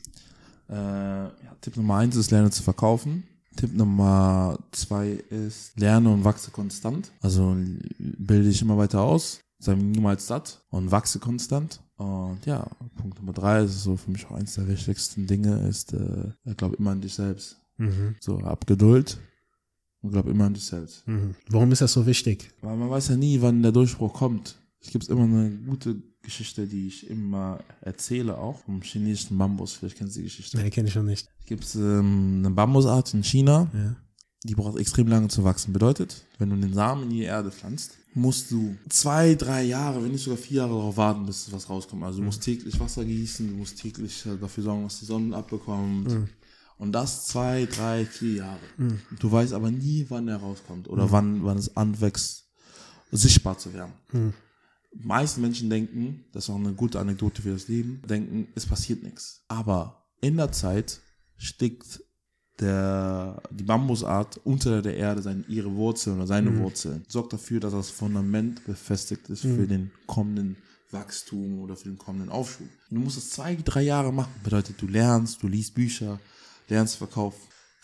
Äh, 0.70 0.74
ja, 0.74 1.32
Tipp 1.62 1.78
Nummer 1.78 1.98
eins 1.98 2.16
ist, 2.16 2.32
lerne 2.32 2.50
zu 2.50 2.64
verkaufen. 2.64 3.24
Tipp 3.56 3.76
Nummer 3.76 4.58
zwei 4.72 5.10
ist, 5.10 5.78
lerne 5.80 6.10
und 6.12 6.24
wachse 6.24 6.50
konstant. 6.52 7.12
Also 7.22 7.56
bilde 8.00 8.50
dich 8.50 8.62
immer 8.62 8.78
weiter 8.78 9.02
aus, 9.02 9.42
sei 9.60 9.76
niemals 9.76 10.26
satt 10.26 10.62
und 10.70 10.92
wachse 10.92 11.20
konstant. 11.20 11.80
Und 11.98 12.46
ja, 12.46 12.66
Punkt 12.96 13.20
Nummer 13.20 13.34
drei 13.34 13.64
ist 13.64 13.84
so 13.84 13.98
für 13.98 14.10
mich 14.10 14.26
auch 14.26 14.32
eins 14.32 14.56
der 14.56 14.68
wichtigsten 14.68 15.28
Dinge, 15.28 15.68
ist, 15.68 15.94
äh, 15.94 16.32
glaub 16.56 16.74
immer 16.80 16.92
an 16.92 17.02
dich 17.02 17.14
selbst. 17.14 17.58
Mhm. 17.78 18.16
So, 18.20 18.42
hab 18.42 18.66
Geduld 18.66 19.20
und 20.02 20.12
glaub 20.12 20.28
immer 20.28 20.46
an 20.46 20.54
dich 20.54 20.66
selbst. 20.66 21.08
Mhm. 21.08 21.36
Warum 21.50 21.72
ist 21.72 21.82
das 21.82 21.94
so 21.94 22.06
wichtig? 22.06 22.52
Weil 22.62 22.78
man 22.78 22.90
weiß 22.90 23.10
ja 23.10 23.16
nie, 23.16 23.42
wann 23.42 23.62
der 23.62 23.72
Durchbruch 23.72 24.14
kommt. 24.14 24.56
Es 24.82 24.92
gibt 24.92 25.08
immer 25.10 25.24
eine 25.24 25.52
gute 25.52 26.02
Geschichte, 26.22 26.68
die 26.68 26.88
ich 26.88 27.10
immer 27.10 27.60
erzähle, 27.82 28.38
auch 28.38 28.60
vom 28.60 28.82
chinesischen 28.82 29.38
Bambus. 29.38 29.74
Vielleicht 29.74 29.98
kennst 29.98 30.16
du 30.16 30.20
die 30.20 30.26
Geschichte. 30.26 30.58
Nee, 30.58 30.70
kenne 30.70 30.88
ich 30.88 30.94
schon 30.94 31.06
nicht. 31.06 31.28
Es 31.40 31.46
gibt 31.46 31.76
ähm, 31.76 32.36
eine 32.40 32.52
Bambusart 32.52 33.14
in 33.14 33.24
China, 33.24 33.70
ja. 33.74 33.96
die 34.44 34.56
braucht 34.56 34.80
extrem 34.80 35.08
lange 35.08 35.28
zu 35.28 35.44
wachsen. 35.44 35.74
Bedeutet, 35.74 36.26
wenn 36.38 36.50
du 36.50 36.56
den 36.56 36.74
Samen 36.74 37.04
in 37.04 37.10
die 37.10 37.24
Erde 37.24 37.52
pflanzt, 37.52 37.98
musst 38.14 38.52
du 38.52 38.76
zwei, 38.90 39.36
drei 39.36 39.64
Jahre, 39.64 40.04
wenn 40.04 40.12
nicht 40.12 40.24
sogar 40.24 40.38
vier 40.38 40.58
Jahre 40.58 40.74
darauf 40.74 40.98
warten, 40.98 41.26
bis 41.26 41.52
was 41.52 41.70
rauskommt. 41.70 42.04
Also 42.04 42.20
du 42.20 42.26
musst 42.26 42.40
mhm. 42.40 42.46
täglich 42.46 42.80
Wasser 42.80 43.06
gießen, 43.06 43.50
du 43.50 43.56
musst 43.56 43.80
täglich 43.80 44.26
äh, 44.26 44.38
dafür 44.38 44.64
sorgen, 44.64 44.84
dass 44.84 45.00
die 45.00 45.06
Sonne 45.06 45.36
abbekommt. 45.36 46.10
Mhm. 46.10 46.30
Und 46.78 46.94
das 46.94 47.28
zwei, 47.28 47.66
drei, 47.66 48.06
vier 48.06 48.36
Jahre. 48.36 48.60
Mhm. 48.78 49.00
Du 49.20 49.32
weißt 49.32 49.54
aber 49.54 49.70
nie, 49.70 50.06
wann 50.10 50.28
er 50.28 50.38
rauskommt 50.38 50.88
oder 50.88 51.08
mhm. 51.08 51.12
wann, 51.12 51.44
wann 51.44 51.58
es 51.58 51.76
anwächst, 51.76 52.46
sichtbar 53.12 53.58
zu 53.58 53.74
werden. 53.74 53.94
Mhm. 54.12 54.34
Meisten 54.92 55.42
Menschen 55.42 55.70
denken, 55.70 56.26
das 56.32 56.46
ist 56.46 56.50
auch 56.50 56.56
eine 56.56 56.74
gute 56.74 57.00
Anekdote 57.00 57.42
für 57.42 57.52
das 57.52 57.68
Leben, 57.68 58.02
denken, 58.08 58.48
es 58.56 58.66
passiert 58.66 59.04
nichts. 59.04 59.44
Aber 59.48 60.08
in 60.22 60.38
der 60.38 60.52
Zeit 60.52 61.02
steckt 61.38 62.04
der, 62.60 63.42
die 63.52 63.64
Bambusart 63.64 64.40
unter 64.44 64.82
der 64.82 64.98
Erde 64.98 65.22
seine, 65.22 65.44
ihre 65.48 65.74
Wurzeln 65.76 66.18
oder 66.18 66.28
seine 66.28 66.52
mhm. 66.52 66.60
Wurzeln. 66.60 67.06
Sorgt 67.08 67.34
dafür, 67.34 67.60
dass 67.60 67.72
das 67.72 67.90
Fundament 67.90 68.66
befestigt 68.66 69.30
ist 69.30 69.46
mhm. 69.46 69.56
für 69.56 69.68
den 69.68 69.92
kommenden 70.08 70.58
Wachstum 70.92 71.60
oder 71.60 71.76
für 71.76 71.90
den 71.90 71.98
kommenden 71.98 72.30
Aufschub. 72.30 72.68
Und 72.90 72.98
du 72.98 73.02
musst 73.02 73.18
das 73.18 73.30
zwei, 73.30 73.56
drei 73.56 73.84
Jahre 73.84 74.12
machen. 74.12 74.34
Bedeutet, 74.44 74.82
du 74.82 74.88
lernst, 74.88 75.42
du 75.42 75.48
liest 75.48 75.76
Bücher, 75.76 76.20
lernst 76.68 76.98
Verkauf, 76.98 77.36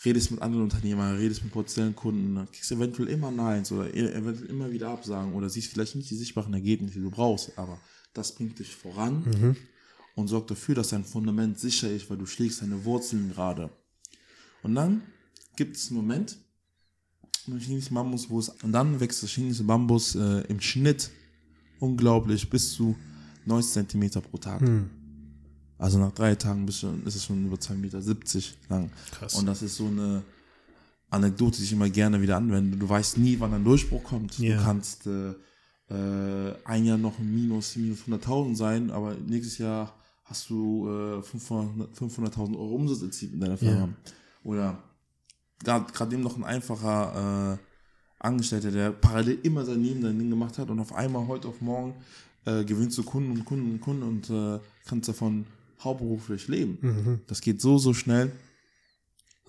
redest 0.04 0.30
mit 0.30 0.42
anderen 0.42 0.64
Unternehmern, 0.64 1.16
redest 1.16 1.42
mit 1.42 1.52
potenziellen 1.52 1.96
Kunden, 1.96 2.46
kriegst 2.52 2.70
eventuell 2.70 3.08
immer 3.08 3.30
Neins 3.30 3.72
oder 3.72 3.92
e-, 3.92 4.12
eventuell 4.12 4.50
immer 4.50 4.70
wieder 4.70 4.90
Absagen 4.90 5.32
oder 5.32 5.48
siehst 5.48 5.72
vielleicht 5.72 5.96
nicht 5.96 6.10
die 6.10 6.16
sichtbaren 6.16 6.52
Ergebnisse, 6.52 6.94
die 6.94 7.04
du 7.04 7.10
brauchst, 7.10 7.56
aber 7.58 7.80
das 8.12 8.34
bringt 8.34 8.58
dich 8.58 8.74
voran 8.74 9.24
mhm. 9.24 9.56
und 10.14 10.28
sorgt 10.28 10.50
dafür, 10.50 10.74
dass 10.74 10.88
dein 10.88 11.04
Fundament 11.04 11.58
sicher 11.58 11.90
ist, 11.90 12.10
weil 12.10 12.18
du 12.18 12.26
schlägst 12.26 12.62
deine 12.62 12.84
Wurzeln 12.84 13.30
gerade. 13.30 13.70
Und 14.62 14.74
dann 14.74 15.02
gibt 15.56 15.76
es 15.76 15.88
einen 15.88 15.98
Moment, 15.98 16.38
im 17.46 17.58
chinesischen 17.58 17.94
Bambus, 17.94 18.28
wo 18.28 18.38
es, 18.38 18.48
und 18.48 18.72
dann 18.72 18.98
wächst 19.00 19.22
das 19.22 19.30
chinesische 19.30 19.64
Bambus 19.64 20.14
äh, 20.14 20.40
im 20.48 20.60
Schnitt 20.60 21.10
unglaublich 21.78 22.48
bis 22.50 22.72
zu 22.72 22.96
90 23.44 23.72
Zentimeter 23.72 24.20
pro 24.20 24.38
Tag. 24.38 24.62
Mhm. 24.62 24.90
Also 25.78 25.98
nach 25.98 26.12
drei 26.12 26.34
Tagen 26.34 26.64
bist 26.64 26.82
du, 26.82 26.88
ist 27.04 27.16
es 27.16 27.24
schon 27.24 27.46
über 27.46 27.56
2,70 27.56 27.74
Meter 27.74 28.00
lang. 28.68 28.90
Krass. 29.10 29.34
Und 29.34 29.46
das 29.46 29.62
ist 29.62 29.76
so 29.76 29.86
eine 29.86 30.22
Anekdote, 31.10 31.58
die 31.58 31.64
ich 31.64 31.72
immer 31.72 31.90
gerne 31.90 32.20
wieder 32.20 32.36
anwende. 32.36 32.76
Du 32.76 32.88
weißt 32.88 33.18
nie, 33.18 33.38
wann 33.38 33.54
ein 33.54 33.64
Durchbruch 33.64 34.02
kommt. 34.02 34.38
Ja. 34.38 34.56
Du 34.56 34.64
kannst 34.64 35.06
äh, 35.06 35.34
äh, 35.88 36.54
ein 36.64 36.84
Jahr 36.84 36.98
noch 36.98 37.18
Minus, 37.18 37.76
minus 37.76 38.00
100.000 38.08 38.56
sein, 38.56 38.90
aber 38.90 39.14
nächstes 39.14 39.58
Jahr 39.58 39.94
hast 40.24 40.48
du 40.50 40.88
äh, 40.88 41.18
500.000 41.20 41.94
500 41.94 42.38
Euro 42.38 42.74
Umsatz 42.74 43.02
erzielt 43.02 43.34
in 43.34 43.40
deiner 43.40 43.58
Firma. 43.58 43.88
Ja. 43.88 43.88
Oder 44.44 44.82
gerade 45.62 46.14
eben 46.14 46.22
noch 46.22 46.36
ein 46.36 46.44
einfacher 46.44 47.58
äh, 47.58 47.58
Angestellter, 48.18 48.70
der 48.70 48.92
parallel 48.92 49.38
immer 49.42 49.64
sein 49.64 49.82
Leben, 49.82 50.02
sein 50.02 50.18
Ding 50.18 50.30
gemacht 50.30 50.58
hat 50.58 50.70
und 50.70 50.80
auf 50.80 50.94
einmal 50.94 51.26
heute 51.28 51.48
auf 51.48 51.60
morgen 51.60 51.94
äh, 52.46 52.64
gewinnst 52.64 52.96
du 52.98 53.02
Kunden 53.02 53.32
und 53.32 53.44
Kunden 53.44 53.72
und 53.72 53.80
Kunden 53.80 54.02
und 54.02 54.60
kannst 54.86 55.08
davon 55.08 55.46
hauptberuflich 55.80 56.48
leben. 56.48 56.78
Mhm. 56.80 57.20
Das 57.26 57.40
geht 57.40 57.60
so, 57.60 57.78
so 57.78 57.94
schnell. 57.94 58.32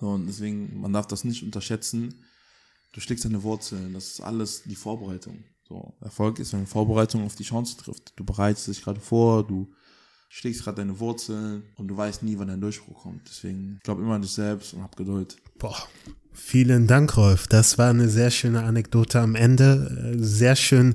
So, 0.00 0.10
und 0.10 0.26
deswegen, 0.26 0.80
man 0.80 0.92
darf 0.92 1.06
das 1.06 1.24
nicht 1.24 1.42
unterschätzen. 1.42 2.24
Du 2.92 3.00
schlägst 3.00 3.24
deine 3.24 3.42
Wurzeln. 3.42 3.94
Das 3.94 4.06
ist 4.06 4.20
alles 4.20 4.62
die 4.64 4.76
Vorbereitung. 4.76 5.44
So, 5.68 5.94
Erfolg 6.00 6.38
ist, 6.38 6.52
wenn 6.52 6.66
Vorbereitung 6.66 7.24
auf 7.24 7.34
die 7.34 7.44
Chance 7.44 7.76
trifft. 7.76 8.12
Du 8.16 8.24
bereitest 8.24 8.68
dich 8.68 8.82
gerade 8.82 9.00
vor, 9.00 9.46
du 9.46 9.70
schlägst 10.30 10.64
gerade 10.64 10.76
deine 10.76 10.98
Wurzeln 10.98 11.64
und 11.76 11.88
du 11.88 11.96
weißt 11.96 12.22
nie, 12.22 12.38
wann 12.38 12.48
dein 12.48 12.60
Durchbruch 12.60 13.02
kommt. 13.02 13.28
Deswegen 13.28 13.78
glaub 13.82 13.98
immer 13.98 14.14
an 14.14 14.22
dich 14.22 14.32
selbst 14.32 14.72
und 14.74 14.82
hab 14.82 14.96
Geduld. 14.96 15.36
Boah. 15.58 15.76
Vielen 16.32 16.86
Dank, 16.86 17.16
Rolf. 17.16 17.48
Das 17.48 17.78
war 17.78 17.90
eine 17.90 18.08
sehr 18.08 18.30
schöne 18.30 18.62
Anekdote 18.62 19.20
am 19.20 19.34
Ende. 19.34 20.14
Sehr 20.18 20.54
schön 20.54 20.94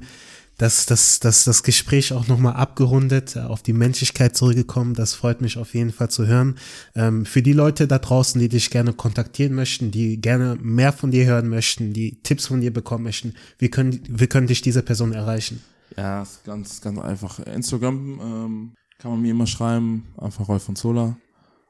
das, 0.63 0.85
das, 0.85 1.19
das, 1.19 1.43
das 1.43 1.61
Gespräch 1.63 2.13
auch 2.13 2.29
nochmal 2.29 2.53
abgerundet, 2.53 3.35
äh, 3.35 3.41
auf 3.41 3.61
die 3.61 3.73
Menschlichkeit 3.73 4.37
zurückgekommen. 4.37 4.93
Das 4.93 5.13
freut 5.13 5.41
mich 5.41 5.57
auf 5.57 5.73
jeden 5.73 5.91
Fall 5.91 6.09
zu 6.09 6.25
hören. 6.25 6.55
Ähm, 6.95 7.25
für 7.25 7.41
die 7.41 7.51
Leute 7.51 7.85
da 7.85 7.99
draußen, 7.99 8.39
die 8.39 8.47
dich 8.47 8.69
gerne 8.69 8.93
kontaktieren 8.93 9.55
möchten, 9.55 9.91
die 9.91 10.21
gerne 10.21 10.57
mehr 10.61 10.93
von 10.93 11.11
dir 11.11 11.25
hören 11.25 11.49
möchten, 11.49 11.91
die 11.91 12.21
Tipps 12.23 12.47
von 12.47 12.61
dir 12.61 12.71
bekommen 12.71 13.03
möchten, 13.03 13.33
wie 13.59 13.69
können, 13.69 13.99
wie 14.07 14.27
können 14.27 14.47
dich 14.47 14.61
diese 14.61 14.83
Person 14.83 15.11
erreichen? 15.11 15.61
Ja, 15.97 16.21
ist 16.23 16.45
ganz, 16.45 16.79
ganz 16.79 16.97
einfach. 16.97 17.39
Instagram 17.39 17.97
ähm, 18.21 18.71
kann 18.99 19.11
man 19.11 19.21
mir 19.21 19.31
immer 19.31 19.47
schreiben, 19.47 20.07
einfach 20.17 20.47
Rolf 20.47 20.63
von 20.63 20.77
Zola. 20.77 21.17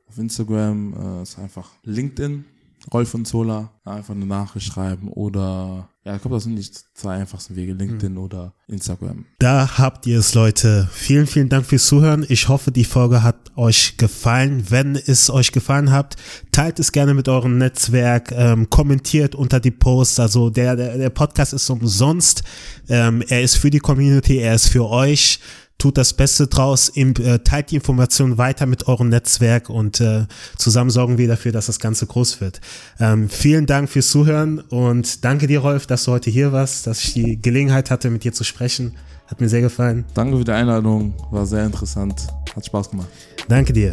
Auf 0.07 0.19
Instagram 0.19 0.93
äh, 0.93 1.23
ist 1.23 1.39
einfach 1.39 1.71
LinkedIn, 1.81 2.45
Rolf 2.91 3.13
und 3.13 3.25
Zola, 3.25 3.69
einfach 3.85 4.15
eine 4.15 4.25
Nachricht 4.25 4.67
schreiben 4.67 5.09
oder 5.09 5.89
ja, 6.05 6.15
ich 6.15 6.21
glaube, 6.21 6.35
das 6.35 6.43
sind 6.43 6.57
die 6.57 6.69
zwei 6.93 7.13
einfachsten 7.15 7.55
Wege, 7.55 7.71
LinkedIn 7.71 8.11
mhm. 8.11 8.17
oder 8.17 8.53
Instagram. 8.67 9.23
Da 9.39 9.77
habt 9.77 10.05
ihr 10.05 10.19
es, 10.19 10.33
Leute. 10.33 10.89
Vielen, 10.91 11.27
vielen 11.27 11.47
Dank 11.47 11.65
fürs 11.65 11.87
Zuhören. 11.87 12.25
Ich 12.27 12.49
hoffe, 12.49 12.71
die 12.71 12.83
Folge 12.83 13.23
hat 13.23 13.55
euch 13.55 13.95
gefallen. 13.95 14.65
Wenn 14.67 14.97
es 14.97 15.29
euch 15.29 15.53
gefallen 15.53 15.91
hat, 15.91 16.17
teilt 16.51 16.79
es 16.79 16.91
gerne 16.91 17.13
mit 17.13 17.29
eurem 17.29 17.57
Netzwerk, 17.57 18.33
ähm, 18.33 18.69
kommentiert 18.69 19.33
unter 19.33 19.61
die 19.61 19.71
Posts. 19.71 20.19
Also 20.19 20.49
der, 20.49 20.75
der, 20.75 20.97
der 20.97 21.09
Podcast 21.09 21.53
ist 21.53 21.69
umsonst. 21.69 22.43
Ähm, 22.89 23.23
er 23.29 23.41
ist 23.41 23.55
für 23.55 23.69
die 23.69 23.79
Community, 23.79 24.39
er 24.39 24.55
ist 24.55 24.67
für 24.67 24.89
euch 24.89 25.39
tut 25.77 25.97
das 25.97 26.13
Beste 26.13 26.47
draus, 26.47 26.89
im, 26.89 27.13
äh, 27.15 27.39
teilt 27.39 27.71
die 27.71 27.75
Informationen 27.75 28.37
weiter 28.37 28.65
mit 28.65 28.87
eurem 28.87 29.09
Netzwerk 29.09 29.69
und 29.69 29.99
äh, 29.99 30.25
zusammen 30.57 30.89
sorgen 30.89 31.17
wir 31.17 31.27
dafür, 31.27 31.51
dass 31.51 31.65
das 31.65 31.79
Ganze 31.79 32.07
groß 32.07 32.41
wird. 32.41 32.61
Ähm, 32.99 33.29
vielen 33.29 33.65
Dank 33.65 33.89
fürs 33.89 34.09
Zuhören 34.09 34.59
und 34.59 35.25
danke 35.25 35.47
dir, 35.47 35.59
Rolf, 35.59 35.85
dass 35.85 36.05
du 36.05 36.11
heute 36.11 36.29
hier 36.29 36.51
warst, 36.51 36.87
dass 36.87 37.03
ich 37.03 37.13
die 37.13 37.41
Gelegenheit 37.41 37.91
hatte, 37.91 38.09
mit 38.09 38.23
dir 38.23 38.33
zu 38.33 38.43
sprechen. 38.43 38.95
Hat 39.27 39.41
mir 39.41 39.49
sehr 39.49 39.61
gefallen. 39.61 40.05
Danke 40.13 40.37
für 40.37 40.43
die 40.43 40.51
Einladung, 40.51 41.13
war 41.31 41.45
sehr 41.45 41.65
interessant, 41.65 42.27
hat 42.55 42.65
Spaß 42.65 42.91
gemacht. 42.91 43.09
Danke 43.47 43.73
dir. 43.73 43.91